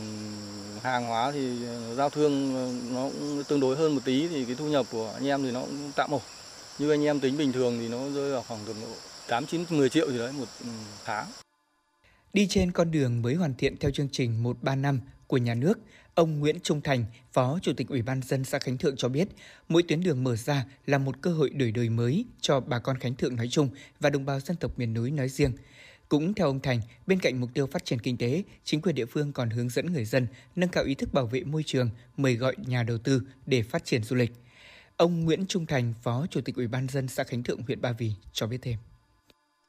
hàng 0.83 1.07
hóa 1.07 1.33
thì 1.33 1.59
giao 1.97 2.11
thương 2.11 2.55
ờ, 2.55 2.73
nó 2.95 3.09
cũng 3.09 3.43
tương 3.49 3.61
đối 3.61 3.77
hơn 3.77 3.95
một 3.95 4.01
tí 4.05 4.29
thì 4.29 4.45
cái 4.45 4.55
thu 4.55 4.69
nhập 4.69 4.87
của 4.91 5.13
anh 5.15 5.27
em 5.27 5.43
thì 5.43 5.51
nó 5.51 5.61
cũng 5.61 5.93
tạm 5.97 6.11
ổn. 6.11 6.21
Như 6.79 6.91
anh 6.91 7.05
em 7.05 7.21
tính 7.21 7.37
bình 7.37 7.53
thường 7.53 7.79
thì 7.81 7.89
nó 7.89 8.11
rơi 8.11 8.33
vào 8.33 8.43
khoảng 8.43 8.61
tầm 8.67 8.77
8 9.29 9.47
9 9.47 9.65
10 9.71 9.89
triệu 9.89 10.11
gì 10.11 10.19
đấy 10.19 10.33
một 10.33 10.47
ừ, 10.61 10.67
tháng. 11.05 11.27
Đi 12.33 12.47
trên 12.51 12.73
con 12.73 12.91
đường 12.91 13.23
mới 13.23 13.35
hoàn 13.35 13.55
thiện 13.55 13.77
theo 13.77 13.91
chương 13.91 14.09
trình 14.13 14.43
135 14.43 15.01
của 15.27 15.37
nhà 15.37 15.55
nước, 15.55 15.79
ông 16.15 16.41
Nguyễn 16.41 16.61
Trung 16.63 16.81
Thành, 16.81 17.05
Phó 17.33 17.59
Chủ 17.63 17.73
tịch 17.77 17.89
Ủy 17.89 18.03
ban 18.03 18.23
dân 18.23 18.45
xã 18.45 18.59
Khánh 18.59 18.79
Thượng 18.79 18.97
cho 18.97 19.09
biết, 19.09 19.29
mỗi 19.69 19.83
tuyến 19.83 20.01
đường 20.01 20.25
mở 20.25 20.37
ra 20.37 20.65
là 20.87 20.99
một 20.99 21.23
cơ 21.23 21.31
hội 21.31 21.51
đổi 21.51 21.73
đời 21.73 21.89
mới 21.89 22.25
cho 22.41 22.61
bà 22.61 22.79
con 22.79 22.99
Khánh 22.99 23.15
Thượng 23.15 23.37
nói 23.37 23.49
chung 23.51 23.69
và 24.01 24.11
đồng 24.11 24.27
bào 24.27 24.41
dân 24.41 24.57
tộc 24.57 24.79
miền 24.79 24.95
núi 24.95 25.11
nói 25.11 25.29
riêng. 25.29 25.53
Cũng 26.09 26.35
theo 26.35 26.47
ông 26.47 26.61
Thành, 26.61 26.81
bên 27.07 27.21
cạnh 27.21 27.41
mục 27.41 27.51
tiêu 27.55 27.67
phát 27.67 27.85
triển 27.85 27.99
kinh 27.99 28.17
tế, 28.17 28.43
chính 28.65 28.81
quyền 28.81 28.95
địa 28.95 29.07
phương 29.07 29.33
còn 29.33 29.51
hướng 29.51 29.69
dẫn 29.69 29.93
người 29.93 30.05
dân 30.05 30.27
nâng 30.57 30.69
cao 30.69 30.85
ý 30.85 30.95
thức 30.95 31.13
bảo 31.13 31.27
vệ 31.27 31.45
môi 31.45 31.63
trường, 31.67 31.91
mời 32.17 32.35
gọi 32.35 32.55
nhà 32.67 32.83
đầu 32.83 32.99
tư 32.99 33.23
để 33.47 33.63
phát 33.63 33.85
triển 33.85 34.03
du 34.03 34.17
lịch. 34.17 34.33
Ông 34.97 35.25
Nguyễn 35.25 35.47
Trung 35.47 35.67
Thành, 35.67 35.95
Phó 36.03 36.27
Chủ 36.31 36.41
tịch 36.45 36.57
Ủy 36.57 36.67
ban 36.67 36.89
dân 36.89 37.09
xã 37.09 37.25
Khánh 37.25 37.43
Thượng, 37.43 37.63
huyện 37.63 37.81
Ba 37.81 37.93
Vì 37.99 38.13
cho 38.33 38.47
biết 38.47 38.59
thêm. 38.63 38.77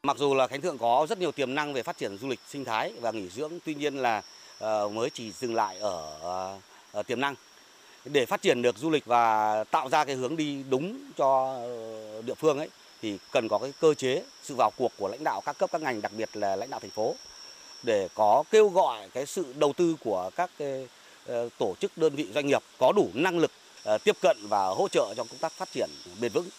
Mặc 0.03 0.17
dù 0.17 0.35
là 0.35 0.47
Khánh 0.47 0.61
Thượng 0.61 0.77
có 0.77 1.05
rất 1.09 1.19
nhiều 1.19 1.31
tiềm 1.31 1.55
năng 1.55 1.73
về 1.73 1.83
phát 1.83 1.97
triển 1.97 2.17
du 2.17 2.27
lịch 2.27 2.39
sinh 2.47 2.65
thái 2.65 2.93
và 3.01 3.11
nghỉ 3.11 3.29
dưỡng, 3.29 3.51
tuy 3.65 3.75
nhiên 3.75 3.95
là 3.95 4.21
ờ, 4.59 4.89
mới 4.89 5.09
chỉ 5.09 5.31
dừng 5.31 5.55
lại 5.55 5.77
ở, 5.77 6.59
ở 6.91 7.03
tiềm 7.03 7.21
năng. 7.21 7.35
Để 8.05 8.25
phát 8.25 8.41
triển 8.41 8.61
được 8.61 8.77
du 8.77 8.89
lịch 8.89 9.05
và 9.05 9.63
tạo 9.63 9.89
ra 9.89 10.05
cái 10.05 10.15
hướng 10.15 10.35
đi 10.35 10.63
đúng 10.69 10.99
cho 11.17 11.53
ờ, 11.53 12.21
địa 12.21 12.33
phương 12.33 12.57
ấy 12.57 12.69
thì 13.01 13.17
cần 13.31 13.47
có 13.47 13.57
cái 13.57 13.73
cơ 13.81 13.93
chế 13.93 14.23
sự 14.43 14.55
vào 14.55 14.71
cuộc 14.77 14.91
của 14.97 15.07
lãnh 15.07 15.23
đạo 15.23 15.41
các 15.45 15.57
cấp 15.57 15.69
các 15.71 15.81
ngành 15.81 16.01
đặc 16.01 16.11
biệt 16.17 16.29
là 16.33 16.55
lãnh 16.55 16.69
đạo 16.69 16.79
thành 16.79 16.91
phố 16.91 17.15
để 17.83 18.07
có 18.15 18.43
kêu 18.51 18.69
gọi 18.69 19.09
cái 19.13 19.25
sự 19.25 19.53
đầu 19.57 19.73
tư 19.73 19.95
của 19.99 20.29
các 20.35 20.49
cái, 20.57 20.87
tổ 21.57 21.75
chức 21.79 21.97
đơn 21.97 22.15
vị 22.15 22.27
doanh 22.33 22.47
nghiệp 22.47 22.61
có 22.77 22.91
đủ 22.95 23.09
năng 23.13 23.39
lực 23.39 23.51
tiếp 24.03 24.15
cận 24.21 24.37
và 24.49 24.65
hỗ 24.67 24.87
trợ 24.87 25.13
trong 25.17 25.27
công 25.27 25.39
tác 25.39 25.51
phát 25.51 25.69
triển 25.71 25.89
bền 26.21 26.31
vững. 26.31 26.49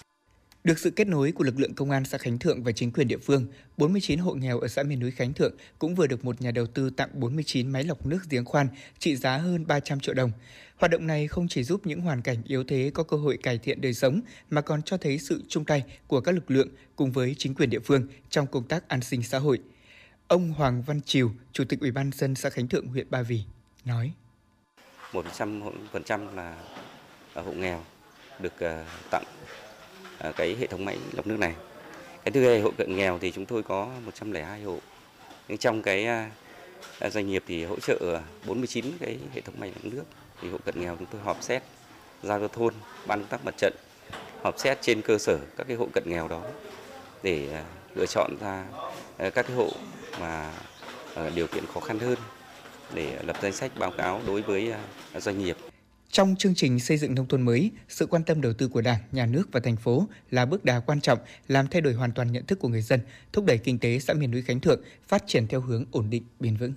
Được 0.65 0.79
sự 0.79 0.91
kết 0.91 1.07
nối 1.07 1.33
của 1.33 1.45
lực 1.45 1.59
lượng 1.59 1.75
công 1.75 1.91
an 1.91 2.05
xã 2.05 2.19
Khánh 2.19 2.39
Thượng 2.39 2.63
và 2.63 2.73
chính 2.73 2.93
quyền 2.93 3.09
địa 3.09 3.19
phương, 3.19 3.47
49 3.77 4.19
hộ 4.19 4.35
nghèo 4.35 4.61
ở 4.61 4.69
xã 4.69 4.83
miền 4.83 5.01
núi 5.01 5.11
Khánh 5.11 5.33
Thượng 5.33 5.55
cũng 5.79 5.95
vừa 5.95 6.07
được 6.07 6.25
một 6.25 6.41
nhà 6.41 6.51
đầu 6.51 6.67
tư 6.67 6.91
tặng 6.91 7.09
49 7.13 7.71
máy 7.71 7.85
lọc 7.85 8.07
nước 8.07 8.19
giếng 8.31 8.45
khoan 8.45 8.69
trị 8.99 9.17
giá 9.17 9.37
hơn 9.37 9.67
300 9.67 10.01
triệu 10.01 10.15
đồng. 10.15 10.31
Hoạt 10.77 10.91
động 10.91 11.07
này 11.07 11.29
không 11.29 11.49
chỉ 11.49 11.63
giúp 11.63 11.87
những 11.87 12.01
hoàn 12.01 12.23
cảnh 12.23 12.43
yếu 12.47 12.65
thế 12.65 12.91
có 12.95 13.03
cơ 13.03 13.17
hội 13.17 13.39
cải 13.43 13.59
thiện 13.59 13.81
đời 13.81 13.95
sống 13.95 14.21
mà 14.51 14.61
còn 14.61 14.83
cho 14.83 14.97
thấy 14.97 15.19
sự 15.19 15.43
chung 15.49 15.65
tay 15.65 15.85
của 16.07 16.21
các 16.21 16.35
lực 16.35 16.51
lượng 16.51 16.69
cùng 16.97 17.13
với 17.13 17.35
chính 17.39 17.55
quyền 17.55 17.71
địa 17.71 17.81
phương 17.85 18.07
trong 18.31 18.47
công 18.47 18.69
tác 18.69 18.89
an 18.89 19.01
sinh 19.01 19.23
xã 19.23 19.39
hội. 19.39 19.59
Ông 20.29 20.53
Hoàng 20.53 20.83
Văn 20.83 21.01
Triều, 21.03 21.31
Chủ 21.53 21.65
tịch 21.69 21.81
Ủy 21.81 21.91
ban 21.91 22.11
dân 22.13 22.35
xã 22.35 22.51
Khánh 22.51 22.69
Thượng, 22.69 22.87
huyện 22.87 23.11
Ba 23.11 23.23
Vì 23.23 23.41
nói: 23.85 24.13
100% 25.13 26.35
là 26.35 26.65
hộ 27.41 27.53
nghèo 27.53 27.85
được 28.39 28.61
ờ, 28.61 28.85
tặng 29.11 29.25
ờ, 30.19 30.33
cái 30.33 30.57
hệ 30.61 30.67
thống 30.67 30.85
máy 30.85 30.99
lọc 31.13 31.27
nước 31.27 31.39
này. 31.39 31.55
Cái 32.25 32.33
thứ 32.33 32.49
hai, 32.49 32.61
hộ 32.61 32.71
cận 32.79 32.97
nghèo 32.97 33.19
thì 33.19 33.33
chúng 33.33 33.47
tôi 33.47 33.63
có 33.63 33.89
102 34.05 34.63
hộ. 34.63 34.79
Nhưng 35.49 35.59
trong 35.59 35.83
cái 35.83 36.07
ờ, 37.01 37.11
doanh 37.11 37.27
nghiệp 37.29 37.45
thì 37.47 37.65
hỗ 37.65 37.81
trợ 37.81 38.21
49 38.47 38.85
cái 39.01 39.19
hệ 39.35 39.41
thống 39.41 39.55
máy 39.59 39.73
lọc 39.75 39.93
nước 39.93 40.05
thì 40.43 40.49
hộ 40.51 40.59
cận 40.65 40.81
nghèo 40.81 40.97
chúng 40.99 41.09
tôi 41.11 41.21
họp 41.21 41.43
xét 41.43 41.63
giao 42.23 42.41
cho 42.41 42.49
thôn, 42.49 42.75
ban 43.07 43.21
công 43.21 43.29
tác 43.29 43.45
mặt 43.45 43.55
trận, 43.59 43.75
họp 44.43 44.59
xét 44.59 44.79
trên 44.81 45.03
cơ 45.03 45.19
sở 45.19 45.39
các 45.57 45.67
cái 45.67 45.77
hộ 45.77 45.89
cận 45.95 46.05
nghèo 46.07 46.29
đó 46.29 46.43
để 47.23 47.63
lựa 47.95 48.07
chọn 48.07 48.31
ra 48.41 48.65
các 49.19 49.33
cái 49.47 49.57
hộ 49.57 49.71
mà 50.21 50.53
điều 51.35 51.47
kiện 51.47 51.65
khó 51.75 51.81
khăn 51.81 51.99
hơn 51.99 52.17
để 52.95 53.19
lập 53.27 53.37
danh 53.43 53.53
sách 53.53 53.73
báo 53.79 53.91
cáo 53.91 54.21
đối 54.27 54.43
với 54.43 54.73
doanh 55.17 55.39
nghiệp 55.39 55.57
trong 56.11 56.37
chương 56.39 56.55
trình 56.55 56.81
xây 56.81 56.97
dựng 56.99 57.15
nông 57.15 57.29
thôn 57.29 57.43
mới, 57.43 57.71
sự 57.89 58.07
quan 58.07 58.23
tâm 58.25 58.41
đầu 58.41 58.53
tư 58.53 58.69
của 58.69 58.81
Đảng, 58.81 59.01
Nhà 59.13 59.27
nước 59.27 59.49
và 59.53 59.61
thành 59.61 59.77
phố 59.77 60.09
là 60.31 60.45
bước 60.47 60.65
đà 60.65 60.81
quan 60.81 61.01
trọng 61.01 61.19
làm 61.49 61.69
thay 61.69 61.81
đổi 61.81 61.93
hoàn 61.93 62.13
toàn 62.13 62.33
nhận 62.33 62.47
thức 62.47 62.59
của 62.59 62.69
người 62.69 62.83
dân, 62.83 63.01
thúc 63.33 63.45
đẩy 63.45 63.59
kinh 63.59 63.79
tế 63.79 63.99
xã 63.99 64.15
miền 64.15 64.31
núi 64.31 64.43
Khánh 64.43 64.61
Thượng 64.61 64.81
phát 65.09 65.25
triển 65.27 65.47
theo 65.49 65.61
hướng 65.61 65.85
ổn 65.91 66.11
định, 66.11 66.23
bền 66.41 66.57
vững. 66.57 66.73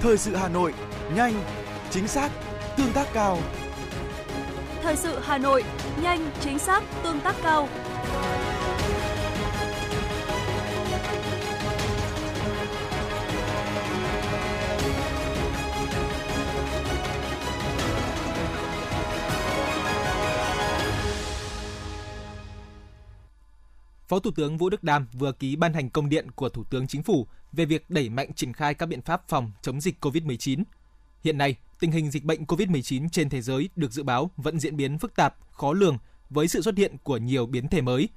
Thời 0.00 0.18
sự 0.18 0.34
Hà 0.34 0.48
Nội, 0.48 0.74
nhanh, 1.14 1.44
chính 1.90 2.08
xác, 2.08 2.30
tương 2.76 2.92
tác 2.92 3.06
cao. 3.12 3.38
Thời 4.82 4.96
sự 4.96 5.18
Hà 5.22 5.38
Nội, 5.38 5.64
nhanh, 6.02 6.30
chính 6.40 6.58
xác, 6.58 6.82
tương 7.02 7.20
tác 7.20 7.36
cao. 7.42 7.68
Phó 24.10 24.18
Thủ 24.18 24.30
tướng 24.30 24.58
Vũ 24.58 24.70
Đức 24.70 24.84
Đam 24.84 25.06
vừa 25.12 25.32
ký 25.32 25.56
ban 25.56 25.74
hành 25.74 25.90
công 25.90 26.08
điện 26.08 26.30
của 26.30 26.48
Thủ 26.48 26.64
tướng 26.64 26.86
Chính 26.86 27.02
phủ 27.02 27.26
về 27.52 27.64
việc 27.64 27.90
đẩy 27.90 28.08
mạnh 28.08 28.32
triển 28.34 28.52
khai 28.52 28.74
các 28.74 28.86
biện 28.86 29.02
pháp 29.02 29.28
phòng 29.28 29.52
chống 29.62 29.80
dịch 29.80 30.04
COVID-19. 30.04 30.62
Hiện 31.24 31.38
nay, 31.38 31.56
tình 31.80 31.92
hình 31.92 32.10
dịch 32.10 32.24
bệnh 32.24 32.44
COVID-19 32.44 33.08
trên 33.08 33.28
thế 33.28 33.42
giới 33.42 33.68
được 33.76 33.92
dự 33.92 34.02
báo 34.02 34.30
vẫn 34.36 34.60
diễn 34.60 34.76
biến 34.76 34.98
phức 34.98 35.16
tạp, 35.16 35.36
khó 35.52 35.72
lường 35.72 35.98
với 36.30 36.48
sự 36.48 36.62
xuất 36.62 36.76
hiện 36.76 36.96
của 37.02 37.16
nhiều 37.16 37.46
biến 37.46 37.68
thể 37.68 37.80
mới. 37.80 38.08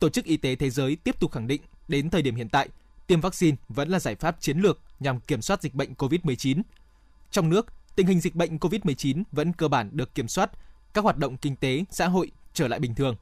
Tổ 0.00 0.08
chức 0.08 0.24
Y 0.24 0.36
tế 0.36 0.56
Thế 0.56 0.70
giới 0.70 0.96
tiếp 0.96 1.20
tục 1.20 1.32
khẳng 1.32 1.46
định 1.46 1.62
đến 1.88 2.10
thời 2.10 2.22
điểm 2.22 2.34
hiện 2.34 2.48
tại, 2.48 2.68
tiêm 3.06 3.20
vaccine 3.20 3.56
vẫn 3.68 3.88
là 3.88 4.00
giải 4.00 4.14
pháp 4.14 4.40
chiến 4.40 4.58
lược 4.58 4.80
nhằm 5.00 5.20
kiểm 5.20 5.42
soát 5.42 5.62
dịch 5.62 5.74
bệnh 5.74 5.94
COVID-19. 5.94 6.62
Trong 7.30 7.48
nước, 7.48 7.66
tình 7.96 8.06
hình 8.06 8.20
dịch 8.20 8.34
bệnh 8.34 8.56
COVID-19 8.56 9.22
vẫn 9.32 9.52
cơ 9.52 9.68
bản 9.68 9.90
được 9.92 10.14
kiểm 10.14 10.28
soát, 10.28 10.50
các 10.94 11.04
hoạt 11.04 11.16
động 11.16 11.36
kinh 11.36 11.56
tế, 11.56 11.84
xã 11.90 12.08
hội 12.08 12.30
trở 12.54 12.68
lại 12.68 12.78
bình 12.80 12.94
thường. 12.94 13.16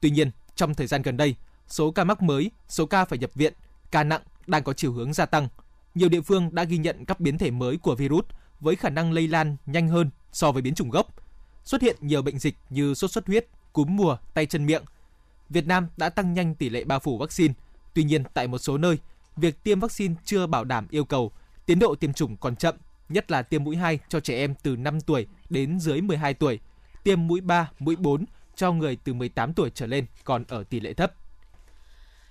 Tuy 0.00 0.10
nhiên, 0.10 0.30
trong 0.56 0.74
thời 0.74 0.86
gian 0.86 1.02
gần 1.02 1.16
đây, 1.16 1.34
số 1.68 1.90
ca 1.90 2.04
mắc 2.04 2.22
mới, 2.22 2.50
số 2.68 2.86
ca 2.86 3.04
phải 3.04 3.18
nhập 3.18 3.30
viện, 3.34 3.52
ca 3.90 4.04
nặng 4.04 4.22
đang 4.46 4.62
có 4.62 4.72
chiều 4.72 4.92
hướng 4.92 5.12
gia 5.12 5.26
tăng. 5.26 5.48
Nhiều 5.94 6.08
địa 6.08 6.20
phương 6.20 6.54
đã 6.54 6.64
ghi 6.64 6.78
nhận 6.78 7.04
các 7.04 7.20
biến 7.20 7.38
thể 7.38 7.50
mới 7.50 7.76
của 7.76 7.94
virus 7.94 8.24
với 8.60 8.76
khả 8.76 8.90
năng 8.90 9.12
lây 9.12 9.28
lan 9.28 9.56
nhanh 9.66 9.88
hơn 9.88 10.10
so 10.32 10.52
với 10.52 10.62
biến 10.62 10.74
chủng 10.74 10.90
gốc. 10.90 11.06
Xuất 11.64 11.82
hiện 11.82 11.96
nhiều 12.00 12.22
bệnh 12.22 12.38
dịch 12.38 12.54
như 12.70 12.94
sốt 12.94 13.10
xuất 13.10 13.26
huyết, 13.26 13.46
cúm 13.72 13.96
mùa, 13.96 14.16
tay 14.34 14.46
chân 14.46 14.66
miệng. 14.66 14.82
Việt 15.50 15.66
Nam 15.66 15.86
đã 15.96 16.08
tăng 16.08 16.34
nhanh 16.34 16.54
tỷ 16.54 16.68
lệ 16.68 16.84
bao 16.84 17.00
phủ 17.00 17.18
vaccine. 17.18 17.54
Tuy 17.94 18.04
nhiên, 18.04 18.22
tại 18.34 18.48
một 18.48 18.58
số 18.58 18.78
nơi, 18.78 18.98
việc 19.36 19.62
tiêm 19.64 19.80
vaccine 19.80 20.14
chưa 20.24 20.46
bảo 20.46 20.64
đảm 20.64 20.86
yêu 20.90 21.04
cầu, 21.04 21.32
tiến 21.66 21.78
độ 21.78 21.94
tiêm 21.94 22.12
chủng 22.12 22.36
còn 22.36 22.56
chậm, 22.56 22.74
nhất 23.08 23.30
là 23.30 23.42
tiêm 23.42 23.64
mũi 23.64 23.76
2 23.76 23.98
cho 24.08 24.20
trẻ 24.20 24.36
em 24.36 24.54
từ 24.62 24.76
5 24.76 25.00
tuổi 25.00 25.26
đến 25.50 25.80
dưới 25.80 26.00
12 26.00 26.34
tuổi, 26.34 26.60
tiêm 27.04 27.26
mũi 27.26 27.40
3, 27.40 27.70
mũi 27.78 27.96
4 27.96 28.24
cho 28.56 28.72
người 28.72 28.96
từ 28.96 29.12
18 29.14 29.54
tuổi 29.54 29.70
trở 29.74 29.86
lên 29.86 30.06
còn 30.24 30.44
ở 30.48 30.64
tỷ 30.64 30.80
lệ 30.80 30.94
thấp. 30.94 31.12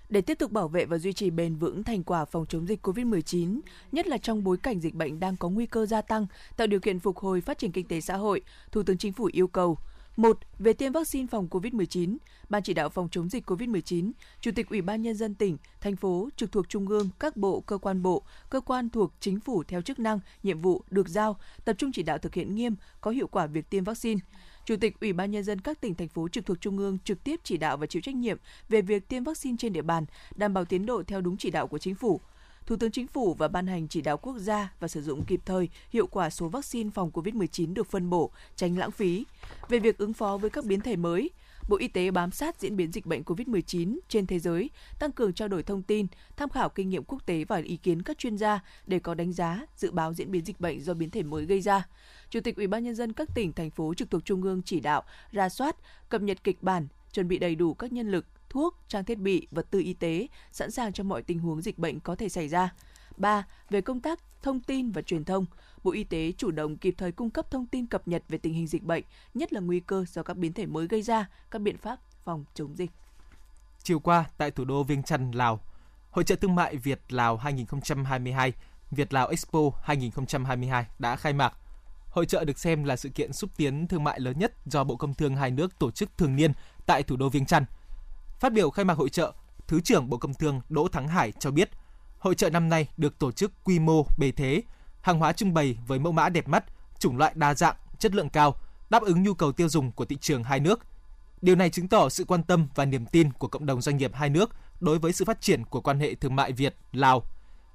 Để 0.10 0.22
tiếp 0.22 0.40
tục 0.40 0.52
bảo 0.52 0.68
vệ 0.68 0.86
và 0.86 0.98
duy 0.98 1.14
trì 1.14 1.30
bền 1.30 1.56
vững 1.56 1.84
thành 1.84 2.04
quả 2.04 2.26
phòng 2.26 2.46
chống 2.50 2.68
dịch 2.68 2.88
COVID-19, 2.88 3.60
nhất 3.92 4.08
là 4.08 4.18
trong 4.18 4.44
bối 4.44 4.58
cảnh 4.58 4.80
dịch 4.80 4.94
bệnh 4.94 5.20
đang 5.20 5.38
có 5.38 5.50
nguy 5.50 5.66
cơ 5.66 5.86
gia 5.86 6.02
tăng, 6.02 6.28
tạo 6.58 6.68
điều 6.68 6.80
kiện 6.80 7.00
phục 7.00 7.18
hồi 7.18 7.42
phát 7.42 7.58
triển 7.58 7.72
kinh 7.72 7.88
tế 7.88 8.02
xã 8.02 8.18
hội, 8.18 8.42
Thủ 8.72 8.84
tướng 8.84 8.98
Chính 8.98 9.14
phủ 9.14 9.30
yêu 9.34 9.48
cầu 9.48 9.78
một 10.18 10.40
Về 10.60 10.74
tiêm 10.74 10.92
vaccine 10.92 11.28
phòng 11.28 11.48
COVID-19, 11.52 12.18
Ban 12.50 12.64
chỉ 12.64 12.74
đạo 12.74 12.90
phòng 12.90 13.10
chống 13.12 13.30
dịch 13.30 13.50
COVID-19, 13.50 14.12
Chủ 14.42 14.52
tịch 14.56 14.70
Ủy 14.70 14.82
ban 14.82 15.02
Nhân 15.02 15.16
dân 15.16 15.36
tỉnh, 15.36 15.58
thành 15.82 15.96
phố, 15.96 16.30
trực 16.36 16.52
thuộc 16.52 16.70
Trung 16.70 16.88
ương, 16.88 17.10
các 17.20 17.38
bộ, 17.38 17.62
cơ 17.62 17.78
quan 17.78 18.02
bộ, 18.02 18.24
cơ 18.50 18.62
quan 18.62 18.90
thuộc 18.90 19.14
chính 19.20 19.40
phủ 19.40 19.64
theo 19.64 19.82
chức 19.82 20.00
năng, 20.00 20.20
nhiệm 20.44 20.62
vụ 20.62 20.84
được 20.90 21.10
giao, 21.10 21.38
tập 21.66 21.76
trung 21.78 21.92
chỉ 21.92 22.04
đạo 22.04 22.18
thực 22.18 22.34
hiện 22.34 22.56
nghiêm, 22.56 22.76
có 23.02 23.12
hiệu 23.12 23.28
quả 23.28 23.46
việc 23.46 23.70
tiêm 23.70 23.84
vaccine 23.84 24.20
Chủ 24.66 24.76
tịch 24.76 25.00
Ủy 25.00 25.14
ban 25.14 25.32
nhân 25.32 25.44
dân 25.44 25.62
các 25.62 25.82
tỉnh 25.82 25.96
thành 25.96 26.08
phố 26.08 26.28
trực 26.28 26.46
thuộc 26.46 26.62
trung 26.62 26.78
ương 26.78 26.98
trực 27.04 27.24
tiếp 27.24 27.40
chỉ 27.44 27.58
đạo 27.58 27.78
và 27.78 27.86
chịu 27.86 28.02
trách 28.02 28.16
nhiệm 28.16 28.38
về 28.70 28.82
việc 28.82 29.08
tiêm 29.08 29.24
vaccine 29.24 29.56
trên 29.60 29.74
địa 29.74 29.82
bàn, 29.82 30.06
đảm 30.36 30.54
bảo 30.54 30.66
tiến 30.66 30.86
độ 30.86 31.04
theo 31.08 31.22
đúng 31.22 31.38
chỉ 31.38 31.52
đạo 31.52 31.68
của 31.68 31.78
chính 31.78 31.96
phủ. 31.96 32.22
Thủ 32.66 32.76
tướng 32.76 32.92
Chính 32.92 33.08
phủ 33.08 33.34
và 33.34 33.48
ban 33.48 33.68
hành 33.68 33.88
chỉ 33.88 34.02
đạo 34.02 34.18
quốc 34.18 34.38
gia 34.38 34.74
và 34.80 34.88
sử 34.88 35.02
dụng 35.02 35.26
kịp 35.26 35.42
thời, 35.46 35.70
hiệu 35.90 36.08
quả 36.08 36.30
số 36.30 36.48
vaccine 36.48 36.90
phòng 36.90 37.12
COVID-19 37.12 37.74
được 37.74 37.88
phân 37.88 38.10
bổ, 38.10 38.32
tránh 38.56 38.78
lãng 38.78 38.92
phí. 38.92 39.26
Về 39.70 39.80
việc 39.80 39.98
ứng 39.98 40.14
phó 40.14 40.38
với 40.38 40.50
các 40.50 40.66
biến 40.66 40.82
thể 40.82 40.96
mới, 40.96 41.30
Bộ 41.70 41.78
Y 41.78 41.88
tế 41.88 42.12
bám 42.12 42.32
sát 42.32 42.60
diễn 42.60 42.76
biến 42.76 42.92
dịch 42.92 43.06
bệnh 43.06 43.24
COVID-19 43.24 44.00
trên 44.08 44.28
thế 44.28 44.40
giới, 44.40 44.70
tăng 45.00 45.12
cường 45.12 45.34
trao 45.34 45.48
đổi 45.48 45.64
thông 45.64 45.84
tin, 45.84 46.08
tham 46.38 46.50
khảo 46.50 46.70
kinh 46.70 46.90
nghiệm 46.90 47.04
quốc 47.04 47.26
tế 47.26 47.44
và 47.44 47.58
ý 47.58 47.78
kiến 47.78 48.02
các 48.02 48.18
chuyên 48.18 48.38
gia 48.38 48.60
để 48.88 49.00
có 49.00 49.14
đánh 49.14 49.34
giá, 49.34 49.66
dự 49.78 49.92
báo 49.92 50.14
diễn 50.14 50.32
biến 50.32 50.46
dịch 50.46 50.60
bệnh 50.60 50.84
do 50.84 50.94
biến 50.94 51.10
thể 51.10 51.24
mới 51.24 51.46
gây 51.46 51.62
ra. 51.62 51.88
Chủ 52.32 52.40
tịch 52.40 52.56
Ủy 52.56 52.68
ban 52.68 52.84
nhân 52.84 52.96
dân 52.96 53.14
các 53.14 53.30
tỉnh 53.36 53.54
thành 53.54 53.70
phố 53.70 53.94
trực 53.94 54.12
thuộc 54.12 54.26
trung 54.26 54.44
ương 54.44 54.62
chỉ 54.66 54.80
đạo 54.80 55.04
ra 55.32 55.50
soát, 55.50 55.76
cập 56.10 56.22
nhật 56.22 56.44
kịch 56.44 56.64
bản, 56.64 56.88
chuẩn 57.12 57.28
bị 57.28 57.40
đầy 57.40 57.56
đủ 57.56 57.74
các 57.74 57.92
nhân 57.92 58.12
lực, 58.12 58.26
thuốc, 58.50 58.76
trang 58.88 59.06
thiết 59.06 59.18
bị, 59.18 59.48
vật 59.52 59.72
tư 59.72 59.80
y 59.80 59.94
tế 59.94 60.28
sẵn 60.52 60.72
sàng 60.72 60.94
cho 60.94 61.04
mọi 61.04 61.22
tình 61.22 61.40
huống 61.40 61.62
dịch 61.62 61.78
bệnh 61.78 62.00
có 62.00 62.16
thể 62.16 62.30
xảy 62.30 62.48
ra. 62.48 62.74
3. 63.18 63.46
Về 63.70 63.82
công 63.82 64.00
tác 64.00 64.20
thông 64.44 64.60
tin 64.60 64.92
và 64.92 65.02
truyền 65.02 65.26
thông, 65.26 65.46
Bộ 65.84 65.92
Y 65.92 66.04
tế 66.04 66.32
chủ 66.38 66.52
động 66.52 66.78
kịp 66.78 66.96
thời 66.98 67.12
cung 67.12 67.30
cấp 67.30 67.52
thông 67.52 67.66
tin 67.66 67.86
cập 67.86 68.08
nhật 68.08 68.24
về 68.30 68.38
tình 68.38 68.54
hình 68.54 68.68
dịch 68.68 68.84
bệnh, 68.84 69.04
nhất 69.34 69.54
là 69.54 69.60
nguy 69.60 69.80
cơ 69.80 70.06
do 70.08 70.24
các 70.24 70.38
biến 70.38 70.54
thể 70.54 70.66
mới 70.66 70.88
gây 70.88 71.02
ra, 71.02 71.30
các 71.52 71.62
biện 71.62 71.78
pháp 71.78 72.00
phòng 72.24 72.46
chống 72.54 72.78
dịch. 72.78 72.92
Chiều 73.84 74.00
qua 74.00 74.26
tại 74.38 74.52
thủ 74.52 74.66
đô 74.66 74.84
Viêng 74.84 75.04
Chăn, 75.04 75.32
Lào, 75.32 75.60
Hội 76.12 76.24
trợ 76.24 76.36
thương 76.36 76.56
mại 76.56 76.76
Việt 76.76 77.00
Lào 77.10 77.38
2022, 77.38 78.54
Việt 78.92 79.14
Lào 79.14 79.28
Expo 79.28 79.60
2022 79.84 80.86
đã 81.00 81.16
khai 81.16 81.34
mạc 81.34 81.54
Hội 82.12 82.26
trợ 82.26 82.46
được 82.46 82.60
xem 82.60 82.84
là 82.84 82.96
sự 82.96 83.10
kiện 83.10 83.34
xúc 83.34 83.50
tiến 83.58 83.88
thương 83.88 84.04
mại 84.04 84.20
lớn 84.20 84.40
nhất 84.40 84.54
do 84.66 84.84
Bộ 84.84 84.96
Công 84.96 85.14
Thương 85.14 85.36
hai 85.36 85.52
nước 85.52 85.80
tổ 85.80 85.92
chức 85.92 86.10
thường 86.18 86.36
niên 86.36 86.52
tại 86.86 87.04
thủ 87.04 87.16
đô 87.16 87.30
Viêng 87.30 87.46
Chăn. 87.46 87.66
Phát 88.40 88.54
biểu 88.54 88.70
khai 88.70 88.86
mạc 88.86 88.98
hội 88.98 89.10
trợ, 89.10 89.34
Thứ 89.68 89.82
trưởng 89.82 90.10
Bộ 90.10 90.18
Công 90.18 90.34
Thương 90.34 90.62
Đỗ 90.70 90.88
Thắng 90.88 91.08
Hải 91.08 91.32
cho 91.32 91.52
biết, 91.52 91.70
hội 92.20 92.36
trợ 92.36 92.50
năm 92.50 92.70
nay 92.70 92.88
được 92.98 93.20
tổ 93.20 93.32
chức 93.32 93.52
quy 93.64 93.80
mô 93.80 94.06
bề 94.18 94.32
thế, 94.32 94.62
hàng 95.02 95.20
hóa 95.20 95.34
trưng 95.34 95.54
bày 95.54 95.78
với 95.88 96.00
mẫu 96.00 96.12
mã 96.12 96.30
đẹp 96.30 96.48
mắt, 96.48 96.64
chủng 97.00 97.18
loại 97.18 97.32
đa 97.36 97.54
dạng, 97.54 97.76
chất 98.00 98.16
lượng 98.16 98.30
cao, 98.30 98.56
đáp 98.90 99.04
ứng 99.04 99.24
nhu 99.24 99.34
cầu 99.34 99.52
tiêu 99.52 99.70
dùng 99.70 99.92
của 99.92 100.06
thị 100.06 100.18
trường 100.22 100.44
hai 100.44 100.60
nước. 100.60 100.80
Điều 101.42 101.56
này 101.56 101.70
chứng 101.70 101.88
tỏ 101.88 102.10
sự 102.10 102.24
quan 102.24 102.44
tâm 102.44 102.68
và 102.76 102.86
niềm 102.86 103.06
tin 103.06 103.34
của 103.34 103.48
cộng 103.48 103.66
đồng 103.66 103.82
doanh 103.82 103.98
nghiệp 103.98 104.12
hai 104.14 104.30
nước 104.30 104.56
đối 104.80 105.00
với 105.00 105.14
sự 105.14 105.26
phát 105.26 105.42
triển 105.42 105.66
của 105.66 105.82
quan 105.82 106.00
hệ 106.00 106.16
thương 106.16 106.36
mại 106.36 106.52
Việt 106.52 106.76
Lào. 106.92 107.24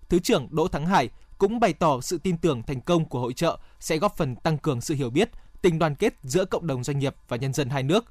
Thứ 0.09 0.19
trưởng 0.19 0.49
Đỗ 0.51 0.69
Thắng 0.69 0.87
Hải 0.87 1.11
cũng 1.39 1.61
bày 1.61 1.73
tỏ 1.73 2.01
sự 2.01 2.19
tin 2.19 2.39
tưởng 2.39 2.63
thành 2.63 2.81
công 2.81 3.05
của 3.05 3.21
hội 3.21 3.33
trợ 3.33 3.59
sẽ 3.81 3.99
góp 3.99 4.17
phần 4.17 4.37
tăng 4.37 4.59
cường 4.59 4.81
sự 4.81 4.95
hiểu 4.95 5.11
biết, 5.11 5.31
tình 5.63 5.79
đoàn 5.79 5.95
kết 5.95 6.15
giữa 6.23 6.45
cộng 6.45 6.67
đồng 6.67 6.85
doanh 6.85 6.99
nghiệp 6.99 7.15
và 7.29 7.37
nhân 7.37 7.53
dân 7.53 7.69
hai 7.69 7.83
nước. 7.83 8.05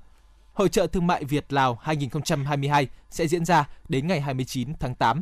Hội 0.53 0.69
trợ 0.69 0.87
thương 0.87 1.07
mại 1.07 1.23
Việt 1.23 1.53
Lào 1.53 1.75
2022 1.81 2.87
sẽ 3.09 3.27
diễn 3.27 3.45
ra 3.45 3.69
đến 3.89 4.07
ngày 4.07 4.21
29 4.21 4.73
tháng 4.79 4.95
8 4.95 5.21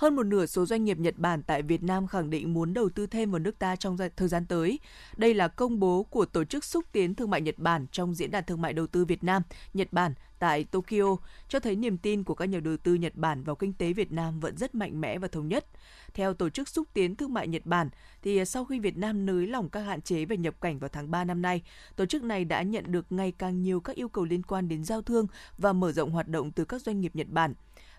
hơn 0.00 0.16
một 0.16 0.22
nửa 0.22 0.46
số 0.46 0.66
doanh 0.66 0.84
nghiệp 0.84 0.98
Nhật 0.98 1.18
Bản 1.18 1.42
tại 1.42 1.62
Việt 1.62 1.82
Nam 1.82 2.06
khẳng 2.06 2.30
định 2.30 2.54
muốn 2.54 2.74
đầu 2.74 2.88
tư 2.88 3.06
thêm 3.06 3.30
vào 3.30 3.38
nước 3.38 3.58
ta 3.58 3.76
trong 3.76 3.96
thời 4.16 4.28
gian 4.28 4.46
tới. 4.46 4.78
Đây 5.16 5.34
là 5.34 5.48
công 5.48 5.80
bố 5.80 6.02
của 6.02 6.24
Tổ 6.24 6.44
chức 6.44 6.64
Xúc 6.64 6.84
tiến 6.92 7.14
Thương 7.14 7.30
mại 7.30 7.40
Nhật 7.40 7.58
Bản 7.58 7.86
trong 7.92 8.14
Diễn 8.14 8.30
đàn 8.30 8.44
Thương 8.44 8.60
mại 8.60 8.72
Đầu 8.72 8.86
tư 8.86 9.04
Việt 9.04 9.24
Nam, 9.24 9.42
Nhật 9.74 9.92
Bản 9.92 10.14
tại 10.38 10.64
Tokyo, 10.64 11.16
cho 11.48 11.60
thấy 11.60 11.76
niềm 11.76 11.98
tin 11.98 12.24
của 12.24 12.34
các 12.34 12.44
nhà 12.44 12.60
đầu 12.60 12.76
tư 12.76 12.94
Nhật 12.94 13.14
Bản 13.14 13.44
vào 13.44 13.56
kinh 13.56 13.72
tế 13.72 13.92
Việt 13.92 14.12
Nam 14.12 14.40
vẫn 14.40 14.56
rất 14.56 14.74
mạnh 14.74 15.00
mẽ 15.00 15.18
và 15.18 15.28
thống 15.28 15.48
nhất. 15.48 15.66
Theo 16.14 16.34
Tổ 16.34 16.48
chức 16.48 16.68
Xúc 16.68 16.88
tiến 16.94 17.16
Thương 17.16 17.34
mại 17.34 17.48
Nhật 17.48 17.66
Bản, 17.66 17.88
thì 18.22 18.44
sau 18.44 18.64
khi 18.64 18.80
Việt 18.80 18.96
Nam 18.96 19.26
nới 19.26 19.46
lỏng 19.46 19.68
các 19.68 19.80
hạn 19.80 20.00
chế 20.00 20.24
về 20.24 20.36
nhập 20.36 20.60
cảnh 20.60 20.78
vào 20.78 20.88
tháng 20.88 21.10
3 21.10 21.24
năm 21.24 21.42
nay, 21.42 21.62
tổ 21.96 22.06
chức 22.06 22.22
này 22.22 22.44
đã 22.44 22.62
nhận 22.62 22.92
được 22.92 23.12
ngày 23.12 23.32
càng 23.38 23.62
nhiều 23.62 23.80
các 23.80 23.96
yêu 23.96 24.08
cầu 24.08 24.24
liên 24.24 24.42
quan 24.42 24.68
đến 24.68 24.84
giao 24.84 25.02
thương 25.02 25.26
và 25.58 25.72
mở 25.72 25.92
rộng 25.92 26.10
hoạt 26.10 26.28
động 26.28 26.52
từ 26.52 26.64
các 26.64 26.82
doanh 26.82 27.00
nghiệp 27.00 27.16
Nhật 27.16 27.28
Bản. 27.28 27.54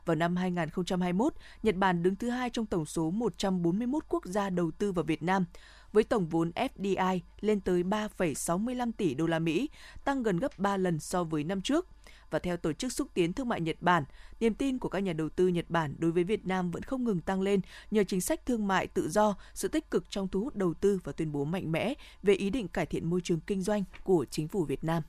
Vào 0.06 0.16
năm 0.16 0.36
2021, 0.36 1.34
Nhật 1.64 1.76
Bản 1.76 2.04
đứng 2.04 2.16
thứ 2.16 2.30
hai 2.30 2.50
trong 2.50 2.66
tổng 2.66 2.86
số 2.86 3.12
141 3.12 4.04
quốc 4.10 4.26
gia 4.26 4.50
đầu 4.50 4.72
tư 4.72 4.92
vào 4.92 5.04
Việt 5.04 5.24
Nam 5.24 5.46
với 5.94 6.04
tổng 6.04 6.28
vốn 6.28 6.52
FDI 6.56 7.20
lên 7.40 7.62
tới 7.62 7.84
3,65 7.84 8.92
tỷ 8.98 9.14
đô 9.14 9.28
la 9.28 9.40
Mỹ, 9.40 9.70
tăng 10.04 10.24
gần 10.24 10.38
gấp 10.38 10.60
3 10.60 10.78
lần 10.78 11.00
so 11.00 11.24
với 11.24 11.44
năm 11.44 11.62
trước. 11.62 11.88
Và 12.30 12.40
theo 12.40 12.58
Tổ 12.58 12.74
chức 12.74 12.94
Xúc 12.94 13.08
tiến 13.14 13.34
Thương 13.34 13.50
mại 13.50 13.62
Nhật 13.62 13.76
Bản, 13.82 14.04
niềm 14.40 14.54
tin 14.54 14.80
của 14.80 14.90
các 14.90 15.00
nhà 15.00 15.14
đầu 15.14 15.30
tư 15.30 15.48
Nhật 15.48 15.70
Bản 15.70 15.96
đối 16.00 16.12
với 16.12 16.24
Việt 16.24 16.46
Nam 16.46 16.72
vẫn 16.72 16.84
không 16.84 17.04
ngừng 17.04 17.22
tăng 17.22 17.42
lên 17.42 17.62
nhờ 17.92 18.04
chính 18.04 18.22
sách 18.22 18.46
thương 18.46 18.68
mại 18.68 18.88
tự 18.88 19.10
do, 19.10 19.36
sự 19.54 19.68
tích 19.68 19.92
cực 19.92 20.10
trong 20.10 20.28
thu 20.28 20.40
hút 20.40 20.56
đầu 20.56 20.74
tư 20.74 21.00
và 21.04 21.12
tuyên 21.12 21.32
bố 21.32 21.46
mạnh 21.46 21.72
mẽ 21.72 21.94
về 22.24 22.34
ý 22.34 22.50
định 22.50 22.68
cải 22.68 22.86
thiện 22.86 23.10
môi 23.10 23.22
trường 23.24 23.40
kinh 23.40 23.62
doanh 23.62 23.84
của 24.04 24.26
chính 24.32 24.48
phủ 24.48 24.66
Việt 24.66 24.84
Nam. 24.84 25.04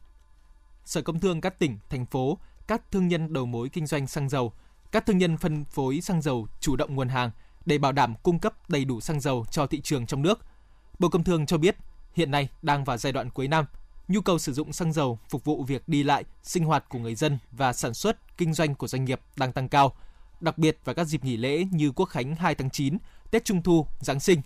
Sở 0.84 1.02
Công 1.02 1.20
Thương 1.20 1.40
các 1.40 1.58
tỉnh, 1.58 1.78
thành 1.88 2.06
phố, 2.06 2.38
các 2.66 2.90
thương 2.90 3.08
nhân 3.08 3.32
đầu 3.32 3.46
mối 3.46 3.68
kinh 3.68 3.86
doanh 3.86 4.06
xăng 4.06 4.28
dầu, 4.28 4.52
các 4.92 5.06
thương 5.06 5.18
nhân 5.18 5.36
phân 5.36 5.64
phối 5.64 6.00
xăng 6.00 6.22
dầu 6.22 6.46
chủ 6.60 6.76
động 6.76 6.94
nguồn 6.94 7.08
hàng 7.08 7.30
để 7.66 7.78
bảo 7.78 7.92
đảm 7.92 8.14
cung 8.22 8.38
cấp 8.38 8.70
đầy 8.70 8.84
đủ 8.84 9.00
xăng 9.00 9.20
dầu 9.20 9.44
cho 9.50 9.66
thị 9.66 9.80
trường 9.80 10.06
trong 10.06 10.22
nước. 10.22 10.40
Bộ 10.98 11.08
Công 11.08 11.24
Thương 11.24 11.46
cho 11.46 11.58
biết, 11.58 11.76
hiện 12.14 12.30
nay 12.30 12.48
đang 12.62 12.84
vào 12.84 12.96
giai 12.96 13.12
đoạn 13.12 13.30
cuối 13.30 13.48
năm, 13.48 13.64
nhu 14.08 14.20
cầu 14.20 14.38
sử 14.38 14.52
dụng 14.52 14.72
xăng 14.72 14.92
dầu 14.92 15.18
phục 15.28 15.44
vụ 15.44 15.64
việc 15.64 15.88
đi 15.88 16.02
lại, 16.02 16.24
sinh 16.42 16.64
hoạt 16.64 16.88
của 16.88 16.98
người 16.98 17.14
dân 17.14 17.38
và 17.52 17.72
sản 17.72 17.94
xuất, 17.94 18.36
kinh 18.36 18.54
doanh 18.54 18.74
của 18.74 18.86
doanh 18.86 19.04
nghiệp 19.04 19.20
đang 19.36 19.52
tăng 19.52 19.68
cao, 19.68 19.96
đặc 20.40 20.58
biệt 20.58 20.78
vào 20.84 20.94
các 20.94 21.04
dịp 21.04 21.24
nghỉ 21.24 21.36
lễ 21.36 21.64
như 21.70 21.92
Quốc 21.92 22.06
khánh 22.06 22.34
2 22.34 22.54
tháng 22.54 22.70
9, 22.70 22.98
Tết 23.30 23.44
Trung 23.44 23.62
thu, 23.62 23.86
Giáng 24.00 24.20
sinh. 24.20 24.42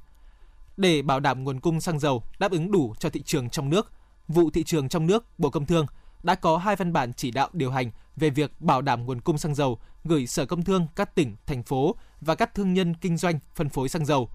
Để 0.76 1.02
bảo 1.02 1.20
đảm 1.20 1.44
nguồn 1.44 1.60
cung 1.60 1.80
xăng 1.80 1.98
dầu 1.98 2.22
đáp 2.38 2.52
ứng 2.52 2.70
đủ 2.70 2.94
cho 2.98 3.10
thị 3.10 3.22
trường 3.22 3.50
trong 3.50 3.70
nước, 3.70 3.92
vụ 4.28 4.50
thị 4.50 4.64
trường 4.64 4.88
trong 4.88 5.06
nước, 5.06 5.38
Bộ 5.38 5.50
Công 5.50 5.66
Thương 5.66 5.86
đã 6.22 6.34
có 6.34 6.58
hai 6.58 6.76
văn 6.76 6.92
bản 6.92 7.12
chỉ 7.12 7.30
đạo 7.30 7.48
điều 7.52 7.70
hành 7.70 7.90
về 8.16 8.30
việc 8.30 8.60
bảo 8.60 8.82
đảm 8.82 9.06
nguồn 9.06 9.20
cung 9.20 9.38
xăng 9.38 9.54
dầu 9.54 9.78
gửi 10.04 10.26
Sở 10.26 10.46
Công 10.46 10.64
Thương 10.64 10.86
các 10.96 11.14
tỉnh, 11.14 11.36
thành 11.46 11.62
phố 11.62 11.94
và 12.20 12.34
các 12.34 12.54
thương 12.54 12.74
nhân 12.74 12.94
kinh 12.94 13.16
doanh 13.16 13.38
phân 13.54 13.68
phối 13.68 13.88
xăng 13.88 14.06
dầu. 14.06 14.30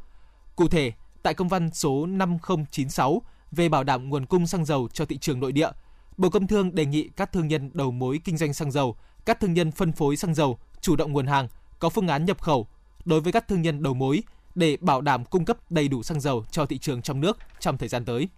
Cụ 0.56 0.68
thể, 0.68 0.92
tại 1.24 1.34
công 1.34 1.48
văn 1.48 1.70
số 1.74 2.06
5096 2.06 3.22
về 3.52 3.70
bảo 3.70 3.84
đảm 3.84 4.10
nguồn 4.10 4.26
cung 4.26 4.48
xăng 4.48 4.66
dầu 4.66 4.88
cho 4.94 5.06
thị 5.06 5.18
trường 5.18 5.40
nội 5.40 5.52
địa, 5.52 5.70
Bộ 6.18 6.30
Công 6.30 6.48
Thương 6.48 6.76
đề 6.76 6.86
nghị 6.86 7.10
các 7.16 7.32
thương 7.32 7.48
nhân 7.48 7.72
đầu 7.74 7.92
mối 7.92 8.20
kinh 8.24 8.38
doanh 8.38 8.54
xăng 8.54 8.72
dầu, 8.72 8.96
các 9.26 9.40
thương 9.40 9.54
nhân 9.54 9.72
phân 9.72 9.92
phối 9.92 10.16
xăng 10.16 10.36
dầu 10.36 10.60
chủ 10.82 10.96
động 10.96 11.12
nguồn 11.12 11.28
hàng, 11.28 11.48
có 11.80 11.90
phương 11.90 12.08
án 12.08 12.26
nhập 12.26 12.42
khẩu 12.42 12.68
đối 13.06 13.22
với 13.22 13.32
các 13.32 13.48
thương 13.48 13.62
nhân 13.62 13.84
đầu 13.84 13.94
mối 13.94 14.24
để 14.56 14.78
bảo 14.82 15.02
đảm 15.02 15.26
cung 15.26 15.46
cấp 15.46 15.72
đầy 15.72 15.88
đủ 15.88 16.04
xăng 16.04 16.20
dầu 16.20 16.46
cho 16.52 16.66
thị 16.66 16.78
trường 16.78 17.02
trong 17.02 17.22
nước 17.22 17.38
trong 17.60 17.78
thời 17.78 17.90
gian 17.90 18.06
tới. 18.06 18.30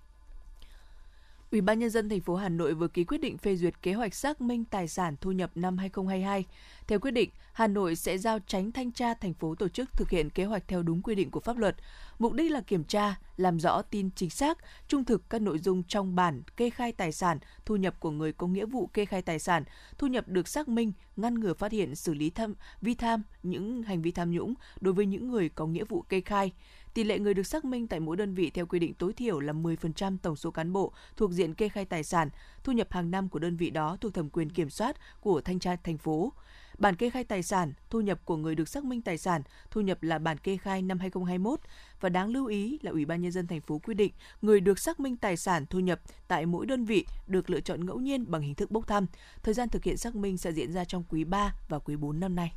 Ủy 1.54 1.62
ban 1.62 1.80
nhân 1.80 1.90
dân 1.90 2.10
thành 2.10 2.22
phố 2.22 2.36
Hà 2.36 2.50
Nội 2.50 2.74
vừa 2.74 2.88
ký 2.88 3.04
quyết 3.04 3.18
định 3.18 3.38
phê 3.38 3.56
duyệt 3.56 3.82
kế 3.82 3.94
hoạch 3.94 4.16
xác 4.16 4.42
minh 4.42 4.66
tài 4.66 4.88
sản 4.88 5.16
thu 5.22 5.32
nhập 5.32 5.52
năm 5.56 5.78
2022. 5.78 6.46
Theo 6.88 7.00
quyết 7.00 7.12
định, 7.12 7.30
Hà 7.54 7.68
Nội 7.68 7.96
sẽ 7.96 8.18
giao 8.18 8.40
tránh 8.48 8.72
thanh 8.72 8.92
tra 8.92 9.14
thành 9.14 9.34
phố 9.34 9.56
tổ 9.56 9.68
chức 9.68 9.94
thực 9.94 10.10
hiện 10.10 10.30
kế 10.30 10.46
hoạch 10.46 10.68
theo 10.68 10.84
đúng 10.84 11.02
quy 11.02 11.16
định 11.16 11.32
của 11.32 11.40
pháp 11.40 11.58
luật. 11.58 11.76
Mục 12.20 12.34
đích 12.34 12.52
là 12.52 12.62
kiểm 12.62 12.84
tra, 12.84 13.16
làm 13.38 13.60
rõ 13.60 13.82
tin 13.82 14.10
chính 14.16 14.30
xác, 14.30 14.58
trung 14.88 15.06
thực 15.06 15.30
các 15.30 15.42
nội 15.42 15.60
dung 15.60 15.84
trong 15.84 16.16
bản 16.16 16.44
kê 16.58 16.70
khai 16.70 16.92
tài 16.92 17.12
sản, 17.12 17.40
thu 17.66 17.76
nhập 17.76 18.00
của 18.00 18.12
người 18.12 18.34
có 18.34 18.48
nghĩa 18.48 18.66
vụ 18.66 18.88
kê 18.88 19.06
khai 19.06 19.22
tài 19.22 19.40
sản, 19.40 19.64
thu 19.98 20.08
nhập 20.08 20.28
được 20.28 20.48
xác 20.48 20.68
minh, 20.68 20.92
ngăn 21.16 21.40
ngừa 21.40 21.54
phát 21.54 21.72
hiện 21.72 21.96
xử 21.96 22.14
lý 22.14 22.30
tham 22.30 22.56
vi 22.82 22.96
tham 22.96 23.24
những 23.44 23.84
hành 23.84 24.02
vi 24.02 24.12
tham 24.12 24.32
nhũng 24.32 24.54
đối 24.82 24.94
với 24.94 25.06
những 25.06 25.28
người 25.28 25.50
có 25.50 25.68
nghĩa 25.68 25.84
vụ 25.84 26.02
kê 26.02 26.22
khai 26.22 26.52
Tỷ 26.94 27.04
lệ 27.04 27.20
người 27.20 27.34
được 27.34 27.44
xác 27.44 27.66
minh 27.66 27.88
tại 27.88 28.00
mỗi 28.00 28.18
đơn 28.18 28.34
vị 28.34 28.50
theo 28.50 28.66
quy 28.66 28.80
định 28.80 28.94
tối 28.94 29.14
thiểu 29.14 29.40
là 29.40 29.54
10% 29.54 30.18
tổng 30.22 30.36
số 30.36 30.52
cán 30.52 30.74
bộ 30.74 30.94
thuộc 31.18 31.32
diện 31.32 31.54
kê 31.54 31.70
khai 31.70 31.86
tài 31.86 32.04
sản, 32.04 32.30
thu 32.64 32.72
nhập 32.72 32.88
hàng 32.92 33.12
năm 33.12 33.30
của 33.30 33.40
đơn 33.40 33.58
vị 33.58 33.70
đó 33.70 33.98
thuộc 34.02 34.14
thẩm 34.14 34.30
quyền 34.30 34.50
kiểm 34.50 34.70
soát 34.70 34.98
của 35.22 35.42
thanh 35.42 35.60
tra 35.60 35.76
thành 35.76 35.98
phố. 35.98 36.34
Bản 36.78 36.96
kê 36.96 37.10
khai 37.10 37.24
tài 37.24 37.44
sản, 37.44 37.74
thu 37.90 38.02
nhập 38.02 38.20
của 38.26 38.38
người 38.38 38.56
được 38.56 38.70
xác 38.70 38.84
minh 38.84 39.02
tài 39.02 39.18
sản, 39.18 39.42
thu 39.72 39.82
nhập 39.82 40.04
là 40.04 40.20
bản 40.20 40.38
kê 40.38 40.58
khai 40.58 40.82
năm 40.82 41.00
2021 41.00 41.60
và 42.00 42.10
đáng 42.10 42.30
lưu 42.30 42.46
ý 42.46 42.80
là 42.82 42.92
Ủy 42.92 43.06
ban 43.06 43.22
nhân 43.22 43.32
dân 43.32 43.48
thành 43.48 43.62
phố 43.62 43.80
quy 43.80 43.94
định 43.94 44.14
người 44.42 44.60
được 44.60 44.80
xác 44.80 45.00
minh 45.00 45.18
tài 45.18 45.38
sản 45.38 45.66
thu 45.66 45.80
nhập 45.80 46.02
tại 46.28 46.46
mỗi 46.46 46.66
đơn 46.66 46.86
vị 46.86 47.06
được 47.28 47.50
lựa 47.50 47.62
chọn 47.62 47.86
ngẫu 47.86 48.00
nhiên 48.00 48.32
bằng 48.32 48.42
hình 48.42 48.56
thức 48.56 48.72
bốc 48.72 48.88
thăm. 48.88 49.06
Thời 49.44 49.54
gian 49.54 49.70
thực 49.70 49.84
hiện 49.84 49.98
xác 49.98 50.16
minh 50.16 50.38
sẽ 50.38 50.52
diễn 50.52 50.74
ra 50.74 50.86
trong 50.86 51.04
quý 51.10 51.24
3 51.24 51.56
và 51.70 51.80
quý 51.80 51.96
4 51.96 52.20
năm 52.20 52.36
nay. 52.36 52.54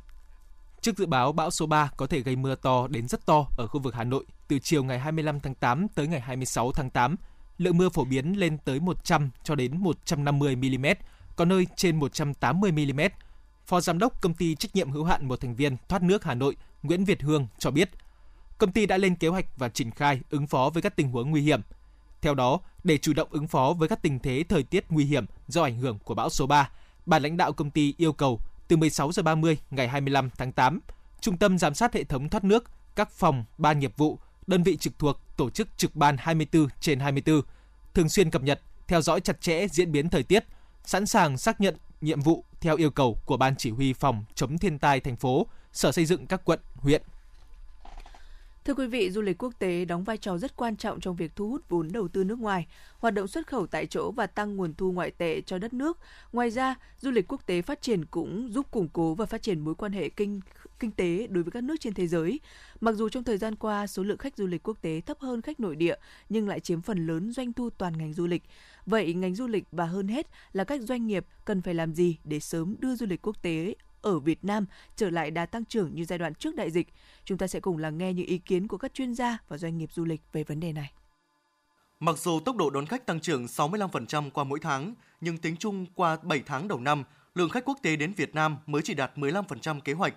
Trước 0.87 0.97
dự 0.97 1.05
báo 1.05 1.31
bão 1.31 1.51
số 1.51 1.65
3 1.65 1.91
có 1.97 2.07
thể 2.07 2.19
gây 2.19 2.35
mưa 2.35 2.55
to 2.55 2.87
đến 2.87 3.07
rất 3.07 3.25
to 3.25 3.45
ở 3.57 3.67
khu 3.67 3.79
vực 3.79 3.95
Hà 3.95 4.03
Nội 4.03 4.25
từ 4.47 4.59
chiều 4.59 4.83
ngày 4.83 4.99
25 4.99 5.39
tháng 5.39 5.55
8 5.55 5.87
tới 5.95 6.07
ngày 6.07 6.19
26 6.19 6.71
tháng 6.71 6.89
8. 6.89 7.15
Lượng 7.57 7.77
mưa 7.77 7.89
phổ 7.89 8.05
biến 8.05 8.39
lên 8.39 8.57
tới 8.57 8.79
100 8.79 9.29
cho 9.43 9.55
đến 9.55 9.77
150 9.77 10.55
mm, 10.55 10.85
có 11.35 11.45
nơi 11.45 11.67
trên 11.75 11.99
180 11.99 12.71
mm. 12.71 12.99
Phó 13.65 13.81
giám 13.81 13.99
đốc 13.99 14.21
công 14.21 14.33
ty 14.33 14.55
trách 14.55 14.75
nhiệm 14.75 14.91
hữu 14.91 15.03
hạn 15.03 15.27
một 15.27 15.41
thành 15.41 15.55
viên 15.55 15.77
thoát 15.89 16.03
nước 16.03 16.23
Hà 16.23 16.33
Nội 16.33 16.55
Nguyễn 16.83 17.05
Việt 17.05 17.21
Hương 17.21 17.47
cho 17.59 17.71
biết, 17.71 17.89
công 18.57 18.71
ty 18.71 18.85
đã 18.85 18.97
lên 18.97 19.15
kế 19.15 19.27
hoạch 19.27 19.57
và 19.57 19.69
triển 19.69 19.91
khai 19.91 20.19
ứng 20.29 20.47
phó 20.47 20.69
với 20.73 20.81
các 20.83 20.95
tình 20.95 21.11
huống 21.11 21.31
nguy 21.31 21.41
hiểm. 21.41 21.61
Theo 22.21 22.33
đó, 22.33 22.59
để 22.83 22.97
chủ 22.97 23.13
động 23.13 23.27
ứng 23.31 23.47
phó 23.47 23.73
với 23.73 23.89
các 23.89 24.01
tình 24.01 24.19
thế 24.19 24.43
thời 24.49 24.63
tiết 24.63 24.85
nguy 24.89 25.05
hiểm 25.05 25.25
do 25.47 25.63
ảnh 25.63 25.77
hưởng 25.77 25.99
của 25.99 26.13
bão 26.13 26.29
số 26.29 26.47
3, 26.47 26.69
bà 27.05 27.19
lãnh 27.19 27.37
đạo 27.37 27.53
công 27.53 27.71
ty 27.71 27.93
yêu 27.97 28.13
cầu 28.13 28.39
từ 28.67 28.77
16 28.77 29.11
giờ 29.11 29.23
30 29.23 29.57
ngày 29.71 29.87
25 29.87 30.29
tháng 30.37 30.51
8, 30.51 30.79
Trung 31.21 31.37
tâm 31.37 31.57
giám 31.57 31.73
sát 31.73 31.93
hệ 31.93 32.03
thống 32.03 32.29
thoát 32.29 32.43
nước, 32.43 32.63
các 32.95 33.11
phòng, 33.11 33.45
ban 33.57 33.79
nghiệp 33.79 33.97
vụ, 33.97 34.19
đơn 34.47 34.63
vị 34.63 34.77
trực 34.77 34.99
thuộc 34.99 35.19
tổ 35.37 35.49
chức 35.49 35.67
trực 35.77 35.95
ban 35.95 36.15
24 36.19 36.67
trên 36.79 36.99
24, 36.99 37.41
thường 37.93 38.09
xuyên 38.09 38.31
cập 38.31 38.43
nhật, 38.43 38.61
theo 38.87 39.01
dõi 39.01 39.21
chặt 39.21 39.41
chẽ 39.41 39.67
diễn 39.67 39.91
biến 39.91 40.09
thời 40.09 40.23
tiết, 40.23 40.43
sẵn 40.83 41.05
sàng 41.05 41.37
xác 41.37 41.61
nhận 41.61 41.75
nhiệm 42.01 42.21
vụ 42.21 42.43
theo 42.61 42.75
yêu 42.75 42.89
cầu 42.91 43.17
của 43.25 43.37
Ban 43.37 43.55
Chỉ 43.55 43.71
huy 43.71 43.93
phòng 43.93 44.25
chống 44.35 44.57
thiên 44.57 44.79
tai 44.79 44.99
thành 44.99 45.15
phố, 45.15 45.47
Sở 45.73 45.91
Xây 45.91 46.05
dựng 46.05 46.27
các 46.27 46.41
quận, 46.45 46.59
huyện, 46.75 47.01
Thưa 48.67 48.73
quý 48.73 48.87
vị, 48.87 49.11
du 49.11 49.21
lịch 49.21 49.43
quốc 49.43 49.53
tế 49.59 49.85
đóng 49.85 50.03
vai 50.03 50.17
trò 50.17 50.37
rất 50.37 50.55
quan 50.55 50.75
trọng 50.75 50.99
trong 50.99 51.15
việc 51.15 51.35
thu 51.35 51.49
hút 51.49 51.69
vốn 51.69 51.87
đầu 51.91 52.07
tư 52.07 52.23
nước 52.23 52.39
ngoài, 52.39 52.67
hoạt 52.97 53.13
động 53.13 53.27
xuất 53.27 53.47
khẩu 53.47 53.67
tại 53.67 53.85
chỗ 53.85 54.11
và 54.11 54.27
tăng 54.27 54.55
nguồn 54.55 54.73
thu 54.73 54.91
ngoại 54.91 55.11
tệ 55.11 55.41
cho 55.41 55.57
đất 55.57 55.73
nước. 55.73 55.97
Ngoài 56.33 56.49
ra, 56.49 56.75
du 56.99 57.11
lịch 57.11 57.25
quốc 57.27 57.45
tế 57.45 57.61
phát 57.61 57.81
triển 57.81 58.05
cũng 58.05 58.49
giúp 58.51 58.71
củng 58.71 58.87
cố 58.93 59.13
và 59.13 59.25
phát 59.25 59.41
triển 59.41 59.59
mối 59.59 59.75
quan 59.75 59.91
hệ 59.91 60.09
kinh 60.09 60.41
kinh 60.79 60.91
tế 60.91 61.27
đối 61.27 61.43
với 61.43 61.51
các 61.51 61.63
nước 61.63 61.75
trên 61.79 61.93
thế 61.93 62.07
giới. 62.07 62.39
Mặc 62.81 62.95
dù 62.95 63.09
trong 63.09 63.23
thời 63.23 63.37
gian 63.37 63.55
qua 63.55 63.87
số 63.87 64.03
lượng 64.03 64.17
khách 64.17 64.37
du 64.37 64.47
lịch 64.47 64.63
quốc 64.63 64.77
tế 64.81 65.01
thấp 65.01 65.19
hơn 65.19 65.41
khách 65.41 65.59
nội 65.59 65.75
địa 65.75 65.95
nhưng 66.29 66.47
lại 66.47 66.59
chiếm 66.59 66.81
phần 66.81 67.07
lớn 67.07 67.31
doanh 67.31 67.53
thu 67.53 67.69
toàn 67.69 67.97
ngành 67.97 68.13
du 68.13 68.27
lịch. 68.27 68.43
Vậy 68.85 69.13
ngành 69.13 69.35
du 69.35 69.47
lịch 69.47 69.63
và 69.71 69.85
hơn 69.85 70.07
hết 70.07 70.27
là 70.53 70.63
các 70.63 70.81
doanh 70.81 71.07
nghiệp 71.07 71.25
cần 71.45 71.61
phải 71.61 71.73
làm 71.73 71.93
gì 71.93 72.17
để 72.23 72.39
sớm 72.39 72.75
đưa 72.79 72.95
du 72.95 73.05
lịch 73.05 73.21
quốc 73.21 73.41
tế 73.41 73.75
ở 74.01 74.19
Việt 74.19 74.45
Nam 74.45 74.65
trở 74.95 75.09
lại 75.09 75.31
đà 75.31 75.45
tăng 75.45 75.65
trưởng 75.65 75.95
như 75.95 76.05
giai 76.05 76.19
đoạn 76.19 76.35
trước 76.35 76.55
đại 76.55 76.71
dịch. 76.71 76.87
Chúng 77.25 77.37
ta 77.37 77.47
sẽ 77.47 77.59
cùng 77.59 77.77
lắng 77.77 77.97
nghe 77.97 78.13
những 78.13 78.25
ý 78.25 78.37
kiến 78.37 78.67
của 78.67 78.77
các 78.77 78.93
chuyên 78.93 79.15
gia 79.15 79.37
và 79.47 79.57
doanh 79.57 79.77
nghiệp 79.77 79.89
du 79.93 80.05
lịch 80.05 80.21
về 80.33 80.43
vấn 80.43 80.59
đề 80.59 80.73
này. 80.73 80.91
Mặc 81.99 82.17
dù 82.17 82.39
tốc 82.39 82.55
độ 82.55 82.69
đón 82.69 82.85
khách 82.85 83.05
tăng 83.05 83.19
trưởng 83.19 83.45
65% 83.45 84.29
qua 84.29 84.43
mỗi 84.43 84.59
tháng, 84.59 84.93
nhưng 85.21 85.37
tính 85.37 85.55
chung 85.57 85.85
qua 85.95 86.17
7 86.23 86.43
tháng 86.45 86.67
đầu 86.67 86.79
năm, 86.79 87.03
lượng 87.35 87.49
khách 87.49 87.65
quốc 87.65 87.77
tế 87.81 87.95
đến 87.95 88.13
Việt 88.13 88.35
Nam 88.35 88.57
mới 88.65 88.81
chỉ 88.81 88.93
đạt 88.93 89.11
15% 89.15 89.79
kế 89.79 89.93
hoạch. 89.93 90.13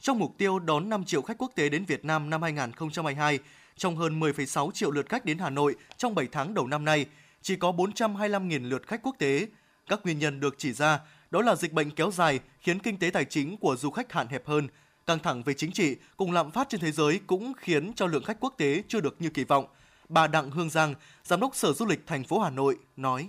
Trong 0.00 0.18
mục 0.18 0.34
tiêu 0.38 0.58
đón 0.58 0.88
5 0.88 1.04
triệu 1.04 1.22
khách 1.22 1.38
quốc 1.38 1.52
tế 1.54 1.68
đến 1.68 1.84
Việt 1.84 2.04
Nam 2.04 2.30
năm 2.30 2.42
2022, 2.42 3.38
trong 3.76 3.96
hơn 3.96 4.20
10,6 4.20 4.70
triệu 4.70 4.90
lượt 4.90 5.08
khách 5.08 5.24
đến 5.24 5.38
Hà 5.38 5.50
Nội 5.50 5.74
trong 5.96 6.14
7 6.14 6.28
tháng 6.32 6.54
đầu 6.54 6.66
năm 6.66 6.84
nay, 6.84 7.06
chỉ 7.42 7.56
có 7.56 7.72
425.000 7.72 8.68
lượt 8.68 8.86
khách 8.86 9.02
quốc 9.02 9.16
tế. 9.18 9.46
Các 9.86 10.00
nguyên 10.04 10.18
nhân 10.18 10.40
được 10.40 10.54
chỉ 10.58 10.72
ra 10.72 11.00
đó 11.32 11.42
là 11.42 11.54
dịch 11.54 11.72
bệnh 11.72 11.90
kéo 11.90 12.10
dài 12.10 12.40
khiến 12.60 12.78
kinh 12.78 12.96
tế 12.96 13.10
tài 13.10 13.24
chính 13.24 13.56
của 13.56 13.76
du 13.76 13.90
khách 13.90 14.12
hạn 14.12 14.26
hẹp 14.26 14.46
hơn. 14.46 14.68
Căng 15.06 15.18
thẳng 15.18 15.42
về 15.42 15.54
chính 15.54 15.72
trị 15.72 15.96
cùng 16.16 16.32
lạm 16.32 16.50
phát 16.50 16.68
trên 16.68 16.80
thế 16.80 16.92
giới 16.92 17.20
cũng 17.26 17.52
khiến 17.56 17.92
cho 17.96 18.06
lượng 18.06 18.24
khách 18.24 18.40
quốc 18.40 18.54
tế 18.56 18.82
chưa 18.88 19.00
được 19.00 19.16
như 19.18 19.28
kỳ 19.28 19.44
vọng. 19.44 19.64
Bà 20.08 20.26
Đặng 20.26 20.50
Hương 20.50 20.70
Giang, 20.70 20.94
Giám 21.24 21.40
đốc 21.40 21.56
Sở 21.56 21.72
Du 21.72 21.86
lịch 21.86 22.06
thành 22.06 22.24
phố 22.24 22.38
Hà 22.38 22.50
Nội 22.50 22.78
nói. 22.96 23.28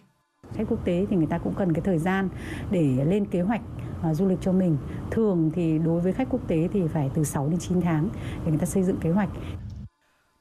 Khách 0.55 0.63
quốc 0.69 0.85
tế 0.85 1.05
thì 1.09 1.15
người 1.15 1.27
ta 1.29 1.37
cũng 1.37 1.53
cần 1.57 1.73
cái 1.73 1.81
thời 1.85 1.97
gian 1.97 2.29
để 2.71 3.05
lên 3.05 3.25
kế 3.25 3.41
hoạch 3.41 3.61
uh, 4.09 4.15
du 4.15 4.27
lịch 4.27 4.39
cho 4.41 4.51
mình. 4.51 4.77
Thường 5.11 5.51
thì 5.55 5.79
đối 5.85 6.01
với 6.01 6.13
khách 6.13 6.27
quốc 6.29 6.47
tế 6.47 6.67
thì 6.73 6.81
phải 6.93 7.09
từ 7.13 7.23
6 7.23 7.49
đến 7.49 7.59
9 7.59 7.81
tháng 7.81 8.09
để 8.45 8.51
người 8.51 8.59
ta 8.59 8.65
xây 8.65 8.83
dựng 8.83 8.97
kế 8.97 9.09
hoạch. 9.09 9.29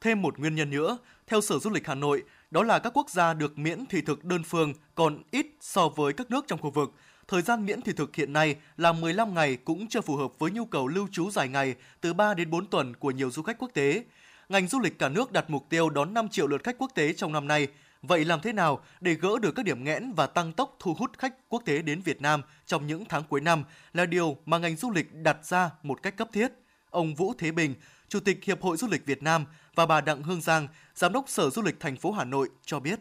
Thêm 0.00 0.22
một 0.22 0.38
nguyên 0.38 0.54
nhân 0.54 0.70
nữa, 0.70 0.98
theo 1.26 1.40
Sở 1.40 1.58
Du 1.58 1.70
lịch 1.70 1.86
Hà 1.86 1.94
Nội, 1.94 2.22
đó 2.50 2.62
là 2.62 2.78
các 2.78 2.96
quốc 2.96 3.10
gia 3.10 3.34
được 3.34 3.58
miễn 3.58 3.86
thị 3.86 4.00
thực 4.00 4.24
đơn 4.24 4.42
phương 4.42 4.72
còn 4.94 5.22
ít 5.30 5.46
so 5.60 5.88
với 5.88 6.12
các 6.12 6.30
nước 6.30 6.44
trong 6.46 6.60
khu 6.60 6.70
vực 6.70 6.92
thời 7.32 7.42
gian 7.42 7.66
miễn 7.66 7.82
thị 7.82 7.92
thực 7.92 8.16
hiện 8.16 8.32
nay 8.32 8.56
là 8.76 8.92
15 8.92 9.34
ngày 9.34 9.56
cũng 9.56 9.88
chưa 9.88 10.00
phù 10.00 10.16
hợp 10.16 10.38
với 10.38 10.50
nhu 10.50 10.64
cầu 10.64 10.88
lưu 10.88 11.08
trú 11.12 11.30
dài 11.30 11.48
ngày 11.48 11.74
từ 12.00 12.12
3 12.14 12.34
đến 12.34 12.50
4 12.50 12.66
tuần 12.66 12.96
của 12.96 13.10
nhiều 13.10 13.30
du 13.30 13.42
khách 13.42 13.58
quốc 13.58 13.70
tế. 13.74 14.04
Ngành 14.48 14.68
du 14.68 14.80
lịch 14.80 14.98
cả 14.98 15.08
nước 15.08 15.32
đặt 15.32 15.50
mục 15.50 15.66
tiêu 15.68 15.90
đón 15.90 16.14
5 16.14 16.28
triệu 16.28 16.46
lượt 16.46 16.64
khách 16.64 16.78
quốc 16.78 16.90
tế 16.94 17.12
trong 17.12 17.32
năm 17.32 17.48
nay. 17.48 17.68
Vậy 18.02 18.24
làm 18.24 18.40
thế 18.40 18.52
nào 18.52 18.80
để 19.00 19.14
gỡ 19.14 19.38
được 19.42 19.52
các 19.52 19.64
điểm 19.64 19.84
nghẽn 19.84 20.12
và 20.12 20.26
tăng 20.26 20.52
tốc 20.52 20.76
thu 20.78 20.94
hút 20.94 21.18
khách 21.18 21.34
quốc 21.48 21.62
tế 21.64 21.82
đến 21.82 22.00
Việt 22.02 22.22
Nam 22.22 22.42
trong 22.66 22.86
những 22.86 23.04
tháng 23.08 23.22
cuối 23.28 23.40
năm 23.40 23.64
là 23.92 24.06
điều 24.06 24.36
mà 24.46 24.58
ngành 24.58 24.76
du 24.76 24.90
lịch 24.90 25.14
đặt 25.14 25.44
ra 25.44 25.70
một 25.82 26.02
cách 26.02 26.16
cấp 26.16 26.28
thiết. 26.32 26.52
Ông 26.90 27.14
Vũ 27.14 27.32
Thế 27.38 27.52
Bình, 27.52 27.74
Chủ 28.08 28.20
tịch 28.20 28.44
Hiệp 28.44 28.62
hội 28.62 28.76
Du 28.76 28.86
lịch 28.86 29.06
Việt 29.06 29.22
Nam 29.22 29.44
và 29.74 29.86
bà 29.86 30.00
Đặng 30.00 30.22
Hương 30.22 30.40
Giang, 30.40 30.68
Giám 30.94 31.12
đốc 31.12 31.28
Sở 31.28 31.50
Du 31.50 31.62
lịch 31.62 31.80
thành 31.80 31.96
phố 31.96 32.12
Hà 32.12 32.24
Nội 32.24 32.48
cho 32.64 32.80
biết. 32.80 33.00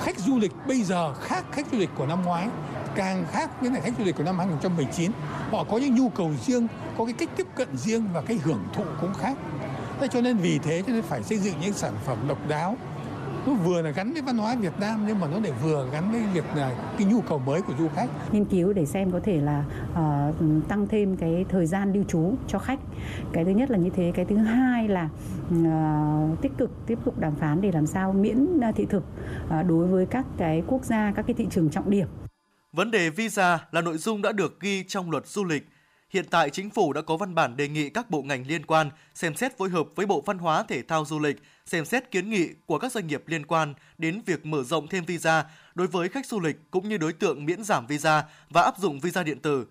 Khách 0.00 0.18
du 0.18 0.38
lịch 0.38 0.52
bây 0.66 0.82
giờ 0.82 1.14
khác 1.14 1.44
khách 1.52 1.66
du 1.72 1.78
lịch 1.78 1.90
của 1.96 2.06
năm 2.06 2.22
ngoái, 2.22 2.48
càng 2.94 3.24
khác 3.30 3.50
với 3.60 3.70
lại 3.70 3.80
khách 3.80 3.92
du 3.98 4.04
lịch 4.04 4.16
của 4.16 4.24
năm 4.24 4.38
2019. 4.38 5.10
Họ 5.50 5.64
có 5.64 5.78
những 5.78 5.94
nhu 5.94 6.08
cầu 6.08 6.30
riêng, 6.46 6.66
có 6.98 7.04
cái 7.04 7.14
cách 7.14 7.28
tiếp 7.36 7.46
cận 7.54 7.76
riêng 7.76 8.08
và 8.12 8.22
cái 8.22 8.38
hưởng 8.44 8.64
thụ 8.74 8.84
cũng 9.00 9.14
khác. 9.14 9.36
Thế 10.00 10.08
cho 10.08 10.20
nên 10.20 10.36
vì 10.36 10.58
thế 10.58 10.82
cho 10.86 10.92
nên 10.92 11.02
phải 11.02 11.22
xây 11.22 11.38
dựng 11.38 11.54
những 11.60 11.72
sản 11.72 11.92
phẩm 12.06 12.18
độc 12.28 12.48
đáo 12.48 12.76
nó 13.46 13.52
vừa 13.52 13.82
là 13.82 13.90
gắn 13.90 14.12
với 14.12 14.22
văn 14.22 14.38
hóa 14.38 14.56
Việt 14.60 14.72
Nam 14.80 15.04
nhưng 15.06 15.20
mà 15.20 15.26
nó 15.26 15.40
lại 15.40 15.52
vừa 15.62 15.88
gắn 15.92 16.12
với 16.12 16.22
việc 16.34 16.44
là 16.56 16.74
cái 16.98 17.06
nhu 17.06 17.20
cầu 17.20 17.38
mới 17.38 17.62
của 17.62 17.72
du 17.78 17.88
khách. 17.88 18.08
Nghiên 18.32 18.44
cứu 18.44 18.72
để 18.72 18.86
xem 18.86 19.10
có 19.10 19.20
thể 19.20 19.40
là 19.40 19.64
uh, 19.92 20.68
tăng 20.68 20.86
thêm 20.88 21.16
cái 21.16 21.44
thời 21.48 21.66
gian 21.66 21.92
lưu 21.92 22.04
trú 22.04 22.34
cho 22.46 22.58
khách. 22.58 22.78
Cái 23.32 23.44
thứ 23.44 23.50
nhất 23.50 23.70
là 23.70 23.78
như 23.78 23.90
thế, 23.90 24.12
cái 24.14 24.24
thứ 24.24 24.36
hai 24.36 24.88
là 24.88 25.08
uh, 25.54 26.40
tích 26.42 26.52
cực 26.58 26.70
tiếp 26.86 26.98
tục 27.04 27.18
đàm 27.18 27.34
phán 27.34 27.60
để 27.60 27.72
làm 27.72 27.86
sao 27.86 28.12
miễn 28.12 28.60
ờ, 28.60 28.72
thị 28.72 28.86
thực 28.86 29.04
uh, 29.44 29.66
đối 29.66 29.86
với 29.86 30.06
các 30.06 30.26
cái 30.36 30.62
quốc 30.66 30.84
gia, 30.84 31.12
các 31.16 31.26
cái 31.26 31.34
thị 31.34 31.46
trường 31.50 31.70
trọng 31.70 31.90
điểm. 31.90 32.06
Vấn 32.72 32.90
đề 32.90 33.10
visa 33.10 33.58
là 33.72 33.80
nội 33.80 33.98
dung 33.98 34.22
đã 34.22 34.32
được 34.32 34.60
ghi 34.60 34.84
trong 34.88 35.10
luật 35.10 35.26
du 35.26 35.44
lịch 35.44 35.62
Hiện 36.10 36.24
tại 36.30 36.50
chính 36.50 36.70
phủ 36.70 36.92
đã 36.92 37.00
có 37.02 37.16
văn 37.16 37.34
bản 37.34 37.56
đề 37.56 37.68
nghị 37.68 37.90
các 37.90 38.10
bộ 38.10 38.22
ngành 38.22 38.46
liên 38.46 38.66
quan 38.66 38.90
xem 39.14 39.34
xét 39.34 39.58
phối 39.58 39.70
hợp 39.70 39.86
với 39.94 40.06
Bộ 40.06 40.20
Văn 40.26 40.38
hóa 40.38 40.62
Thể 40.62 40.82
thao 40.82 41.04
Du 41.04 41.18
lịch, 41.18 41.36
xem 41.66 41.84
xét 41.84 42.10
kiến 42.10 42.30
nghị 42.30 42.48
của 42.66 42.78
các 42.78 42.92
doanh 42.92 43.06
nghiệp 43.06 43.22
liên 43.26 43.46
quan 43.46 43.74
đến 43.98 44.22
việc 44.26 44.46
mở 44.46 44.62
rộng 44.62 44.88
thêm 44.88 45.04
visa 45.04 45.44
đối 45.74 45.86
với 45.86 46.08
khách 46.08 46.26
du 46.26 46.40
lịch 46.40 46.56
cũng 46.70 46.88
như 46.88 46.96
đối 46.96 47.12
tượng 47.12 47.46
miễn 47.46 47.64
giảm 47.64 47.86
visa 47.86 48.24
và 48.50 48.62
áp 48.62 48.78
dụng 48.78 49.00
visa 49.00 49.22
điện 49.22 49.38
tử. 49.38 49.66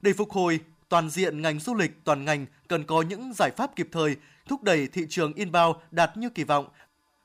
Để 0.00 0.12
phục 0.12 0.30
hồi 0.32 0.60
toàn 0.88 1.10
diện 1.10 1.42
ngành 1.42 1.60
du 1.60 1.74
lịch 1.74 2.04
toàn 2.04 2.24
ngành 2.24 2.46
cần 2.68 2.84
có 2.84 3.02
những 3.02 3.32
giải 3.34 3.50
pháp 3.56 3.76
kịp 3.76 3.88
thời, 3.92 4.16
thúc 4.48 4.62
đẩy 4.62 4.86
thị 4.86 5.06
trường 5.08 5.32
inbound 5.32 5.76
đạt 5.90 6.16
như 6.16 6.30
kỳ 6.30 6.44
vọng. 6.44 6.66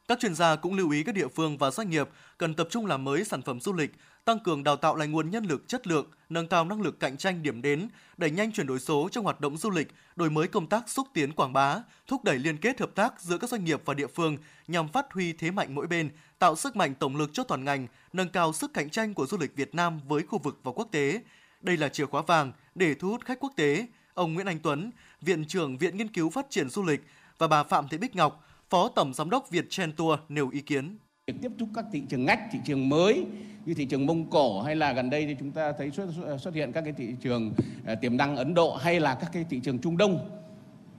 Các 0.08 0.20
chuyên 0.20 0.36
gia 0.36 0.56
cũng 0.56 0.74
lưu 0.74 0.92
ý 0.92 1.04
các 1.04 1.16
địa 1.16 1.28
phương 1.28 1.58
và 1.58 1.72
doanh 1.72 1.90
nghiệp 1.90 2.10
cần 2.38 2.54
tập 2.54 2.68
trung 2.70 2.86
làm 2.86 3.04
mới 3.04 3.24
sản 3.24 3.42
phẩm 3.42 3.60
du 3.60 3.74
lịch, 3.74 3.92
tăng 4.26 4.40
cường 4.40 4.64
đào 4.64 4.76
tạo 4.76 4.96
lại 4.96 5.08
nguồn 5.08 5.32
nhân 5.32 5.46
lực 5.46 5.68
chất 5.68 5.88
lượng, 5.88 6.08
nâng 6.30 6.48
cao 6.48 6.66
năng 6.66 6.82
lực 6.82 7.00
cạnh 7.00 7.18
tranh 7.18 7.44
điểm 7.44 7.62
đến, 7.62 7.90
đẩy 8.18 8.32
nhanh 8.32 8.52
chuyển 8.52 8.68
đổi 8.68 8.80
số 8.80 9.10
trong 9.12 9.24
hoạt 9.24 9.42
động 9.42 9.58
du 9.58 9.70
lịch, 9.70 9.88
đổi 10.16 10.30
mới 10.30 10.48
công 10.48 10.68
tác 10.68 10.90
xúc 10.90 11.08
tiến 11.14 11.32
quảng 11.32 11.54
bá, 11.54 11.78
thúc 12.08 12.24
đẩy 12.24 12.38
liên 12.40 12.58
kết 12.58 12.80
hợp 12.80 12.96
tác 12.96 13.22
giữa 13.22 13.38
các 13.38 13.50
doanh 13.50 13.64
nghiệp 13.64 13.82
và 13.86 13.94
địa 13.94 14.08
phương 14.08 14.38
nhằm 14.68 14.88
phát 14.88 15.06
huy 15.14 15.34
thế 15.34 15.52
mạnh 15.52 15.76
mỗi 15.76 15.88
bên, 15.88 16.10
tạo 16.40 16.56
sức 16.56 16.76
mạnh 16.76 16.96
tổng 16.96 17.16
lực 17.16 17.30
cho 17.34 17.44
toàn 17.44 17.64
ngành, 17.64 17.88
nâng 18.14 18.30
cao 18.30 18.54
sức 18.54 18.74
cạnh 18.74 18.90
tranh 18.90 19.14
của 19.14 19.26
du 19.26 19.38
lịch 19.38 19.56
Việt 19.56 19.76
Nam 19.76 20.00
với 20.08 20.24
khu 20.24 20.40
vực 20.40 20.60
và 20.64 20.72
quốc 20.72 20.88
tế. 20.92 21.22
Đây 21.62 21.78
là 21.78 21.90
chìa 21.90 22.06
khóa 22.06 22.22
vàng 22.22 22.52
để 22.76 22.94
thu 22.94 23.10
hút 23.10 23.26
khách 23.26 23.40
quốc 23.40 23.54
tế. 23.56 23.88
Ông 24.14 24.34
Nguyễn 24.34 24.48
Anh 24.48 24.60
Tuấn, 24.60 24.92
Viện 25.22 25.46
trưởng 25.46 25.78
Viện 25.78 25.98
Nghiên 25.98 26.08
cứu 26.08 26.30
Phát 26.30 26.46
triển 26.50 26.70
Du 26.70 26.84
lịch 26.84 27.02
và 27.38 27.48
bà 27.48 27.64
Phạm 27.64 27.88
Thị 27.88 27.98
Bích 27.98 28.16
Ngọc, 28.16 28.46
Phó 28.70 28.90
Tổng 28.90 29.14
Giám 29.14 29.30
đốc 29.30 29.50
Việt 29.50 29.68
Tour 29.98 30.20
nêu 30.30 30.50
ý 30.50 30.62
kiến. 30.62 30.98
Việc 31.30 31.42
tiếp 31.42 31.52
xúc 31.60 31.70
các 31.76 31.86
thị 31.92 32.02
trường 32.10 32.26
ngách, 32.26 32.40
thị 32.52 32.60
trường 32.66 32.90
mới 32.90 33.26
như 33.66 33.74
thị 33.74 33.86
trường 33.86 34.06
Mông 34.06 34.30
Cổ 34.30 34.62
hay 34.62 34.76
là 34.76 34.94
gần 34.94 35.10
đây 35.10 35.26
thì 35.26 35.36
chúng 35.40 35.52
ta 35.52 35.72
thấy 35.72 35.92
xuất, 35.92 36.08
xuất 36.40 36.54
hiện 36.54 36.72
các 36.72 36.82
cái 36.82 36.94
thị 36.94 37.16
trường 37.22 37.54
à, 37.86 37.96
tiềm 37.96 38.18
năng 38.18 38.36
Ấn 38.36 38.54
Độ 38.54 38.76
hay 38.76 39.00
là 39.00 39.16
các 39.16 39.30
cái 39.34 39.46
thị 39.50 39.60
trường 39.60 39.80
Trung 39.80 39.98
Đông 39.98 40.30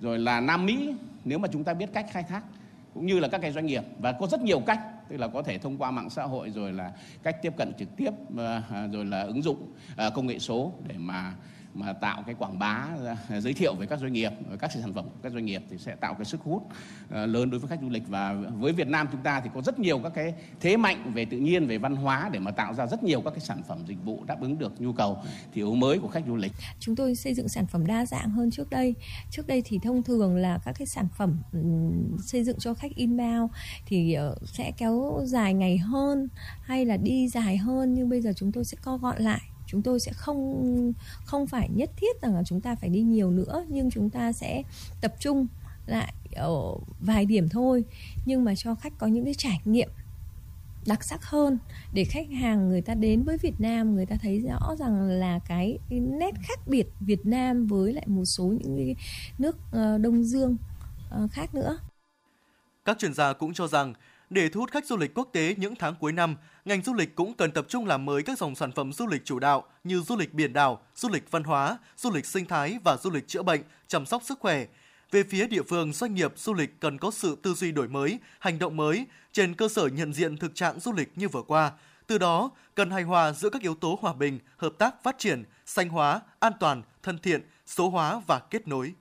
rồi 0.00 0.18
là 0.18 0.40
Nam 0.40 0.66
Mỹ 0.66 0.94
nếu 1.24 1.38
mà 1.38 1.48
chúng 1.52 1.64
ta 1.64 1.74
biết 1.74 1.90
cách 1.92 2.06
khai 2.10 2.22
thác 2.22 2.42
cũng 2.94 3.06
như 3.06 3.18
là 3.18 3.28
các 3.28 3.38
cái 3.38 3.52
doanh 3.52 3.66
nghiệp. 3.66 3.82
Và 3.98 4.12
có 4.12 4.26
rất 4.26 4.42
nhiều 4.42 4.60
cách 4.60 4.80
tức 5.08 5.16
là 5.16 5.28
có 5.28 5.42
thể 5.42 5.58
thông 5.58 5.78
qua 5.78 5.90
mạng 5.90 6.10
xã 6.10 6.22
hội 6.22 6.50
rồi 6.50 6.72
là 6.72 6.92
cách 7.22 7.36
tiếp 7.42 7.52
cận 7.56 7.72
trực 7.78 7.96
tiếp 7.96 8.10
à, 8.38 8.62
à, 8.70 8.86
rồi 8.92 9.04
là 9.04 9.22
ứng 9.22 9.42
dụng 9.42 9.72
công 10.14 10.26
nghệ 10.26 10.38
số 10.38 10.72
để 10.88 10.94
mà 10.98 11.34
mà 11.74 11.92
tạo 11.92 12.22
cái 12.26 12.34
quảng 12.34 12.58
bá 12.58 12.88
à, 13.28 13.40
giới 13.40 13.54
thiệu 13.54 13.74
về 13.74 13.86
các 13.86 14.00
doanh 14.00 14.12
nghiệp 14.12 14.32
các 14.58 14.72
sản 14.72 14.94
phẩm 14.94 15.04
của 15.04 15.18
các 15.22 15.32
doanh 15.32 15.44
nghiệp 15.44 15.62
thì 15.70 15.78
sẽ 15.78 15.94
tạo 15.94 16.14
cái 16.14 16.24
sức 16.24 16.40
hút 16.40 16.62
à, 17.10 17.26
lớn 17.26 17.50
đối 17.50 17.60
với 17.60 17.68
khách 17.68 17.80
du 17.82 17.88
lịch 17.88 18.08
và 18.08 18.32
với 18.32 18.72
Việt 18.72 18.88
Nam 18.88 19.08
chúng 19.12 19.22
ta 19.22 19.40
thì 19.40 19.50
có 19.54 19.62
rất 19.62 19.78
nhiều 19.78 19.98
các 19.98 20.12
cái 20.14 20.34
thế 20.60 20.76
mạnh 20.76 21.12
về 21.14 21.24
tự 21.24 21.38
nhiên, 21.38 21.66
về 21.66 21.78
văn 21.78 21.96
hóa 21.96 22.30
để 22.32 22.38
mà 22.38 22.50
tạo 22.50 22.74
ra 22.74 22.86
rất 22.86 23.02
nhiều 23.02 23.20
các 23.20 23.30
cái 23.30 23.40
sản 23.40 23.62
phẩm 23.68 23.78
dịch 23.86 24.04
vụ 24.04 24.24
đáp 24.26 24.40
ứng 24.40 24.58
được 24.58 24.80
nhu 24.80 24.92
cầu 24.92 25.18
thiếu 25.52 25.74
mới 25.74 25.98
của 25.98 26.08
khách 26.08 26.24
du 26.26 26.36
lịch. 26.36 26.52
Chúng 26.78 26.96
tôi 26.96 27.14
xây 27.14 27.34
dựng 27.34 27.48
sản 27.48 27.66
phẩm 27.66 27.86
đa 27.86 28.06
dạng 28.06 28.30
hơn 28.30 28.50
trước 28.50 28.70
đây. 28.70 28.94
Trước 29.30 29.46
đây 29.46 29.62
thì 29.64 29.78
thông 29.82 30.02
thường 30.02 30.36
là 30.36 30.58
các 30.64 30.74
cái 30.78 30.86
sản 30.86 31.08
phẩm 31.16 31.42
ừ, 31.52 31.58
xây 32.22 32.44
dựng 32.44 32.58
cho 32.58 32.74
khách 32.74 32.94
inbound 32.94 33.52
thì 33.86 34.12
ờ, 34.12 34.34
sẽ 34.44 34.72
kéo 34.76 35.20
dài 35.24 35.54
ngày 35.54 35.78
hơn 35.78 36.28
hay 36.62 36.84
là 36.84 36.96
đi 36.96 37.28
dài 37.28 37.56
hơn, 37.56 37.94
nhưng 37.94 38.08
bây 38.08 38.20
giờ 38.20 38.32
chúng 38.36 38.52
tôi 38.52 38.64
sẽ 38.64 38.76
co 38.82 38.96
gọn 38.96 39.22
lại 39.22 39.40
chúng 39.70 39.82
tôi 39.82 40.00
sẽ 40.00 40.12
không 40.12 40.92
không 41.24 41.46
phải 41.46 41.68
nhất 41.74 41.90
thiết 41.96 42.22
rằng 42.22 42.34
là 42.34 42.42
chúng 42.46 42.60
ta 42.60 42.74
phải 42.74 42.90
đi 42.90 43.00
nhiều 43.00 43.30
nữa 43.30 43.64
nhưng 43.68 43.90
chúng 43.90 44.10
ta 44.10 44.32
sẽ 44.32 44.62
tập 45.00 45.14
trung 45.20 45.46
lại 45.86 46.14
ở 46.34 46.74
vài 47.00 47.26
điểm 47.26 47.48
thôi 47.48 47.84
nhưng 48.26 48.44
mà 48.44 48.54
cho 48.54 48.74
khách 48.74 48.98
có 48.98 49.06
những 49.06 49.24
cái 49.24 49.34
trải 49.34 49.60
nghiệm 49.64 49.88
đặc 50.86 51.04
sắc 51.04 51.24
hơn 51.24 51.58
để 51.92 52.04
khách 52.04 52.30
hàng 52.30 52.68
người 52.68 52.82
ta 52.82 52.94
đến 52.94 53.22
với 53.22 53.38
Việt 53.38 53.60
Nam 53.60 53.94
người 53.94 54.06
ta 54.06 54.16
thấy 54.22 54.40
rõ 54.40 54.76
rằng 54.78 55.08
là 55.08 55.38
cái, 55.48 55.78
cái 55.90 56.00
nét 56.00 56.34
khác 56.42 56.60
biệt 56.66 56.86
Việt 57.00 57.26
Nam 57.26 57.66
với 57.66 57.92
lại 57.92 58.04
một 58.06 58.24
số 58.24 58.44
những 58.44 58.76
cái 58.76 58.96
nước 59.38 59.56
ờ, 59.72 59.98
Đông 59.98 60.24
Dương 60.24 60.56
ờ, 61.10 61.28
khác 61.32 61.54
nữa. 61.54 61.78
Các 62.84 62.98
chuyên 62.98 63.14
gia 63.14 63.32
cũng 63.32 63.54
cho 63.54 63.66
rằng 63.68 63.94
để 64.30 64.48
thu 64.48 64.60
hút 64.60 64.70
khách 64.70 64.86
du 64.86 64.96
lịch 64.96 65.14
quốc 65.14 65.28
tế 65.32 65.54
những 65.58 65.74
tháng 65.76 65.94
cuối 66.00 66.12
năm, 66.12 66.36
ngành 66.64 66.82
du 66.82 66.94
lịch 66.94 67.14
cũng 67.14 67.34
cần 67.34 67.50
tập 67.50 67.66
trung 67.68 67.86
làm 67.86 68.04
mới 68.04 68.22
các 68.22 68.38
dòng 68.38 68.54
sản 68.54 68.72
phẩm 68.72 68.92
du 68.92 69.06
lịch 69.06 69.24
chủ 69.24 69.38
đạo 69.38 69.64
như 69.84 70.00
du 70.00 70.16
lịch 70.16 70.34
biển 70.34 70.52
đảo, 70.52 70.80
du 70.94 71.08
lịch 71.08 71.30
văn 71.30 71.44
hóa, 71.44 71.78
du 71.96 72.10
lịch 72.10 72.26
sinh 72.26 72.46
thái 72.46 72.78
và 72.84 72.96
du 72.96 73.10
lịch 73.10 73.28
chữa 73.28 73.42
bệnh, 73.42 73.60
chăm 73.88 74.06
sóc 74.06 74.22
sức 74.24 74.38
khỏe. 74.40 74.66
Về 75.10 75.22
phía 75.22 75.46
địa 75.46 75.62
phương, 75.62 75.92
doanh 75.92 76.14
nghiệp 76.14 76.32
du 76.36 76.54
lịch 76.54 76.80
cần 76.80 76.98
có 76.98 77.10
sự 77.10 77.36
tư 77.42 77.54
duy 77.54 77.72
đổi 77.72 77.88
mới, 77.88 78.18
hành 78.38 78.58
động 78.58 78.76
mới 78.76 79.06
trên 79.32 79.54
cơ 79.54 79.68
sở 79.68 79.86
nhận 79.86 80.12
diện 80.12 80.36
thực 80.36 80.54
trạng 80.54 80.80
du 80.80 80.92
lịch 80.92 81.12
như 81.16 81.28
vừa 81.28 81.42
qua. 81.42 81.72
Từ 82.06 82.18
đó, 82.18 82.50
cần 82.74 82.90
hài 82.90 83.02
hòa 83.02 83.32
giữa 83.32 83.50
các 83.50 83.62
yếu 83.62 83.74
tố 83.74 83.98
hòa 84.00 84.12
bình, 84.12 84.38
hợp 84.56 84.72
tác 84.78 85.02
phát 85.02 85.18
triển, 85.18 85.44
xanh 85.66 85.88
hóa, 85.88 86.20
an 86.38 86.52
toàn, 86.60 86.82
thân 87.02 87.18
thiện, 87.18 87.40
số 87.66 87.88
hóa 87.90 88.20
và 88.26 88.40
kết 88.50 88.68
nối. 88.68 88.94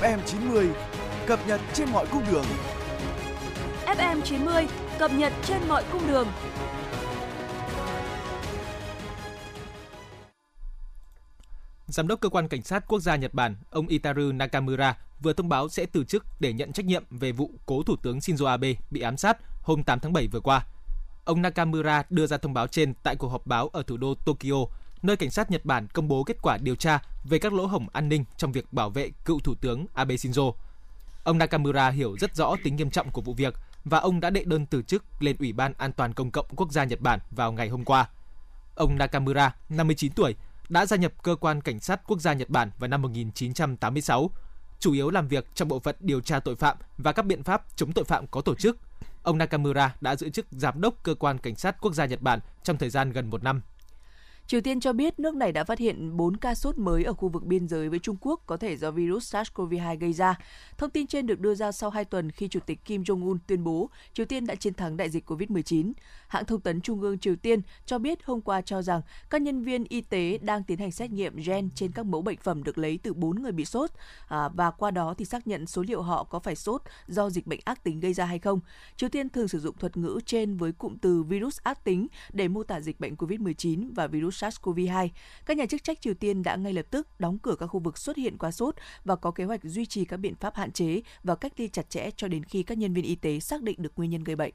FM 0.00 0.18
90 0.26 0.68
cập 1.26 1.40
nhật 1.46 1.60
trên 1.74 1.90
mọi 1.92 2.06
cung 2.06 2.22
đường. 2.30 2.44
FM 3.86 4.20
90 4.20 4.66
cập 4.98 5.12
nhật 5.12 5.32
trên 5.44 5.58
mọi 5.68 5.84
cung 5.92 6.06
đường. 6.08 6.28
Giám 11.86 12.08
đốc 12.08 12.20
cơ 12.20 12.28
quan 12.28 12.48
cảnh 12.48 12.62
sát 12.62 12.84
quốc 12.88 13.00
gia 13.00 13.16
Nhật 13.16 13.34
Bản, 13.34 13.56
ông 13.70 13.86
Itaru 13.86 14.32
Nakamura 14.32 14.98
vừa 15.22 15.32
thông 15.32 15.48
báo 15.48 15.68
sẽ 15.68 15.86
từ 15.92 16.04
chức 16.04 16.24
để 16.40 16.52
nhận 16.52 16.72
trách 16.72 16.86
nhiệm 16.86 17.04
về 17.10 17.32
vụ 17.32 17.50
cố 17.66 17.82
thủ 17.82 17.96
tướng 18.02 18.18
Shinzo 18.18 18.46
Abe 18.46 18.74
bị 18.90 19.00
ám 19.00 19.16
sát 19.16 19.38
hôm 19.62 19.82
8 19.82 20.00
tháng 20.00 20.12
7 20.12 20.26
vừa 20.26 20.40
qua. 20.40 20.66
Ông 21.24 21.42
Nakamura 21.42 22.02
đưa 22.10 22.26
ra 22.26 22.36
thông 22.36 22.54
báo 22.54 22.66
trên 22.66 22.94
tại 23.02 23.16
cuộc 23.16 23.28
họp 23.28 23.46
báo 23.46 23.68
ở 23.68 23.82
thủ 23.82 23.96
đô 23.96 24.14
Tokyo 24.14 24.66
nơi 25.02 25.16
cảnh 25.16 25.30
sát 25.30 25.50
Nhật 25.50 25.64
Bản 25.64 25.86
công 25.88 26.08
bố 26.08 26.24
kết 26.24 26.36
quả 26.42 26.58
điều 26.60 26.74
tra 26.74 27.02
về 27.24 27.38
các 27.38 27.52
lỗ 27.52 27.66
hổng 27.66 27.86
an 27.92 28.08
ninh 28.08 28.24
trong 28.36 28.52
việc 28.52 28.72
bảo 28.72 28.90
vệ 28.90 29.10
cựu 29.24 29.40
thủ 29.40 29.54
tướng 29.54 29.86
Abe 29.94 30.14
Shinzo. 30.14 30.52
Ông 31.24 31.38
Nakamura 31.38 31.90
hiểu 31.90 32.16
rất 32.20 32.36
rõ 32.36 32.56
tính 32.64 32.76
nghiêm 32.76 32.90
trọng 32.90 33.10
của 33.10 33.22
vụ 33.22 33.34
việc 33.34 33.54
và 33.84 33.98
ông 33.98 34.20
đã 34.20 34.30
đệ 34.30 34.44
đơn 34.44 34.66
từ 34.66 34.82
chức 34.82 35.04
lên 35.20 35.36
Ủy 35.38 35.52
ban 35.52 35.72
An 35.78 35.92
toàn 35.92 36.12
Công 36.12 36.30
cộng 36.30 36.46
Quốc 36.56 36.72
gia 36.72 36.84
Nhật 36.84 37.00
Bản 37.00 37.18
vào 37.30 37.52
ngày 37.52 37.68
hôm 37.68 37.84
qua. 37.84 38.08
Ông 38.74 38.98
Nakamura, 38.98 39.54
59 39.68 40.12
tuổi, 40.12 40.34
đã 40.68 40.86
gia 40.86 40.96
nhập 40.96 41.12
cơ 41.22 41.36
quan 41.40 41.60
cảnh 41.60 41.80
sát 41.80 42.00
quốc 42.06 42.20
gia 42.20 42.32
Nhật 42.32 42.50
Bản 42.50 42.70
vào 42.78 42.88
năm 42.88 43.02
1986, 43.02 44.30
chủ 44.78 44.92
yếu 44.92 45.10
làm 45.10 45.28
việc 45.28 45.46
trong 45.54 45.68
bộ 45.68 45.78
phận 45.78 45.96
điều 46.00 46.20
tra 46.20 46.40
tội 46.40 46.56
phạm 46.56 46.76
và 46.98 47.12
các 47.12 47.26
biện 47.26 47.42
pháp 47.42 47.64
chống 47.76 47.92
tội 47.92 48.04
phạm 48.04 48.26
có 48.26 48.40
tổ 48.40 48.54
chức. 48.54 48.78
Ông 49.22 49.38
Nakamura 49.38 49.94
đã 50.00 50.16
giữ 50.16 50.30
chức 50.30 50.46
giám 50.50 50.80
đốc 50.80 50.94
cơ 51.02 51.14
quan 51.14 51.38
cảnh 51.38 51.56
sát 51.56 51.76
quốc 51.80 51.94
gia 51.94 52.06
Nhật 52.06 52.22
Bản 52.22 52.40
trong 52.62 52.78
thời 52.78 52.90
gian 52.90 53.12
gần 53.12 53.30
một 53.30 53.42
năm. 53.42 53.62
Triều 54.52 54.60
Tiên 54.60 54.80
cho 54.80 54.92
biết 54.92 55.18
nước 55.18 55.34
này 55.34 55.52
đã 55.52 55.64
phát 55.64 55.78
hiện 55.78 56.16
4 56.16 56.36
ca 56.36 56.54
sốt 56.54 56.78
mới 56.78 57.04
ở 57.04 57.12
khu 57.12 57.28
vực 57.28 57.44
biên 57.44 57.68
giới 57.68 57.88
với 57.88 57.98
Trung 57.98 58.16
Quốc 58.20 58.42
có 58.46 58.56
thể 58.56 58.76
do 58.76 58.90
virus 58.90 59.34
SARS-CoV-2 59.34 59.98
gây 59.98 60.12
ra. 60.12 60.38
Thông 60.78 60.90
tin 60.90 61.06
trên 61.06 61.26
được 61.26 61.40
đưa 61.40 61.54
ra 61.54 61.72
sau 61.72 61.90
2 61.90 62.04
tuần 62.04 62.30
khi 62.30 62.48
Chủ 62.48 62.60
tịch 62.66 62.84
Kim 62.84 63.02
Jong-un 63.02 63.38
tuyên 63.46 63.64
bố 63.64 63.90
Triều 64.12 64.26
Tiên 64.26 64.46
đã 64.46 64.54
chiến 64.54 64.74
thắng 64.74 64.96
đại 64.96 65.10
dịch 65.10 65.30
COVID-19. 65.30 65.92
Hãng 66.28 66.44
thông 66.44 66.60
tấn 66.60 66.80
Trung 66.80 67.00
ương 67.00 67.18
Triều 67.18 67.36
Tiên 67.36 67.60
cho 67.86 67.98
biết 67.98 68.24
hôm 68.24 68.40
qua 68.40 68.60
cho 68.60 68.82
rằng 68.82 69.00
các 69.30 69.42
nhân 69.42 69.62
viên 69.62 69.84
y 69.88 70.00
tế 70.00 70.38
đang 70.42 70.64
tiến 70.64 70.78
hành 70.78 70.92
xét 70.92 71.10
nghiệm 71.10 71.36
gen 71.36 71.70
trên 71.74 71.92
các 71.92 72.06
mẫu 72.06 72.22
bệnh 72.22 72.38
phẩm 72.38 72.64
được 72.64 72.78
lấy 72.78 72.98
từ 73.02 73.12
4 73.14 73.42
người 73.42 73.52
bị 73.52 73.64
sốt 73.64 73.90
à, 74.28 74.48
và 74.48 74.70
qua 74.70 74.90
đó 74.90 75.14
thì 75.18 75.24
xác 75.24 75.46
nhận 75.46 75.66
số 75.66 75.82
liệu 75.82 76.02
họ 76.02 76.24
có 76.24 76.38
phải 76.38 76.56
sốt 76.56 76.82
do 77.06 77.30
dịch 77.30 77.46
bệnh 77.46 77.60
ác 77.64 77.84
tính 77.84 78.00
gây 78.00 78.12
ra 78.12 78.24
hay 78.24 78.38
không. 78.38 78.60
Triều 78.96 79.08
Tiên 79.08 79.28
thường 79.28 79.48
sử 79.48 79.58
dụng 79.58 79.76
thuật 79.78 79.96
ngữ 79.96 80.20
trên 80.26 80.56
với 80.56 80.72
cụm 80.72 80.96
từ 80.96 81.22
virus 81.22 81.58
ác 81.62 81.84
tính 81.84 82.06
để 82.32 82.48
mô 82.48 82.62
tả 82.62 82.80
dịch 82.80 83.00
bệnh 83.00 83.14
COVID-19 83.14 83.90
và 83.94 84.06
virus 84.06 84.41
SARS-CoV-2. 84.42 85.08
Các 85.46 85.56
nhà 85.56 85.66
chức 85.66 85.84
trách 85.84 86.00
Triều 86.00 86.14
Tiên 86.14 86.42
đã 86.42 86.56
ngay 86.56 86.72
lập 86.72 86.86
tức 86.90 87.08
đóng 87.20 87.38
cửa 87.38 87.54
các 87.58 87.66
khu 87.66 87.80
vực 87.80 87.98
xuất 87.98 88.16
hiện 88.16 88.38
quá 88.38 88.50
sốt 88.50 88.74
và 89.04 89.16
có 89.16 89.30
kế 89.30 89.44
hoạch 89.44 89.64
duy 89.64 89.86
trì 89.86 90.04
các 90.04 90.16
biện 90.16 90.34
pháp 90.34 90.56
hạn 90.56 90.72
chế 90.72 91.00
và 91.24 91.34
cách 91.34 91.52
ly 91.56 91.68
chặt 91.68 91.90
chẽ 91.90 92.10
cho 92.16 92.28
đến 92.28 92.44
khi 92.44 92.62
các 92.62 92.78
nhân 92.78 92.94
viên 92.94 93.04
y 93.04 93.14
tế 93.14 93.40
xác 93.40 93.62
định 93.62 93.82
được 93.82 93.92
nguyên 93.96 94.10
nhân 94.10 94.24
gây 94.24 94.36
bệnh. 94.36 94.54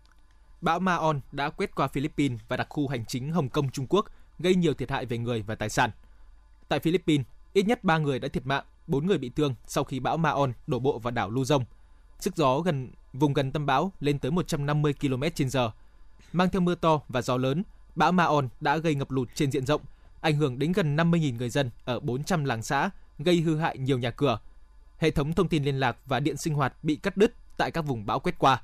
Bão 0.61 0.79
Ma-on 0.79 1.19
đã 1.31 1.49
quét 1.49 1.75
qua 1.75 1.87
Philippines 1.87 2.39
và 2.47 2.57
đặc 2.57 2.67
khu 2.69 2.87
hành 2.87 3.05
chính 3.05 3.31
Hồng 3.31 3.49
Kông 3.49 3.71
Trung 3.71 3.87
Quốc, 3.89 4.05
gây 4.39 4.55
nhiều 4.55 4.73
thiệt 4.73 4.91
hại 4.91 5.05
về 5.05 5.17
người 5.17 5.41
và 5.41 5.55
tài 5.55 5.69
sản. 5.69 5.91
Tại 6.67 6.79
Philippines, 6.79 7.25
ít 7.53 7.67
nhất 7.67 7.83
3 7.83 7.97
người 7.97 8.19
đã 8.19 8.27
thiệt 8.27 8.45
mạng, 8.45 8.63
4 8.87 9.07
người 9.07 9.17
bị 9.17 9.29
thương 9.29 9.55
sau 9.67 9.83
khi 9.83 9.99
bão 9.99 10.17
Ma-on 10.17 10.53
đổ 10.67 10.79
bộ 10.79 10.99
vào 10.99 11.11
đảo 11.11 11.31
Luzon. 11.31 11.63
Sức 12.19 12.35
gió 12.35 12.59
gần 12.59 12.91
vùng 13.13 13.33
gần 13.33 13.51
tâm 13.51 13.65
bão 13.65 13.91
lên 13.99 14.19
tới 14.19 14.31
150 14.31 14.93
km/h. 15.01 15.69
Mang 16.33 16.49
theo 16.49 16.61
mưa 16.61 16.75
to 16.75 17.01
và 17.09 17.21
gió 17.21 17.37
lớn, 17.37 17.63
bão 17.97 18.11
Ma-on 18.11 18.49
đã 18.59 18.77
gây 18.77 18.95
ngập 18.95 19.11
lụt 19.11 19.29
trên 19.35 19.51
diện 19.51 19.65
rộng, 19.65 19.81
ảnh 20.21 20.35
hưởng 20.35 20.59
đến 20.59 20.71
gần 20.71 20.95
50.000 20.95 21.37
người 21.37 21.49
dân 21.49 21.69
ở 21.85 21.99
400 21.99 22.43
làng 22.43 22.63
xã, 22.63 22.89
gây 23.19 23.41
hư 23.41 23.57
hại 23.57 23.77
nhiều 23.77 23.97
nhà 23.97 24.11
cửa. 24.11 24.39
Hệ 24.97 25.11
thống 25.11 25.33
thông 25.33 25.47
tin 25.47 25.63
liên 25.63 25.79
lạc 25.79 25.97
và 26.05 26.19
điện 26.19 26.37
sinh 26.37 26.53
hoạt 26.53 26.83
bị 26.83 26.95
cắt 26.95 27.17
đứt 27.17 27.33
tại 27.57 27.71
các 27.71 27.81
vùng 27.81 28.05
bão 28.05 28.19
quét 28.19 28.39
qua. 28.39 28.61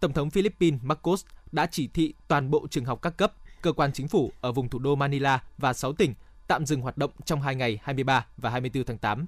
Tổng 0.00 0.12
thống 0.12 0.30
Philippines 0.30 0.80
Marcos 0.82 1.24
đã 1.52 1.66
chỉ 1.70 1.88
thị 1.88 2.14
toàn 2.28 2.50
bộ 2.50 2.66
trường 2.70 2.84
học 2.84 3.02
các 3.02 3.16
cấp, 3.16 3.32
cơ 3.62 3.72
quan 3.72 3.92
chính 3.92 4.08
phủ 4.08 4.32
ở 4.40 4.52
vùng 4.52 4.68
thủ 4.68 4.78
đô 4.78 4.94
Manila 4.94 5.42
và 5.58 5.72
6 5.72 5.92
tỉnh 5.92 6.14
tạm 6.48 6.66
dừng 6.66 6.80
hoạt 6.80 6.98
động 6.98 7.10
trong 7.24 7.42
2 7.42 7.54
ngày 7.54 7.78
23 7.82 8.26
và 8.36 8.50
24 8.50 8.84
tháng 8.84 8.98
8. 8.98 9.26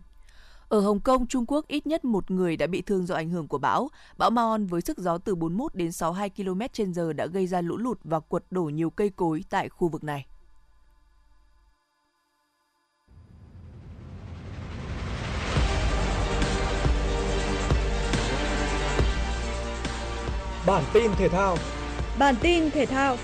Ở 0.70 0.80
Hồng 0.80 1.00
Kông, 1.00 1.26
Trung 1.26 1.44
Quốc 1.46 1.68
ít 1.68 1.86
nhất 1.86 2.04
một 2.04 2.30
người 2.30 2.56
đã 2.56 2.66
bị 2.66 2.82
thương 2.82 3.06
do 3.06 3.14
ảnh 3.14 3.30
hưởng 3.30 3.48
của 3.48 3.58
bão. 3.58 3.88
Bão 4.18 4.30
Maon 4.30 4.66
với 4.66 4.80
sức 4.80 4.98
gió 4.98 5.18
từ 5.18 5.34
41 5.34 5.74
đến 5.74 5.92
62 5.92 6.30
km 6.30 6.60
h 7.00 7.12
đã 7.16 7.26
gây 7.26 7.46
ra 7.46 7.60
lũ 7.60 7.76
lụt 7.76 7.98
và 8.04 8.20
quật 8.20 8.44
đổ 8.50 8.62
nhiều 8.62 8.90
cây 8.90 9.10
cối 9.10 9.44
tại 9.50 9.68
khu 9.68 9.88
vực 9.88 10.04
này. 10.04 10.26
Bản 20.66 20.84
tin 20.92 21.10
thể 21.16 21.28
thao 21.28 21.56
Bản 22.18 22.34
tin 22.40 22.70
thể 22.70 22.86
thao 22.86 23.16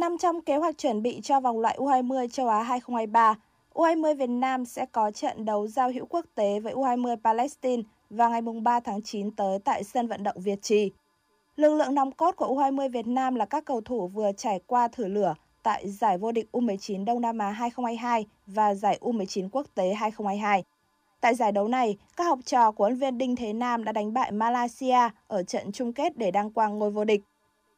Nằm 0.00 0.18
trong 0.18 0.40
kế 0.40 0.56
hoạch 0.56 0.78
chuẩn 0.78 1.02
bị 1.02 1.20
cho 1.22 1.40
vòng 1.40 1.60
loại 1.60 1.76
U20 1.78 2.28
châu 2.28 2.48
Á 2.48 2.62
2023, 2.62 3.34
U20 3.74 4.14
Việt 4.16 4.26
Nam 4.26 4.64
sẽ 4.64 4.86
có 4.92 5.10
trận 5.10 5.44
đấu 5.44 5.66
giao 5.66 5.90
hữu 5.92 6.06
quốc 6.06 6.24
tế 6.34 6.60
với 6.60 6.74
U20 6.74 7.16
Palestine 7.24 7.82
vào 8.10 8.30
ngày 8.30 8.40
3 8.62 8.80
tháng 8.80 9.02
9 9.02 9.30
tới 9.30 9.58
tại 9.58 9.84
sân 9.84 10.08
vận 10.08 10.22
động 10.22 10.40
Việt 10.40 10.62
Trì. 10.62 10.92
Lực 11.56 11.74
lượng 11.74 11.94
nòng 11.94 12.12
cốt 12.12 12.36
của 12.36 12.46
U20 12.46 12.88
Việt 12.88 13.06
Nam 13.06 13.34
là 13.34 13.44
các 13.44 13.64
cầu 13.64 13.80
thủ 13.80 14.06
vừa 14.08 14.32
trải 14.36 14.60
qua 14.66 14.88
thử 14.88 15.06
lửa 15.08 15.34
tại 15.62 15.88
giải 15.88 16.18
vô 16.18 16.32
địch 16.32 16.48
U19 16.52 17.04
Đông 17.04 17.20
Nam 17.20 17.38
Á 17.38 17.50
2022 17.50 18.26
và 18.46 18.74
giải 18.74 18.98
U19 19.00 19.48
quốc 19.52 19.66
tế 19.74 19.94
2022. 19.94 20.64
Tại 21.20 21.34
giải 21.34 21.52
đấu 21.52 21.68
này, 21.68 21.96
các 22.16 22.24
học 22.24 22.38
trò 22.44 22.72
của 22.72 22.84
huấn 22.84 22.98
viên 22.98 23.18
Đinh 23.18 23.36
Thế 23.36 23.52
Nam 23.52 23.84
đã 23.84 23.92
đánh 23.92 24.12
bại 24.12 24.32
Malaysia 24.32 25.08
ở 25.28 25.42
trận 25.42 25.72
chung 25.72 25.92
kết 25.92 26.18
để 26.18 26.30
đăng 26.30 26.50
quang 26.50 26.78
ngôi 26.78 26.90
vô 26.90 27.04
địch. 27.04 27.22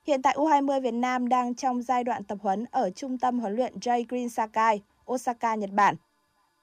Hiện 0.06 0.22
tại 0.22 0.34
U20 0.34 0.80
Việt 0.80 0.94
Nam 0.94 1.28
đang 1.28 1.54
trong 1.54 1.82
giai 1.82 2.04
đoạn 2.04 2.24
tập 2.24 2.38
huấn 2.42 2.64
ở 2.70 2.90
trung 2.90 3.18
tâm 3.18 3.40
huấn 3.40 3.56
luyện 3.56 3.78
J 3.78 4.04
Green 4.08 4.28
Sakai, 4.28 4.82
Osaka, 5.12 5.54
Nhật 5.54 5.70
Bản. 5.70 5.94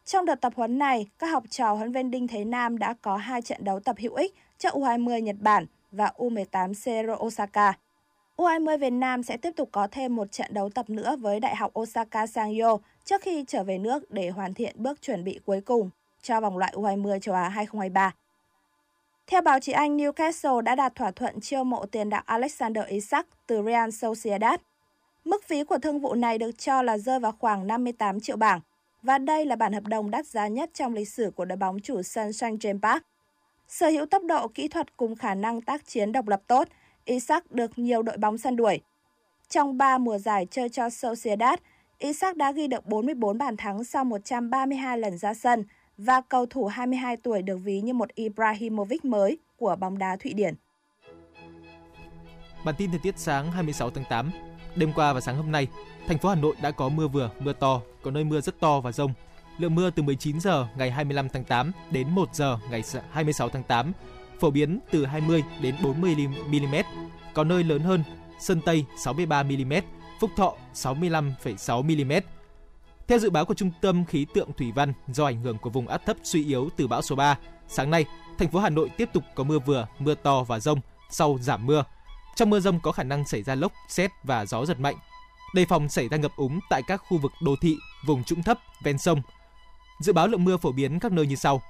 Trong 0.06 0.25
đợt 0.25 0.41
tập 0.41 0.54
huấn 0.56 0.80
này, 0.80 1.08
các 1.19 1.28
học 1.28 1.43
trò 1.49 1.73
huấn 1.73 1.91
viên 1.91 2.12
Đinh 2.12 2.28
Thế 2.28 2.45
Nam 2.45 2.78
đã 2.78 2.93
có 3.02 3.17
hai 3.17 3.41
trận 3.41 3.63
đấu 3.63 3.80
tập 3.80 3.95
hữu 3.99 4.13
ích 4.15 4.36
cho 4.58 4.69
U20 4.69 5.19
Nhật 5.19 5.36
Bản 5.39 5.65
và 5.91 6.12
U18 6.17 6.73
Seiro 6.73 7.13
Osaka. 7.15 7.73
U20 8.38 8.78
Việt 8.78 8.89
Nam 8.89 9.23
sẽ 9.23 9.38
tiếp 9.38 9.52
tục 9.56 9.69
có 9.71 9.88
thêm 9.91 10.15
một 10.15 10.32
trận 10.32 10.54
đấu 10.54 10.69
tập 10.69 10.89
nữa 10.89 11.15
với 11.15 11.39
Đại 11.39 11.56
học 11.56 11.71
Osaka 11.80 12.28
Sangyo 12.28 12.78
trước 13.06 13.21
khi 13.21 13.45
trở 13.47 13.63
về 13.63 13.78
nước 13.78 14.12
để 14.12 14.30
hoàn 14.30 14.54
thiện 14.54 14.75
bước 14.78 15.02
chuẩn 15.02 15.23
bị 15.23 15.39
cuối 15.45 15.62
cùng 15.62 15.89
cho 16.21 16.41
vòng 16.41 16.58
loại 16.58 16.73
U20 16.75 17.19
châu 17.19 17.36
Á 17.36 17.49
2023. 17.49 18.13
Theo 19.30 19.42
báo 19.42 19.60
chí 19.60 19.72
Anh, 19.72 19.98
Newcastle 19.98 20.62
đã 20.62 20.76
đạt 20.76 20.96
thỏa 20.96 21.12
thuận 21.12 21.39
chiêu 21.42 21.63
mộ 21.63 21.86
tiền 21.86 22.10
đạo 22.10 22.24
Alexander 22.26 22.86
Isak 22.88 23.28
từ 23.48 23.63
Real 23.65 23.89
Sociedad. 23.89 24.60
Mức 25.26 25.44
phí 25.48 25.63
của 25.63 25.78
thương 25.78 26.00
vụ 26.00 26.13
này 26.13 26.38
được 26.38 26.52
cho 26.58 26.82
là 26.82 26.98
rơi 26.98 27.20
vào 27.20 27.32
khoảng 27.39 27.68
58 27.68 28.20
triệu 28.20 28.38
bảng, 28.38 28.60
và 29.02 29.18
đây 29.18 29.46
là 29.46 29.56
bản 29.56 29.74
hợp 29.74 29.84
đồng 29.84 30.12
đắt 30.12 30.28
giá 30.28 30.48
nhất 30.48 30.70
trong 30.74 30.94
lịch 30.94 31.10
sử 31.10 31.32
của 31.36 31.46
đội 31.46 31.58
bóng 31.58 31.80
chủ 31.80 32.02
sân 32.02 32.34
St. 32.34 32.44
James 32.44 32.80
Park. 32.82 33.04
Sở 33.68 33.88
hữu 33.89 34.06
tốc 34.06 34.24
độ 34.24 34.48
kỹ 34.48 34.68
thuật 34.68 34.98
cùng 34.98 35.15
khả 35.15 35.36
năng 35.36 35.62
tác 35.62 35.88
chiến 35.88 36.12
độc 36.12 36.28
lập 36.28 36.42
tốt, 36.48 36.68
Isak 37.06 37.52
được 37.52 37.80
nhiều 37.80 38.02
đội 38.02 38.18
bóng 38.18 38.38
săn 38.38 38.56
đuổi. 38.56 38.80
Trong 39.50 39.78
3 39.78 39.98
mùa 39.98 40.18
giải 40.18 40.48
chơi 40.52 40.70
cho 40.70 40.89
Sociedad, 40.89 41.60
Isak 42.00 42.38
đã 42.38 42.52
ghi 42.52 42.68
được 42.68 42.86
44 42.86 43.38
bàn 43.38 43.58
thắng 43.58 43.84
sau 43.84 44.04
132 44.04 44.98
lần 44.98 45.18
ra 45.18 45.34
sân 45.34 45.65
và 45.99 46.21
cầu 46.29 46.45
thủ 46.45 46.65
22 46.65 47.17
tuổi 47.17 47.41
được 47.41 47.57
ví 47.57 47.81
như 47.81 47.93
một 47.93 48.15
Ibrahimovic 48.15 49.05
mới 49.05 49.38
của 49.57 49.75
bóng 49.75 49.97
đá 49.97 50.17
Thụy 50.23 50.33
Điển. 50.33 50.53
Bản 52.65 52.75
tin 52.77 52.89
thời 52.89 52.99
tiết 52.99 53.17
sáng 53.17 53.51
26 53.51 53.89
tháng 53.89 54.03
8. 54.09 54.31
Đêm 54.75 54.93
qua 54.95 55.13
và 55.13 55.21
sáng 55.21 55.38
hôm 55.38 55.51
nay, 55.51 55.67
thành 56.07 56.17
phố 56.17 56.29
Hà 56.29 56.35
Nội 56.35 56.55
đã 56.62 56.71
có 56.71 56.89
mưa 56.89 57.07
vừa, 57.07 57.31
mưa 57.39 57.53
to, 57.53 57.81
có 58.01 58.12
nơi 58.12 58.23
mưa 58.23 58.41
rất 58.41 58.59
to 58.59 58.79
và 58.79 58.91
rông. 58.91 59.13
Lượng 59.57 59.75
mưa 59.75 59.89
từ 59.89 60.03
19 60.03 60.39
giờ 60.39 60.67
ngày 60.77 60.91
25 60.91 61.29
tháng 61.29 61.43
8 61.43 61.71
đến 61.91 62.09
1 62.09 62.35
giờ 62.35 62.57
ngày 62.71 62.83
26 63.12 63.49
tháng 63.49 63.63
8 63.63 63.93
phổ 64.39 64.51
biến 64.51 64.79
từ 64.91 65.05
20 65.05 65.43
đến 65.62 65.75
40 65.83 66.15
mm, 66.47 66.75
có 67.33 67.43
nơi 67.43 67.63
lớn 67.63 67.81
hơn, 67.81 68.03
Sơn 68.39 68.62
Tây 68.65 68.85
63 68.97 69.43
mm, 69.43 69.73
Phúc 70.19 70.31
Thọ 70.35 70.53
65,6 70.73 71.83
mm. 71.83 72.38
Theo 73.10 73.19
dự 73.19 73.30
báo 73.30 73.45
của 73.45 73.54
Trung 73.54 73.72
tâm 73.82 74.06
Khí 74.06 74.26
tượng 74.34 74.54
Thủy 74.54 74.72
văn, 74.76 74.93
do 75.08 75.26
ảnh 75.26 75.41
hưởng 75.41 75.58
của 75.58 75.69
vùng 75.69 75.88
áp 75.88 76.06
thấp 76.06 76.17
suy 76.24 76.45
yếu 76.45 76.69
từ 76.78 76.88
bão 76.88 77.02
số 77.02 77.15
3, 77.15 77.38
sáng 77.67 77.91
nay, 77.91 78.06
thành 78.38 78.52
phố 78.52 78.60
Hà 78.60 78.69
Nội 78.69 78.89
tiếp 78.98 79.10
tục 79.13 79.24
có 79.36 79.43
mưa 79.43 79.60
vừa, 79.60 79.88
mưa 80.00 80.15
to 80.15 80.43
và 80.43 80.60
rông, 80.60 80.80
sau 81.10 81.38
giảm 81.41 81.65
mưa. 81.65 81.84
Trong 82.36 82.50
mưa 82.50 82.60
rông 82.60 82.80
có 82.80 82.91
khả 82.91 83.04
năng 83.04 83.28
xảy 83.28 83.43
ra 83.43 83.56
lốc, 83.56 83.72
xét 83.88 84.12
và 84.24 84.45
gió 84.45 84.65
giật 84.65 84.80
mạnh. 84.80 84.95
Đề 85.56 85.65
phòng 85.65 85.89
xảy 85.89 86.08
ra 86.08 86.17
ngập 86.17 86.32
úng 86.36 86.60
tại 86.69 86.82
các 86.88 87.02
khu 87.08 87.17
vực 87.17 87.32
đô 87.41 87.56
thị, 87.62 87.78
vùng 88.06 88.24
trũng 88.24 88.43
thấp, 88.43 88.60
ven 88.84 88.98
sông. 88.98 89.22
Dự 90.00 90.13
báo 90.13 90.28
lượng 90.28 90.43
mưa 90.43 90.58
phổ 90.58 90.72
biến 90.72 91.00
các 91.00 91.12
nơi 91.12 91.28
như 91.28 91.36
sau: 91.36 91.62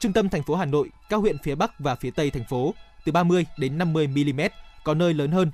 Trung 0.00 0.12
tâm 0.12 0.28
thành 0.28 0.42
phố 0.42 0.54
Hà 0.54 0.64
Nội, 0.64 0.90
các 1.08 1.16
huyện 1.16 1.36
phía 1.42 1.54
Bắc 1.54 1.70
và 1.78 1.94
phía 1.94 2.10
Tây 2.10 2.30
thành 2.30 2.44
phố 2.50 2.74
từ 3.04 3.12
30 3.12 3.46
đến 3.58 3.78
50 3.78 4.06
mm, 4.06 4.40
có 4.84 4.94
nơi 4.94 5.14
lớn 5.14 5.30
hơn. 5.30 5.50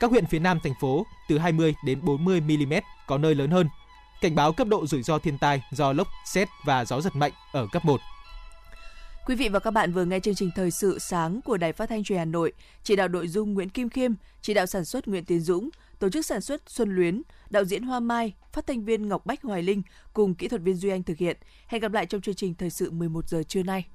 Các 0.00 0.10
huyện 0.10 0.26
phía 0.26 0.38
Nam 0.38 0.60
thành 0.62 0.74
phố 0.80 1.06
từ 1.28 1.38
20 1.38 1.74
đến 1.84 1.98
40 2.02 2.40
mm, 2.40 2.72
có 3.06 3.18
nơi 3.18 3.34
lớn 3.34 3.50
hơn. 3.50 3.68
Cảnh 4.20 4.34
báo 4.34 4.52
cấp 4.52 4.68
độ 4.68 4.86
rủi 4.86 5.02
ro 5.02 5.18
thiên 5.18 5.38
tai 5.38 5.62
do 5.70 5.92
lốc, 5.92 6.08
xét 6.26 6.48
và 6.64 6.84
gió 6.84 7.00
giật 7.00 7.16
mạnh 7.16 7.32
ở 7.52 7.66
cấp 7.72 7.84
1. 7.84 8.00
Quý 9.26 9.34
vị 9.34 9.48
và 9.48 9.58
các 9.58 9.70
bạn 9.70 9.92
vừa 9.92 10.04
nghe 10.04 10.20
chương 10.20 10.34
trình 10.34 10.50
thời 10.56 10.70
sự 10.70 10.98
sáng 10.98 11.40
của 11.42 11.56
Đài 11.56 11.72
Phát 11.72 11.88
thanh 11.88 12.04
Truyền 12.04 12.18
Hà 12.18 12.24
Nội, 12.24 12.52
chỉ 12.82 12.96
đạo 12.96 13.08
nội 13.08 13.28
dung 13.28 13.54
Nguyễn 13.54 13.68
Kim 13.68 13.88
Khiêm, 13.88 14.12
chỉ 14.42 14.54
đạo 14.54 14.66
sản 14.66 14.84
xuất 14.84 15.08
Nguyễn 15.08 15.24
Tiến 15.24 15.40
Dũng, 15.40 15.70
tổ 15.98 16.08
chức 16.10 16.26
sản 16.26 16.40
xuất 16.40 16.62
Xuân 16.66 16.96
Luyến, 16.96 17.22
đạo 17.50 17.64
diễn 17.64 17.82
Hoa 17.82 18.00
Mai, 18.00 18.34
phát 18.52 18.66
thanh 18.66 18.84
viên 18.84 19.08
Ngọc 19.08 19.26
Bách 19.26 19.42
Hoài 19.42 19.62
Linh 19.62 19.82
cùng 20.12 20.34
kỹ 20.34 20.48
thuật 20.48 20.62
viên 20.62 20.76
Duy 20.76 20.90
Anh 20.90 21.02
thực 21.02 21.18
hiện. 21.18 21.36
Hẹn 21.66 21.80
gặp 21.80 21.92
lại 21.92 22.06
trong 22.06 22.20
chương 22.20 22.34
trình 22.34 22.54
thời 22.54 22.70
sự 22.70 22.90
11 22.90 23.28
giờ 23.28 23.42
trưa 23.42 23.62
nay. 23.62 23.86